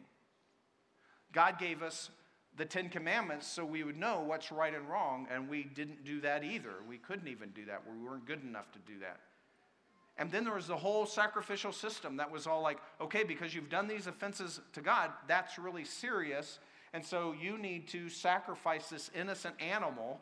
God 1.31 1.57
gave 1.57 1.81
us 1.81 2.09
the 2.57 2.65
Ten 2.65 2.89
Commandments 2.89 3.47
so 3.47 3.63
we 3.63 3.85
would 3.85 3.97
know 3.97 4.19
what's 4.19 4.51
right 4.51 4.75
and 4.75 4.89
wrong, 4.89 5.25
and 5.31 5.47
we 5.47 5.63
didn't 5.63 6.03
do 6.03 6.19
that 6.19 6.43
either. 6.43 6.73
We 6.85 6.97
couldn't 6.97 7.29
even 7.29 7.51
do 7.51 7.63
that. 7.67 7.83
We 7.89 8.05
weren't 8.05 8.25
good 8.27 8.43
enough 8.43 8.69
to 8.73 8.79
do 8.79 8.99
that. 8.99 9.21
And 10.19 10.29
then 10.29 10.43
there 10.43 10.53
was 10.53 10.67
the 10.67 10.75
whole 10.75 11.05
sacrificial 11.05 11.71
system 11.71 12.17
that 12.17 12.29
was 12.29 12.45
all 12.45 12.61
like, 12.61 12.77
okay, 12.99 13.23
because 13.23 13.55
you've 13.55 13.69
done 13.69 13.87
these 13.87 14.05
offenses 14.05 14.59
to 14.73 14.81
God, 14.81 15.11
that's 15.27 15.57
really 15.57 15.85
serious. 15.85 16.59
And 16.93 17.03
so 17.03 17.33
you 17.41 17.57
need 17.57 17.87
to 17.89 18.09
sacrifice 18.09 18.89
this 18.89 19.09
innocent 19.15 19.55
animal, 19.61 20.19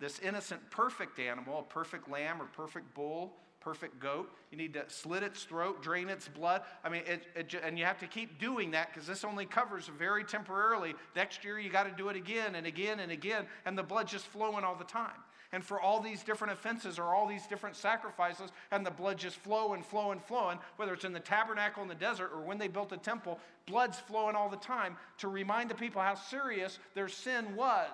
this 0.00 0.18
innocent, 0.18 0.68
perfect 0.70 1.20
animal, 1.20 1.60
a 1.60 1.62
perfect 1.62 2.10
lamb 2.10 2.42
or 2.42 2.46
perfect 2.46 2.92
bull, 2.92 3.34
perfect 3.60 4.00
goat. 4.00 4.32
You 4.50 4.58
need 4.58 4.74
to 4.74 4.84
slit 4.88 5.22
its 5.22 5.44
throat, 5.44 5.80
drain 5.80 6.08
its 6.08 6.26
blood. 6.26 6.62
I 6.82 6.88
mean, 6.88 7.02
it, 7.06 7.28
it, 7.36 7.54
and 7.62 7.78
you 7.78 7.84
have 7.84 8.00
to 8.00 8.08
keep 8.08 8.40
doing 8.40 8.72
that 8.72 8.92
because 8.92 9.06
this 9.06 9.22
only 9.22 9.46
covers 9.46 9.88
very 9.96 10.24
temporarily. 10.24 10.94
Next 11.14 11.44
year, 11.44 11.60
you 11.60 11.70
got 11.70 11.84
to 11.84 11.92
do 11.92 12.08
it 12.08 12.16
again 12.16 12.56
and 12.56 12.66
again 12.66 12.98
and 12.98 13.12
again, 13.12 13.46
and 13.64 13.78
the 13.78 13.84
blood's 13.84 14.10
just 14.10 14.26
flowing 14.26 14.64
all 14.64 14.74
the 14.74 14.84
time 14.84 15.22
and 15.56 15.64
for 15.64 15.80
all 15.80 16.00
these 16.00 16.22
different 16.22 16.52
offenses 16.52 16.98
or 16.98 17.14
all 17.14 17.26
these 17.26 17.46
different 17.46 17.74
sacrifices, 17.74 18.50
and 18.70 18.84
the 18.84 18.90
blood 18.90 19.16
just 19.16 19.36
flow 19.36 19.72
and 19.72 19.86
flow 19.86 20.10
and 20.10 20.22
flowing, 20.22 20.58
whether 20.76 20.92
it's 20.92 21.06
in 21.06 21.14
the 21.14 21.18
tabernacle 21.18 21.82
in 21.82 21.88
the 21.88 21.94
desert 21.94 22.30
or 22.30 22.42
when 22.42 22.58
they 22.58 22.68
built 22.68 22.92
a 22.92 22.98
temple, 22.98 23.40
blood's 23.64 23.98
flowing 23.98 24.36
all 24.36 24.50
the 24.50 24.58
time 24.58 24.98
to 25.16 25.28
remind 25.28 25.70
the 25.70 25.74
people 25.74 26.02
how 26.02 26.14
serious 26.14 26.78
their 26.94 27.08
sin 27.08 27.56
was 27.56 27.88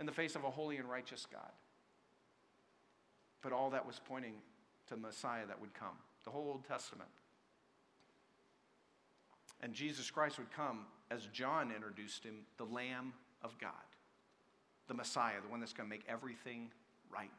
in 0.00 0.06
the 0.06 0.12
face 0.12 0.34
of 0.34 0.44
a 0.44 0.50
holy 0.50 0.78
and 0.78 0.88
righteous 0.88 1.26
God. 1.30 1.52
But 3.42 3.52
all 3.52 3.68
that 3.68 3.86
was 3.86 4.00
pointing 4.02 4.36
to 4.88 4.94
the 4.94 5.00
Messiah 5.00 5.46
that 5.46 5.60
would 5.60 5.74
come, 5.74 5.98
the 6.24 6.30
whole 6.30 6.48
Old 6.48 6.64
Testament. 6.66 7.10
And 9.60 9.74
Jesus 9.74 10.10
Christ 10.10 10.38
would 10.38 10.50
come, 10.52 10.86
as 11.10 11.28
John 11.34 11.70
introduced 11.70 12.24
him, 12.24 12.46
the 12.56 12.64
Lamb 12.64 13.12
of 13.42 13.58
God 13.58 13.72
the 14.88 14.94
Messiah, 14.94 15.40
the 15.42 15.48
one 15.48 15.60
that's 15.60 15.72
going 15.72 15.88
to 15.88 15.94
make 15.94 16.04
everything 16.08 16.70
right. 17.12 17.30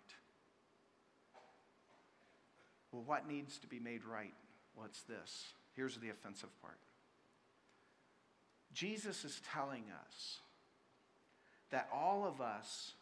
Well, 2.91 3.03
what 3.05 3.27
needs 3.27 3.57
to 3.59 3.67
be 3.67 3.79
made 3.79 4.05
right? 4.05 4.33
Well, 4.75 4.85
it's 4.85 5.01
this. 5.03 5.47
Here's 5.75 5.97
the 5.97 6.09
offensive 6.09 6.49
part 6.61 6.77
Jesus 8.73 9.25
is 9.25 9.41
telling 9.53 9.83
us 10.05 10.39
that 11.69 11.89
all 11.93 12.25
of 12.25 12.41
us 12.41 12.93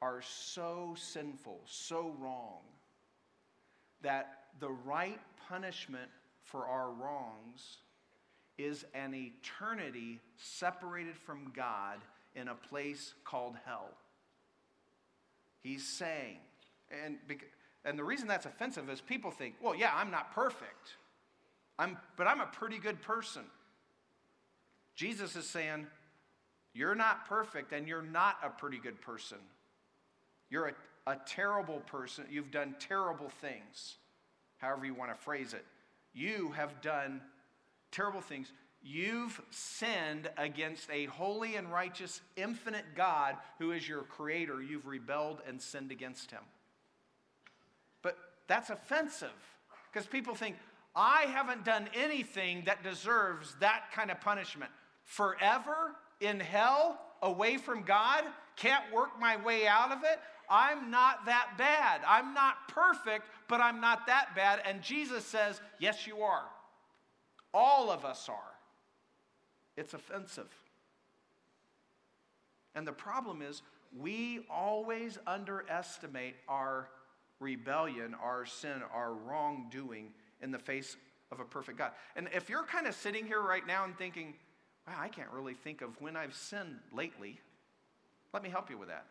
are 0.00 0.22
so 0.22 0.94
sinful, 0.96 1.60
so 1.66 2.14
wrong, 2.20 2.60
that 4.02 4.44
the 4.60 4.70
right 4.70 5.18
punishment 5.48 6.08
for 6.42 6.66
our 6.66 6.90
wrongs 6.90 7.78
is 8.56 8.84
an 8.94 9.14
eternity 9.14 10.20
separated 10.36 11.16
from 11.16 11.52
God 11.54 11.98
in 12.34 12.48
a 12.48 12.54
place 12.54 13.14
called 13.24 13.56
hell. 13.64 13.90
He's 15.62 15.86
saying, 15.86 16.38
and, 17.04 17.18
and 17.84 17.98
the 17.98 18.04
reason 18.04 18.28
that's 18.28 18.46
offensive 18.46 18.88
is 18.88 19.00
people 19.00 19.30
think, 19.30 19.54
well, 19.62 19.74
yeah, 19.74 19.90
I'm 19.94 20.10
not 20.10 20.32
perfect. 20.34 20.96
I'm, 21.78 21.96
but 22.16 22.26
I'm 22.26 22.40
a 22.40 22.46
pretty 22.46 22.78
good 22.78 23.00
person. 23.02 23.42
Jesus 24.94 25.36
is 25.36 25.46
saying, 25.46 25.86
You're 26.74 26.96
not 26.96 27.28
perfect 27.28 27.72
and 27.72 27.86
you're 27.86 28.02
not 28.02 28.36
a 28.42 28.50
pretty 28.50 28.78
good 28.78 29.00
person. 29.00 29.38
You're 30.50 30.74
a, 31.06 31.12
a 31.12 31.20
terrible 31.24 31.80
person. 31.80 32.24
You've 32.28 32.50
done 32.50 32.74
terrible 32.80 33.30
things, 33.40 33.96
however 34.56 34.86
you 34.86 34.94
want 34.94 35.14
to 35.14 35.20
phrase 35.20 35.54
it. 35.54 35.64
You 36.14 36.50
have 36.56 36.80
done 36.80 37.20
terrible 37.92 38.20
things. 38.20 38.52
You've 38.82 39.40
sinned 39.50 40.30
against 40.36 40.88
a 40.90 41.06
holy 41.06 41.56
and 41.56 41.70
righteous, 41.72 42.20
infinite 42.36 42.84
God 42.96 43.36
who 43.58 43.72
is 43.72 43.88
your 43.88 44.02
creator. 44.02 44.62
You've 44.62 44.86
rebelled 44.86 45.40
and 45.46 45.60
sinned 45.60 45.90
against 45.90 46.30
him. 46.30 46.42
But 48.02 48.16
that's 48.46 48.70
offensive 48.70 49.30
because 49.92 50.06
people 50.06 50.34
think, 50.34 50.56
I 50.94 51.22
haven't 51.22 51.64
done 51.64 51.88
anything 51.94 52.64
that 52.66 52.82
deserves 52.82 53.54
that 53.60 53.92
kind 53.92 54.10
of 54.10 54.20
punishment. 54.20 54.70
Forever 55.04 55.94
in 56.20 56.40
hell, 56.40 57.00
away 57.22 57.56
from 57.56 57.82
God, 57.82 58.24
can't 58.56 58.84
work 58.92 59.10
my 59.20 59.36
way 59.44 59.66
out 59.66 59.92
of 59.92 60.02
it. 60.02 60.18
I'm 60.50 60.90
not 60.90 61.26
that 61.26 61.50
bad. 61.58 62.00
I'm 62.06 62.32
not 62.32 62.68
perfect, 62.68 63.26
but 63.48 63.60
I'm 63.60 63.80
not 63.80 64.06
that 64.06 64.34
bad. 64.34 64.60
And 64.64 64.82
Jesus 64.82 65.24
says, 65.24 65.60
Yes, 65.78 66.06
you 66.06 66.22
are. 66.22 66.44
All 67.52 67.90
of 67.90 68.04
us 68.04 68.28
are. 68.28 68.57
It's 69.78 69.94
offensive. 69.94 70.48
And 72.74 72.86
the 72.86 72.92
problem 72.92 73.42
is, 73.42 73.62
we 73.96 74.40
always 74.50 75.18
underestimate 75.26 76.34
our 76.48 76.88
rebellion, 77.38 78.14
our 78.20 78.44
sin, 78.44 78.82
our 78.92 79.12
wrongdoing 79.12 80.08
in 80.42 80.50
the 80.50 80.58
face 80.58 80.96
of 81.30 81.38
a 81.38 81.44
perfect 81.44 81.78
God. 81.78 81.92
And 82.16 82.28
if 82.34 82.50
you're 82.50 82.64
kind 82.64 82.88
of 82.88 82.94
sitting 82.94 83.24
here 83.24 83.40
right 83.40 83.66
now 83.66 83.84
and 83.84 83.96
thinking, 83.96 84.34
wow, 84.86 84.94
I 84.98 85.08
can't 85.08 85.30
really 85.30 85.54
think 85.54 85.80
of 85.80 85.90
when 86.00 86.16
I've 86.16 86.34
sinned 86.34 86.78
lately, 86.92 87.38
let 88.34 88.42
me 88.42 88.50
help 88.50 88.70
you 88.70 88.78
with 88.78 88.88
that. 88.88 89.06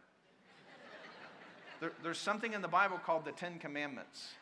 there, 1.79 1.93
there's 2.03 2.19
something 2.19 2.51
in 2.53 2.61
the 2.61 2.67
Bible 2.67 2.99
called 3.05 3.23
the 3.23 3.31
Ten 3.31 3.57
Commandments, 3.57 4.33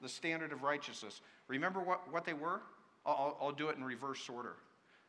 the 0.00 0.08
standard 0.08 0.52
of 0.52 0.62
righteousness. 0.62 1.20
Remember 1.48 1.80
what, 1.80 2.10
what 2.12 2.24
they 2.24 2.32
were? 2.32 2.60
I'll, 3.04 3.36
I'll 3.40 3.52
do 3.52 3.68
it 3.70 3.76
in 3.76 3.82
reverse 3.82 4.28
order. 4.28 4.54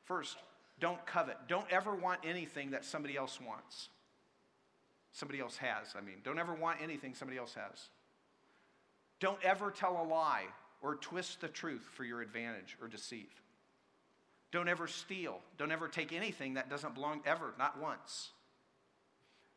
First, 0.05 0.37
don't 0.79 1.03
covet. 1.05 1.37
Don't 1.47 1.69
ever 1.71 1.95
want 1.95 2.21
anything 2.25 2.71
that 2.71 2.83
somebody 2.83 3.15
else 3.15 3.39
wants. 3.39 3.89
Somebody 5.13 5.39
else 5.39 5.57
has, 5.57 5.95
I 5.97 6.01
mean. 6.01 6.17
Don't 6.23 6.39
ever 6.39 6.53
want 6.53 6.79
anything 6.81 7.13
somebody 7.13 7.37
else 7.37 7.53
has. 7.55 7.89
Don't 9.19 9.41
ever 9.43 9.71
tell 9.71 10.01
a 10.01 10.05
lie 10.07 10.43
or 10.81 10.95
twist 10.95 11.39
the 11.39 11.47
truth 11.47 11.87
for 11.93 12.03
your 12.03 12.21
advantage 12.21 12.77
or 12.81 12.87
deceive. 12.87 13.29
Don't 14.51 14.67
ever 14.67 14.87
steal. 14.87 15.39
Don't 15.57 15.71
ever 15.71 15.87
take 15.87 16.11
anything 16.11 16.55
that 16.55 16.69
doesn't 16.69 16.95
belong, 16.95 17.21
ever, 17.25 17.53
not 17.57 17.79
once. 17.81 18.31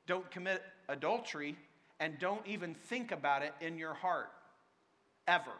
Don't 0.06 0.30
commit 0.30 0.62
adultery 0.88 1.56
and 2.00 2.18
don't 2.18 2.46
even 2.46 2.74
think 2.74 3.10
about 3.10 3.42
it 3.42 3.52
in 3.60 3.76
your 3.76 3.94
heart, 3.94 4.30
ever. 5.26 5.52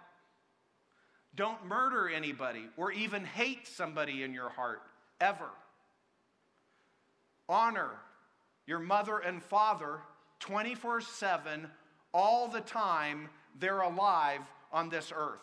Don't 1.35 1.67
murder 1.67 2.09
anybody 2.09 2.65
or 2.77 2.91
even 2.93 3.25
hate 3.25 3.67
somebody 3.67 4.23
in 4.23 4.33
your 4.33 4.49
heart, 4.49 4.81
ever. 5.21 5.51
Honor 7.49 7.91
your 8.67 8.79
mother 8.79 9.19
and 9.19 9.43
father 9.43 10.01
24 10.41 11.01
7, 11.01 11.69
all 12.13 12.49
the 12.49 12.61
time 12.61 13.29
they're 13.59 13.81
alive 13.81 14.41
on 14.73 14.89
this 14.89 15.13
earth. 15.15 15.41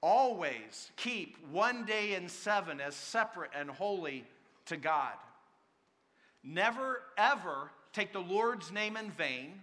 Always 0.00 0.90
keep 0.96 1.36
one 1.50 1.84
day 1.84 2.14
in 2.14 2.28
seven 2.28 2.80
as 2.80 2.94
separate 2.94 3.50
and 3.54 3.68
holy 3.68 4.24
to 4.66 4.76
God. 4.76 5.14
Never, 6.44 7.02
ever 7.18 7.70
take 7.92 8.12
the 8.12 8.20
Lord's 8.20 8.70
name 8.70 8.96
in 8.96 9.10
vain. 9.10 9.62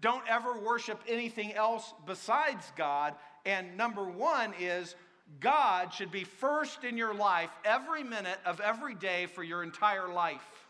Don't 0.00 0.24
ever 0.28 0.58
worship 0.58 1.00
anything 1.06 1.52
else 1.52 1.92
besides 2.06 2.72
God. 2.76 3.14
And 3.44 3.76
number 3.76 4.04
one 4.04 4.54
is 4.58 4.94
God 5.40 5.92
should 5.92 6.10
be 6.10 6.24
first 6.24 6.84
in 6.84 6.96
your 6.96 7.14
life 7.14 7.50
every 7.64 8.04
minute 8.04 8.38
of 8.44 8.60
every 8.60 8.94
day 8.94 9.26
for 9.26 9.42
your 9.42 9.62
entire 9.62 10.08
life. 10.08 10.66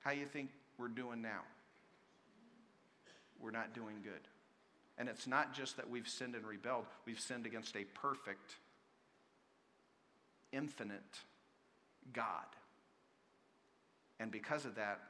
How 0.00 0.12
you 0.12 0.26
think 0.26 0.50
we're 0.78 0.88
doing 0.88 1.22
now? 1.22 1.40
We're 3.40 3.50
not 3.50 3.74
doing 3.74 3.96
good. 4.02 4.12
And 4.96 5.08
it's 5.08 5.26
not 5.26 5.54
just 5.54 5.76
that 5.76 5.90
we've 5.90 6.08
sinned 6.08 6.34
and 6.34 6.46
rebelled, 6.46 6.86
we've 7.04 7.18
sinned 7.18 7.46
against 7.46 7.76
a 7.76 7.84
perfect, 7.84 8.54
infinite 10.52 11.02
God. 12.12 12.44
And 14.20 14.30
because 14.30 14.64
of 14.64 14.76
that, 14.76 15.00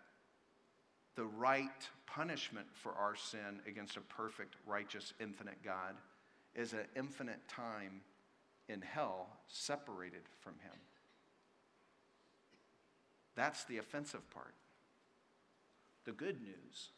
the 1.17 1.25
right 1.25 1.69
punishment 2.07 2.67
for 2.73 2.93
our 2.93 3.15
sin 3.15 3.61
against 3.69 3.97
a 3.97 4.01
perfect, 4.01 4.55
righteous, 4.67 5.13
infinite 5.21 5.63
God 5.63 5.95
is 6.55 6.73
an 6.73 6.87
infinite 6.97 7.47
time 7.49 8.01
in 8.69 8.81
hell 8.81 9.29
separated 9.49 10.23
from 10.41 10.55
Him. 10.63 10.79
That's 13.37 13.65
the 13.65 13.79
offensive 13.79 14.29
part. 14.31 14.55
The 16.05 16.13
good 16.13 16.41
news 16.41 16.91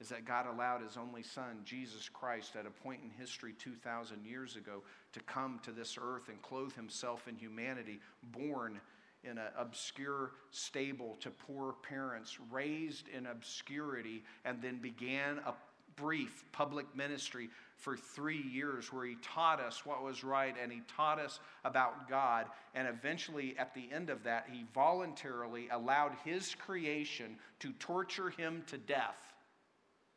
is 0.00 0.08
that 0.08 0.24
God 0.24 0.46
allowed 0.46 0.82
His 0.82 0.96
only 0.96 1.22
Son, 1.22 1.60
Jesus 1.64 2.08
Christ, 2.08 2.56
at 2.56 2.66
a 2.66 2.70
point 2.70 3.00
in 3.04 3.10
history 3.10 3.54
2,000 3.58 4.24
years 4.24 4.56
ago, 4.56 4.82
to 5.12 5.20
come 5.20 5.60
to 5.62 5.70
this 5.70 5.98
earth 6.00 6.28
and 6.28 6.40
clothe 6.42 6.74
Himself 6.74 7.28
in 7.28 7.36
humanity, 7.36 8.00
born 8.32 8.80
in 9.24 9.38
an 9.38 9.48
obscure 9.56 10.32
stable 10.50 11.16
to 11.20 11.30
poor 11.30 11.74
parents, 11.88 12.38
raised 12.50 13.08
in 13.08 13.26
obscurity, 13.26 14.24
and 14.44 14.60
then 14.60 14.78
began 14.78 15.38
a 15.46 15.54
brief 15.94 16.44
public 16.52 16.86
ministry 16.96 17.48
for 17.82 17.96
three 17.96 18.40
years 18.40 18.92
where 18.92 19.04
he 19.04 19.16
taught 19.22 19.60
us 19.60 19.84
what 19.84 20.04
was 20.04 20.22
right 20.22 20.54
and 20.62 20.70
he 20.70 20.82
taught 20.96 21.18
us 21.18 21.40
about 21.64 22.08
God. 22.08 22.46
And 22.76 22.86
eventually, 22.86 23.56
at 23.58 23.74
the 23.74 23.88
end 23.92 24.08
of 24.08 24.22
that, 24.22 24.46
he 24.52 24.64
voluntarily 24.72 25.68
allowed 25.68 26.12
his 26.24 26.54
creation 26.54 27.36
to 27.58 27.72
torture 27.72 28.30
him 28.30 28.62
to 28.68 28.78
death 28.78 29.34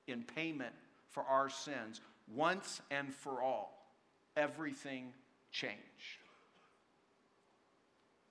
in 0.06 0.22
payment 0.22 0.76
for 1.10 1.24
our 1.24 1.50
sins 1.50 2.02
once 2.32 2.82
and 2.92 3.12
for 3.12 3.42
all. 3.42 3.90
Everything 4.38 5.12
changed. 5.52 5.80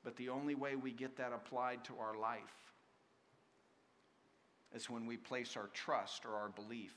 But 0.05 0.14
the 0.14 0.28
only 0.28 0.55
way 0.55 0.76
we 0.76 0.93
get 0.93 1.16
that 1.16 1.32
applied 1.32 1.82
to 1.87 1.95
our 1.99 2.16
life 2.16 2.39
is 4.72 4.89
when 4.89 5.07
we 5.07 5.16
place 5.16 5.57
our 5.57 5.70
trust 5.74 6.24
or 6.24 6.37
our 6.37 6.51
belief 6.51 6.95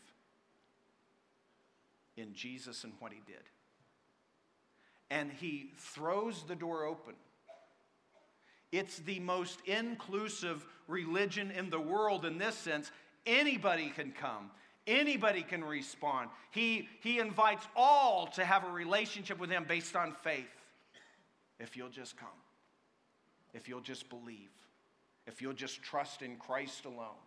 in 2.17 2.33
Jesus 2.33 2.83
and 2.83 2.93
what 2.99 3.13
he 3.13 3.21
did. 3.25 3.43
And 5.09 5.31
he 5.31 5.71
throws 5.77 6.43
the 6.47 6.55
door 6.55 6.85
open. 6.85 7.13
It's 8.71 8.97
the 8.99 9.19
most 9.19 9.59
inclusive 9.65 10.65
religion 10.87 11.51
in 11.51 11.69
the 11.69 11.79
world 11.79 12.25
in 12.25 12.37
this 12.37 12.55
sense. 12.55 12.91
Anybody 13.25 13.91
can 13.95 14.11
come. 14.11 14.51
Anybody 14.85 15.43
can 15.43 15.63
respond. 15.63 16.29
He, 16.51 16.87
he 17.01 17.19
invites 17.19 17.65
all 17.75 18.27
to 18.27 18.43
have 18.43 18.65
a 18.65 18.71
relationship 18.71 19.39
with 19.39 19.49
him 19.49 19.65
based 19.67 19.95
on 19.95 20.13
faith. 20.23 20.45
If 21.59 21.75
you'll 21.75 21.89
just 21.89 22.17
come, 22.17 22.29
if 23.53 23.67
you'll 23.67 23.81
just 23.81 24.09
believe, 24.09 24.51
if 25.25 25.41
you'll 25.41 25.53
just 25.53 25.81
trust 25.81 26.21
in 26.21 26.37
Christ 26.37 26.85
alone. 26.85 27.21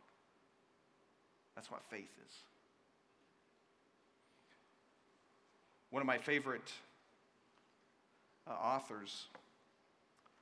That's 1.55 1.71
what 1.71 1.83
faith 1.91 2.11
is. 2.27 2.50
One 5.91 6.01
of 6.01 6.07
my 6.07 6.19
favorite 6.19 6.73
uh, 8.47 8.53
authors 8.53 9.27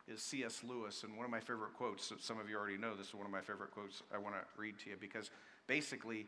is 0.07 0.23
C.S. 0.23 0.63
Lewis, 0.67 1.05
and 1.05 1.17
one 1.17 1.25
of 1.25 1.31
my 1.31 1.41
favorite 1.41 1.75
quotes, 1.77 2.09
that 2.09 2.23
some 2.23 2.39
of 2.39 2.49
you 2.49 2.57
already 2.57 2.79
know 2.79 2.95
this 2.95 3.09
is 3.09 3.15
one 3.15 3.27
of 3.27 3.33
my 3.33 3.41
favorite 3.41 3.71
quotes 3.71 4.03
I 4.15 4.19
want 4.19 4.35
to 4.35 4.61
read 4.61 4.79
to 4.81 4.91
you 4.91 4.97
because 4.99 5.31
basically, 5.67 6.27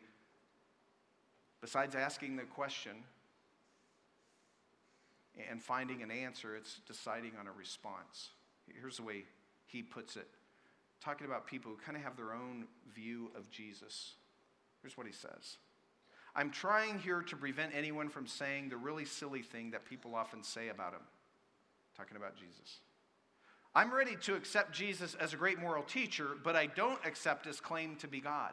besides 1.60 1.94
asking 1.94 2.36
the 2.36 2.44
question 2.44 2.92
and 5.50 5.62
finding 5.62 6.02
an 6.02 6.10
answer, 6.10 6.56
it's 6.56 6.80
deciding 6.86 7.32
on 7.38 7.46
a 7.46 7.52
response. 7.52 8.30
Here's 8.80 8.98
the 8.98 9.02
way 9.02 9.24
he 9.66 9.82
puts 9.82 10.16
it 10.16 10.28
talking 11.02 11.26
about 11.26 11.46
people 11.46 11.70
who 11.70 11.78
kind 11.78 11.96
of 11.96 12.04
have 12.04 12.16
their 12.16 12.34
own 12.34 12.66
view 12.94 13.30
of 13.34 13.50
Jesus. 13.50 14.12
Here's 14.82 14.96
what 14.96 15.06
he 15.06 15.12
says. 15.12 15.56
I'm 16.34 16.50
trying 16.50 16.98
here 16.98 17.22
to 17.22 17.36
prevent 17.36 17.72
anyone 17.74 18.08
from 18.08 18.26
saying 18.26 18.68
the 18.68 18.76
really 18.76 19.04
silly 19.04 19.42
thing 19.42 19.72
that 19.72 19.84
people 19.84 20.14
often 20.14 20.42
say 20.42 20.68
about 20.68 20.92
him. 20.92 21.02
Talking 21.96 22.16
about 22.16 22.36
Jesus. 22.36 22.78
I'm 23.74 23.92
ready 23.92 24.16
to 24.22 24.34
accept 24.34 24.72
Jesus 24.72 25.14
as 25.14 25.32
a 25.32 25.36
great 25.36 25.60
moral 25.60 25.82
teacher, 25.82 26.28
but 26.42 26.56
I 26.56 26.66
don't 26.66 26.98
accept 27.04 27.46
his 27.46 27.60
claim 27.60 27.96
to 27.96 28.08
be 28.08 28.20
God. 28.20 28.52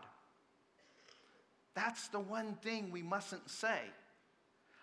That's 1.75 2.07
the 2.09 2.19
one 2.19 2.55
thing 2.61 2.91
we 2.91 3.01
mustn't 3.03 3.49
say. 3.49 3.79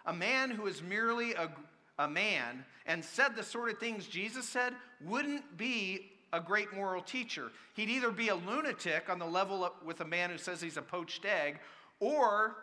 A 0.06 0.12
man 0.12 0.50
who 0.50 0.66
is 0.66 0.82
merely 0.82 1.34
a, 1.34 1.50
a 1.98 2.08
man, 2.08 2.64
and 2.86 3.04
said 3.04 3.36
the 3.36 3.42
sort 3.42 3.70
of 3.70 3.78
things 3.78 4.06
Jesus 4.06 4.48
said, 4.48 4.74
wouldn't 5.04 5.56
be 5.56 6.10
a 6.32 6.40
great 6.40 6.72
moral 6.74 7.02
teacher. 7.02 7.50
He'd 7.74 7.90
either 7.90 8.10
be 8.10 8.28
a 8.28 8.34
lunatic 8.34 9.08
on 9.08 9.18
the 9.18 9.26
level 9.26 9.72
with 9.84 10.00
a 10.00 10.04
man 10.04 10.30
who 10.30 10.38
says 10.38 10.60
he's 10.60 10.76
a 10.76 10.82
poached 10.82 11.24
egg, 11.24 11.58
or 12.00 12.56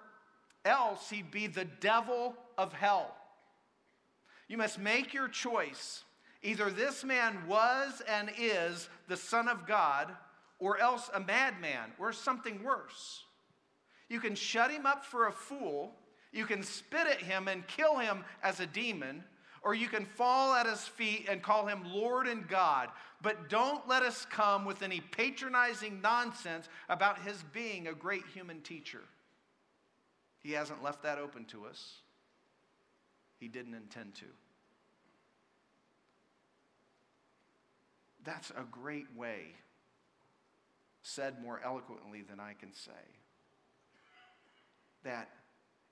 else 0.66 1.10
he'd 1.10 1.32
be 1.32 1.48
the 1.48 1.66
devil 1.66 2.36
of 2.58 2.74
hell. 2.74 3.16
You 4.48 4.58
must 4.58 4.80
make 4.80 5.14
your 5.14 5.28
choice. 5.28 6.04
Either 6.44 6.70
this 6.70 7.04
man 7.04 7.38
was 7.48 8.02
and 8.08 8.32
is 8.38 8.90
the 9.08 9.18
Son 9.18 9.48
of 9.48 9.68
God, 9.68 10.12
or 10.60 10.80
else 10.80 11.10
a 11.14 11.20
madman, 11.20 11.92
or 12.00 12.12
something 12.12 12.64
worse. 12.64 13.24
You 14.10 14.20
can 14.20 14.36
shut 14.36 14.72
him 14.72 14.86
up 14.86 15.06
for 15.06 15.28
a 15.28 15.32
fool, 15.32 15.94
you 16.32 16.46
can 16.46 16.64
spit 16.64 17.08
at 17.08 17.22
him 17.22 17.48
and 17.48 17.68
kill 17.68 17.98
him 17.98 18.24
as 18.44 18.60
a 18.60 18.66
demon, 18.66 19.24
or 19.64 19.76
you 19.76 19.88
can 19.88 20.06
fall 20.06 20.54
at 20.54 20.66
his 20.66 20.82
feet 20.82 21.28
and 21.30 21.44
call 21.44 21.68
him 21.68 21.84
Lord 21.86 22.28
and 22.28 22.48
God. 22.48 22.90
But 23.22 23.50
don't 23.50 23.88
let 23.88 24.02
us 24.02 24.26
come 24.30 24.66
with 24.66 24.82
any 24.82 25.00
patronizing 25.00 26.02
nonsense 26.02 26.68
about 26.90 27.20
his 27.20 27.44
being 27.54 27.88
a 27.88 27.94
great 27.94 28.26
human 28.34 28.62
teacher. 28.62 29.02
He 30.42 30.54
hasn't 30.54 30.84
left 30.84 31.04
that 31.04 31.20
open 31.20 31.46
to 31.46 31.66
us, 31.66 32.00
he 33.40 33.48
didn't 33.48 33.74
intend 33.74 34.16
to. 34.16 34.26
That's 38.24 38.52
a 38.52 38.64
great 38.72 39.08
way, 39.16 39.56
said 41.02 41.42
more 41.42 41.60
eloquently 41.64 42.22
than 42.22 42.40
I 42.40 42.54
can 42.54 42.72
say. 42.74 42.92
That 45.04 45.30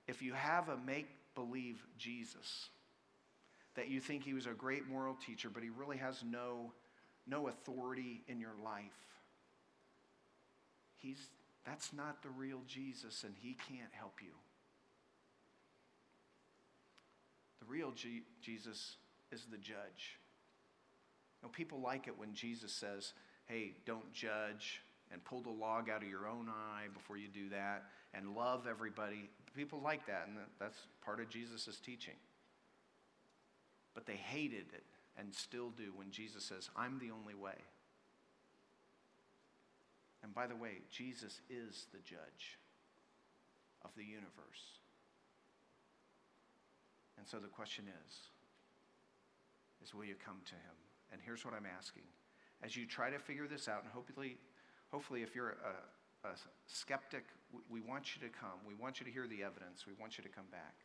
if 0.06 0.22
you 0.22 0.32
have 0.34 0.68
a 0.68 0.76
make 0.76 1.08
believe 1.34 1.84
Jesus, 1.98 2.68
that 3.74 3.88
you 3.88 4.00
think 4.00 4.24
he 4.24 4.34
was 4.34 4.46
a 4.46 4.50
great 4.50 4.86
moral 4.88 5.14
teacher, 5.14 5.50
but 5.52 5.62
he 5.62 5.70
really 5.70 5.96
has 5.96 6.22
no, 6.24 6.72
no 7.26 7.48
authority 7.48 8.22
in 8.28 8.40
your 8.40 8.54
life, 8.64 8.84
he's, 10.98 11.18
that's 11.64 11.92
not 11.92 12.22
the 12.22 12.30
real 12.30 12.60
Jesus, 12.66 13.24
and 13.24 13.34
he 13.40 13.56
can't 13.68 13.92
help 13.92 14.20
you. 14.22 14.32
The 17.60 17.66
real 17.66 17.92
G- 17.92 18.22
Jesus 18.40 18.96
is 19.30 19.46
the 19.50 19.58
judge. 19.58 20.18
You 21.40 21.48
know, 21.48 21.52
people 21.52 21.80
like 21.80 22.06
it 22.06 22.18
when 22.18 22.34
Jesus 22.34 22.72
says, 22.72 23.12
hey, 23.46 23.72
don't 23.86 24.12
judge 24.12 24.82
and 25.12 25.22
pull 25.24 25.40
the 25.40 25.50
log 25.50 25.90
out 25.90 26.02
of 26.02 26.08
your 26.08 26.26
own 26.26 26.48
eye 26.48 26.86
before 26.92 27.16
you 27.16 27.28
do 27.28 27.48
that 27.50 27.84
and 28.14 28.34
love 28.34 28.66
everybody. 28.68 29.28
People 29.54 29.80
like 29.82 30.06
that, 30.06 30.26
and 30.28 30.36
that's 30.58 30.78
part 31.04 31.20
of 31.20 31.28
Jesus' 31.28 31.80
teaching. 31.84 32.14
But 33.94 34.06
they 34.06 34.14
hated 34.14 34.66
it 34.72 34.84
and 35.18 35.34
still 35.34 35.70
do 35.70 35.92
when 35.96 36.10
Jesus 36.10 36.44
says, 36.44 36.70
I'm 36.76 36.98
the 36.98 37.10
only 37.10 37.34
way. 37.34 37.56
And 40.22 40.34
by 40.34 40.46
the 40.46 40.56
way, 40.56 40.82
Jesus 40.90 41.40
is 41.48 41.86
the 41.92 41.98
judge 41.98 42.58
of 43.84 43.90
the 43.96 44.04
universe. 44.04 44.80
And 47.16 47.26
so 47.26 47.38
the 47.38 47.48
question 47.48 47.84
is, 48.06 48.12
is 49.82 49.94
will 49.94 50.04
you 50.04 50.14
come 50.24 50.40
to 50.44 50.54
him? 50.54 50.76
And 51.12 51.20
here's 51.24 51.44
what 51.44 51.54
I'm 51.54 51.66
asking. 51.66 52.04
As 52.62 52.76
you 52.76 52.86
try 52.86 53.10
to 53.10 53.18
figure 53.18 53.46
this 53.46 53.68
out, 53.68 53.82
and 53.82 53.92
hopefully, 53.92 54.36
hopefully 54.90 55.22
if 55.22 55.34
you're 55.34 55.56
a, 55.64 56.28
a 56.28 56.32
skeptic, 56.66 57.24
we, 57.52 57.80
we 57.80 57.88
want 57.88 58.14
you 58.14 58.26
to 58.26 58.32
come. 58.32 58.60
We 58.66 58.74
want 58.74 59.00
you 59.00 59.06
to 59.06 59.12
hear 59.12 59.26
the 59.26 59.42
evidence. 59.42 59.86
We 59.86 59.94
want 59.98 60.18
you 60.18 60.24
to 60.24 60.30
come 60.30 60.46
back. 60.50 60.76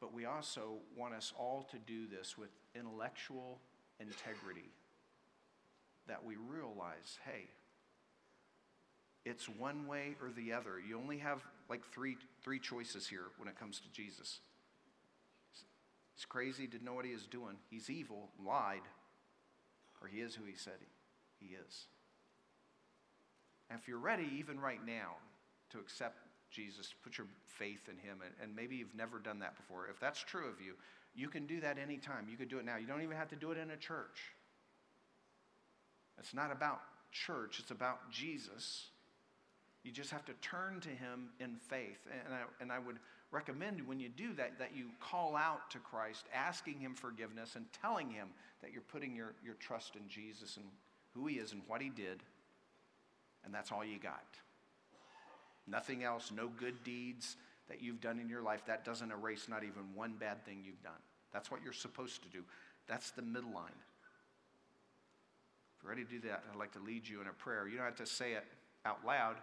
But 0.00 0.12
we 0.12 0.26
also 0.26 0.80
want 0.96 1.14
us 1.14 1.32
all 1.38 1.66
to 1.70 1.78
do 1.78 2.06
this 2.06 2.36
with 2.36 2.50
intellectual 2.74 3.60
integrity. 3.98 4.70
That 6.06 6.24
we 6.24 6.36
realize, 6.36 7.18
hey, 7.24 7.48
it's 9.26 9.48
one 9.48 9.88
way 9.88 10.14
or 10.22 10.30
the 10.30 10.52
other. 10.52 10.78
You 10.78 10.96
only 10.98 11.18
have 11.18 11.42
like 11.68 11.84
three, 11.92 12.16
three 12.44 12.60
choices 12.60 13.08
here 13.08 13.24
when 13.38 13.48
it 13.48 13.58
comes 13.58 13.80
to 13.80 13.90
Jesus. 13.90 14.38
He's 16.14 16.24
crazy, 16.24 16.66
didn't 16.68 16.84
know 16.84 16.94
what 16.94 17.04
he 17.04 17.12
was 17.12 17.26
doing. 17.26 17.56
He's 17.68 17.90
evil, 17.90 18.30
lied, 18.42 18.86
or 20.00 20.06
he 20.06 20.20
is 20.20 20.34
who 20.34 20.44
he 20.44 20.56
said 20.56 20.74
he, 20.78 21.48
he 21.48 21.54
is. 21.54 21.86
And 23.68 23.80
if 23.80 23.88
you're 23.88 23.98
ready, 23.98 24.30
even 24.38 24.60
right 24.60 24.80
now, 24.86 25.16
to 25.70 25.78
accept 25.78 26.18
Jesus, 26.52 26.94
put 27.02 27.18
your 27.18 27.26
faith 27.48 27.88
in 27.90 27.98
him, 27.98 28.18
and, 28.24 28.32
and 28.40 28.54
maybe 28.54 28.76
you've 28.76 28.94
never 28.94 29.18
done 29.18 29.40
that 29.40 29.56
before, 29.56 29.88
if 29.88 29.98
that's 29.98 30.22
true 30.22 30.48
of 30.48 30.60
you, 30.64 30.74
you 31.16 31.28
can 31.28 31.46
do 31.46 31.60
that 31.60 31.78
anytime. 31.78 32.28
You 32.30 32.36
could 32.36 32.48
do 32.48 32.58
it 32.58 32.64
now. 32.64 32.76
You 32.76 32.86
don't 32.86 33.02
even 33.02 33.16
have 33.16 33.30
to 33.30 33.36
do 33.36 33.50
it 33.50 33.58
in 33.58 33.70
a 33.72 33.76
church. 33.76 34.20
It's 36.18 36.32
not 36.32 36.52
about 36.52 36.80
church, 37.10 37.58
it's 37.58 37.72
about 37.72 38.10
Jesus. 38.12 38.86
You 39.86 39.92
just 39.92 40.10
have 40.10 40.24
to 40.24 40.32
turn 40.42 40.80
to 40.80 40.88
him 40.88 41.28
in 41.38 41.54
faith. 41.54 42.00
And 42.26 42.34
I, 42.34 42.40
and 42.60 42.72
I 42.72 42.80
would 42.80 42.96
recommend 43.30 43.86
when 43.86 44.00
you 44.00 44.08
do 44.08 44.32
that, 44.34 44.58
that 44.58 44.72
you 44.74 44.86
call 44.98 45.36
out 45.36 45.70
to 45.70 45.78
Christ, 45.78 46.24
asking 46.34 46.80
him 46.80 46.92
forgiveness 46.92 47.54
and 47.54 47.66
telling 47.80 48.10
him 48.10 48.26
that 48.62 48.72
you're 48.72 48.82
putting 48.82 49.14
your, 49.14 49.34
your 49.44 49.54
trust 49.54 49.94
in 49.94 50.02
Jesus 50.08 50.56
and 50.56 50.66
who 51.14 51.28
he 51.28 51.36
is 51.36 51.52
and 51.52 51.62
what 51.68 51.80
he 51.80 51.88
did. 51.88 52.24
And 53.44 53.54
that's 53.54 53.70
all 53.70 53.84
you 53.84 54.00
got. 54.00 54.24
Nothing 55.68 56.02
else, 56.02 56.32
no 56.34 56.48
good 56.48 56.82
deeds 56.82 57.36
that 57.68 57.80
you've 57.80 58.00
done 58.00 58.18
in 58.18 58.28
your 58.28 58.42
life. 58.42 58.62
That 58.66 58.84
doesn't 58.84 59.12
erase 59.12 59.46
not 59.48 59.62
even 59.62 59.94
one 59.94 60.14
bad 60.18 60.44
thing 60.44 60.62
you've 60.64 60.82
done. 60.82 61.00
That's 61.32 61.48
what 61.48 61.62
you're 61.62 61.72
supposed 61.72 62.24
to 62.24 62.28
do. 62.28 62.42
That's 62.88 63.12
the 63.12 63.22
middle 63.22 63.52
line. 63.52 63.70
If 65.76 65.84
you're 65.84 65.90
ready 65.90 66.02
to 66.02 66.10
do 66.10 66.28
that, 66.28 66.42
I'd 66.50 66.58
like 66.58 66.72
to 66.72 66.80
lead 66.80 67.06
you 67.06 67.20
in 67.20 67.28
a 67.28 67.32
prayer. 67.32 67.68
You 67.68 67.76
don't 67.76 67.86
have 67.86 67.94
to 67.96 68.06
say 68.06 68.32
it 68.32 68.44
out 68.84 69.06
loud, 69.06 69.36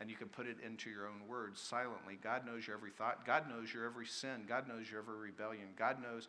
and 0.00 0.08
you 0.08 0.16
can 0.16 0.28
put 0.28 0.46
it 0.46 0.56
into 0.66 0.88
your 0.88 1.06
own 1.06 1.28
words 1.28 1.60
silently. 1.60 2.18
God 2.22 2.46
knows 2.46 2.66
your 2.66 2.74
every 2.74 2.90
thought. 2.90 3.26
God 3.26 3.48
knows 3.48 3.72
your 3.72 3.84
every 3.84 4.06
sin. 4.06 4.44
God 4.48 4.66
knows 4.66 4.90
your 4.90 5.00
every 5.00 5.16
rebellion. 5.16 5.68
God 5.76 6.02
knows 6.02 6.26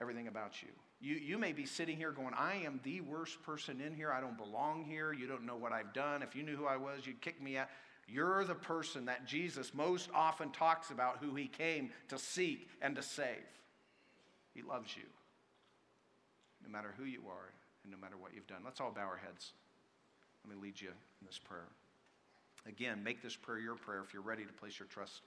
everything 0.00 0.26
about 0.26 0.62
you. 0.62 0.70
You, 1.00 1.16
you 1.16 1.36
may 1.36 1.52
be 1.52 1.66
sitting 1.66 1.98
here 1.98 2.12
going, 2.12 2.32
I 2.36 2.62
am 2.64 2.80
the 2.82 3.02
worst 3.02 3.42
person 3.42 3.80
in 3.80 3.94
here. 3.94 4.10
I 4.10 4.20
don't 4.20 4.38
belong 4.38 4.84
here. 4.84 5.12
You 5.12 5.26
don't 5.26 5.44
know 5.44 5.56
what 5.56 5.72
I've 5.72 5.92
done. 5.92 6.22
If 6.22 6.34
you 6.34 6.42
knew 6.42 6.56
who 6.56 6.64
I 6.64 6.78
was, 6.78 7.06
you'd 7.06 7.20
kick 7.20 7.42
me 7.42 7.58
out. 7.58 7.68
You're 8.08 8.44
the 8.44 8.54
person 8.54 9.04
that 9.04 9.26
Jesus 9.26 9.74
most 9.74 10.08
often 10.14 10.50
talks 10.50 10.90
about 10.90 11.18
who 11.20 11.34
he 11.34 11.48
came 11.48 11.90
to 12.08 12.18
seek 12.18 12.68
and 12.80 12.96
to 12.96 13.02
save. 13.02 13.44
He 14.54 14.62
loves 14.62 14.96
you, 14.96 15.04
no 16.64 16.70
matter 16.70 16.94
who 16.96 17.04
you 17.04 17.20
are 17.28 17.52
and 17.82 17.92
no 17.92 17.98
matter 17.98 18.16
what 18.16 18.32
you've 18.34 18.46
done. 18.46 18.62
Let's 18.64 18.80
all 18.80 18.92
bow 18.92 19.02
our 19.02 19.16
heads. 19.16 19.52
Let 20.46 20.56
me 20.56 20.62
lead 20.62 20.80
you 20.80 20.88
in 20.88 21.26
this 21.26 21.38
prayer. 21.38 21.68
Again, 22.66 23.02
make 23.02 23.22
this 23.22 23.36
prayer 23.36 23.58
your 23.58 23.74
prayer 23.74 24.02
if 24.04 24.14
you're 24.14 24.22
ready 24.22 24.44
to 24.44 24.52
place 24.52 24.78
your 24.78 24.88
trust 24.88 25.22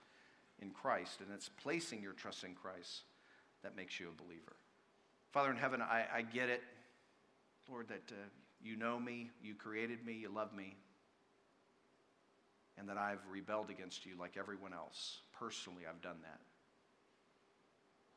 in 0.61 0.69
Christ. 0.69 1.19
And 1.21 1.29
it's 1.33 1.49
placing 1.49 2.01
your 2.01 2.13
trust 2.13 2.43
in 2.43 2.55
Christ 2.55 3.03
that 3.63 3.75
makes 3.75 3.99
you 3.99 4.07
a 4.07 4.23
believer. 4.23 4.55
Father 5.31 5.51
in 5.51 5.57
heaven, 5.57 5.81
I, 5.81 6.05
I 6.13 6.21
get 6.21 6.49
it, 6.49 6.61
Lord, 7.69 7.89
that 7.89 8.03
uh, 8.11 8.15
you 8.63 8.77
know 8.77 8.99
me, 8.99 9.29
you 9.43 9.53
created 9.53 10.05
me, 10.05 10.13
you 10.13 10.29
love 10.29 10.53
me 10.53 10.75
and 12.77 12.89
that 12.89 12.97
I've 12.97 13.21
rebelled 13.31 13.69
against 13.69 14.05
you 14.05 14.13
like 14.19 14.35
everyone 14.37 14.73
else. 14.73 15.19
Personally, 15.37 15.83
I've 15.89 16.01
done 16.01 16.17
that. 16.23 16.39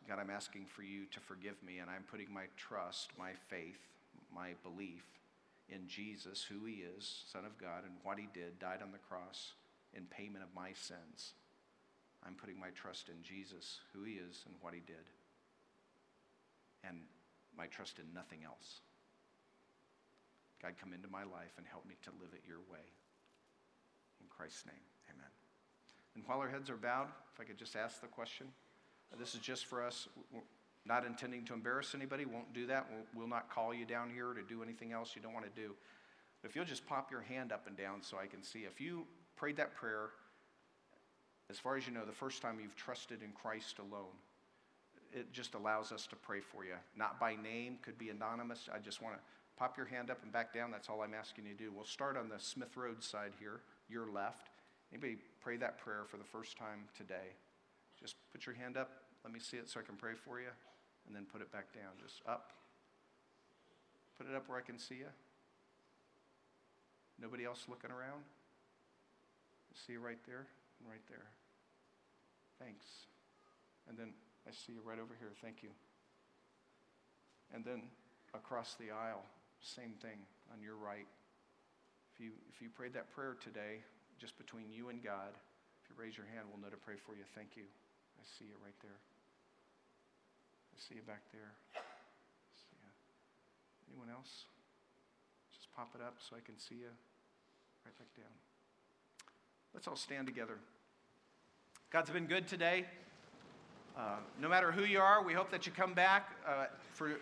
God, 0.09 0.19
I'm 0.19 0.31
asking 0.31 0.67
for 0.67 0.83
you 0.83 1.05
to 1.13 1.21
forgive 1.21 1.63
me, 1.63 1.79
and 1.79 1.91
I'm 1.91 2.03
putting 2.11 2.33
my 2.33 2.45
trust, 2.57 3.11
my 3.19 3.33
faith, 3.49 3.79
my 4.35 4.55
belief 4.63 5.05
in 5.69 5.87
Jesus, 5.87 6.43
who 6.43 6.65
he 6.65 6.85
is, 6.85 7.25
Son 7.31 7.45
of 7.45 7.59
God, 7.59 7.85
and 7.85 7.95
what 8.03 8.19
he 8.19 8.29
did, 8.33 8.59
died 8.59 8.81
on 8.83 8.93
the 8.93 8.99
cross 8.99 9.53
in 9.93 10.05
payment 10.07 10.45
of 10.45 10.55
my 10.55 10.73
sins. 10.73 11.35
I'm 12.25 12.35
putting 12.35 12.59
my 12.59 12.71
trust 12.71 13.09
in 13.09 13.23
Jesus, 13.23 13.81
who 13.93 14.05
he 14.05 14.15
is, 14.15 14.45
and 14.47 14.55
what 14.61 14.75
he 14.75 14.81
did, 14.81 15.07
and 16.83 16.99
my 17.57 17.67
trust 17.67 17.99
in 17.99 18.13
nothing 18.15 18.41
else. 18.45 18.81
God, 20.61 20.75
come 20.81 20.93
into 20.93 21.09
my 21.09 21.23
life 21.23 21.55
and 21.57 21.67
help 21.67 21.87
me 21.87 21.95
to 22.03 22.11
live 22.21 22.35
it 22.35 22.43
your 22.47 22.65
way. 22.71 22.83
In 24.21 24.27
Christ's 24.29 24.67
name, 24.67 24.87
amen. 25.09 25.31
And 26.17 26.25
while 26.27 26.41
our 26.41 26.49
heads 26.49 26.71
are 26.71 26.77
bowed, 26.77 27.09
if 27.33 27.41
I 27.41 27.45
could 27.45 27.59
just 27.59 27.77
ask 27.77 28.01
the 28.01 28.09
question. 28.09 28.49
This 29.19 29.35
is 29.35 29.41
just 29.41 29.67
for 29.67 29.83
us, 29.83 30.09
not 30.89 31.05
intending 31.05 31.45
to 31.45 31.53
embarrass 31.53 31.95
anybody, 31.95 32.25
won't 32.25 32.53
do 32.55 32.67
that. 32.67 32.87
We'll, 32.91 33.05
we'll 33.15 33.29
not 33.29 33.51
call 33.51 33.75
you 33.75 33.85
down 33.85 34.11
here 34.11 34.33
to 34.33 34.43
do 34.43 34.63
anything 34.63 34.93
else 34.93 35.13
you 35.15 35.23
don't 35.23 35.35
want 35.35 35.45
to 35.45 35.61
do. 35.61 35.75
But 36.41 36.51
if 36.51 36.57
you'll 36.57 36.65
just 36.65 36.87
pop 36.87 37.11
your 37.11 37.21
hand 37.21 37.53
up 37.53 37.67
and 37.67 37.77
down 37.77 38.03
so 38.03 38.17
I 38.17 38.27
can 38.27 38.43
see. 38.43 38.61
If 38.61 38.81
you 38.81 39.07
prayed 39.37 39.57
that 39.59 39.75
prayer, 39.75 40.11
as 41.51 41.59
far 41.59 41.77
as 41.77 41.87
you 41.87 41.93
know, 41.93 42.05
the 42.05 42.13
first 42.13 42.43
time 42.43 42.59
you've 42.63 42.77
trusted 42.77 43.23
in 43.23 43.31
Christ 43.33 43.79
alone, 43.79 44.17
it 45.13 45.33
just 45.33 45.55
allows 45.55 45.93
us 45.93 46.07
to 46.09 46.17
pray 46.17 46.41
for 46.41 46.65
you. 46.65 46.75
Not 46.97 47.19
by 47.19 47.35
name, 47.37 47.79
could 47.83 47.99
be 47.99 48.11
anonymous. 48.11 48.69
I 48.73 48.79
just 48.79 49.03
want 49.03 49.15
to 49.17 49.21
pop 49.59 49.77
your 49.77 49.87
hand 49.87 50.11
up 50.11 50.23
and 50.23 50.33
back 50.33 50.55
down. 50.55 50.71
That's 50.71 50.89
all 50.89 51.03
I'm 51.03 51.15
asking 51.15 51.47
you 51.47 51.53
to 51.53 51.65
do. 51.65 51.73
We'll 51.75 51.85
start 51.85 52.17
on 52.17 52.29
the 52.29 52.39
Smith 52.39 52.77
Road 52.77 53.03
side 53.03 53.33
here 53.39 53.61
your 53.89 54.11
left. 54.11 54.51
Anybody 54.93 55.17
pray 55.41 55.57
that 55.57 55.79
prayer 55.79 56.05
for 56.07 56.19
the 56.19 56.25
first 56.25 56.57
time 56.57 56.85
today? 56.97 57.35
Just 58.01 58.17
put 58.33 58.47
your 58.47 58.55
hand 58.55 58.77
up. 58.77 58.91
Let 59.25 59.33
me 59.33 59.41
see 59.41 59.57
it 59.57 59.69
so 59.69 59.81
I 59.81 59.83
can 59.83 59.97
pray 59.97 60.13
for 60.15 60.41
you. 60.41 60.49
And 61.09 61.17
then 61.17 61.25
put 61.25 61.41
it 61.41 61.51
back 61.51 61.73
down. 61.73 61.97
Just 62.05 62.21
up. 62.29 62.53
Put 64.19 64.29
it 64.29 64.37
up 64.37 64.47
where 64.49 64.59
I 64.59 64.63
can 64.63 64.79
see 64.79 64.97
you. 65.01 65.11
Nobody 67.19 67.45
else 67.45 67.65
looking 67.67 67.91
around? 67.91 68.23
See 69.75 69.95
you 69.95 70.01
right 70.01 70.21
there 70.27 70.47
and 70.79 70.89
right 70.89 71.03
there. 71.09 71.27
Thanks. 72.61 72.85
And 73.89 73.97
then 73.97 74.13
I 74.47 74.51
see 74.53 74.73
you 74.73 74.83
right 74.85 74.99
over 74.99 75.17
here. 75.19 75.33
Thank 75.41 75.63
you. 75.63 75.71
And 77.55 77.65
then 77.65 77.89
across 78.35 78.75
the 78.75 78.91
aisle, 78.91 79.25
same 79.61 79.95
thing 80.03 80.21
on 80.53 80.61
your 80.61 80.77
right. 80.77 81.07
If 82.15 82.21
you, 82.21 82.33
if 82.53 82.61
you 82.61 82.69
prayed 82.69 82.93
that 82.95 83.11
prayer 83.15 83.37
today, 83.41 83.81
just 84.21 84.37
between 84.37 84.71
you 84.71 84.91
and 84.91 85.03
God, 85.03 85.33
if 85.83 85.91
you 85.91 85.97
raise 85.97 86.17
your 86.17 86.27
hand, 86.27 86.47
we'll 86.51 86.61
know 86.61 86.71
to 86.71 86.77
pray 86.77 86.97
for 86.97 87.15
you. 87.15 87.25
Thank 87.35 87.57
you. 87.57 87.65
I 87.65 88.25
see 88.39 88.47
you 88.47 88.59
right 88.63 88.77
there. 88.83 88.99
I 90.79 90.81
see 90.89 90.95
you 90.95 91.03
back 91.03 91.23
there. 91.33 91.51
You. 91.75 92.89
Anyone 93.91 94.15
else? 94.15 94.45
Just 95.53 95.67
pop 95.75 95.91
it 95.97 96.01
up 96.01 96.19
so 96.21 96.37
I 96.37 96.41
can 96.41 96.57
see 96.57 96.77
you. 96.77 96.91
Right 97.85 97.99
back 97.99 98.15
down. 98.17 98.31
Let's 99.75 99.89
all 99.89 99.97
stand 99.97 100.29
together. 100.29 100.55
God's 101.91 102.11
been 102.11 102.27
good 102.27 102.47
today. 102.47 102.85
Uh, 103.97 104.19
no 104.41 104.49
matter 104.49 104.71
who 104.71 104.85
you 104.85 105.01
are, 105.01 105.25
we 105.25 105.33
hope 105.33 105.51
that 105.51 105.67
you 105.67 105.73
come 105.73 105.95
back 105.95 106.31
uh, 106.47 106.67
for 106.93 107.19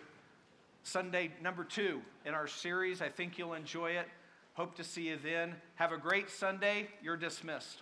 Sunday 0.83 1.31
number 1.41 1.63
two 1.63 2.01
in 2.25 2.35
our 2.35 2.45
series. 2.45 3.01
I 3.01 3.09
think 3.09 3.39
you'll 3.39 3.55
enjoy 3.55 3.91
it. 3.91 4.07
Hope 4.53 4.75
to 4.75 4.83
see 4.83 5.07
you 5.07 5.17
then. 5.23 5.55
Have 5.75 5.91
a 5.91 5.97
great 5.97 6.29
Sunday. 6.29 6.89
You're 7.01 7.17
dismissed. 7.17 7.81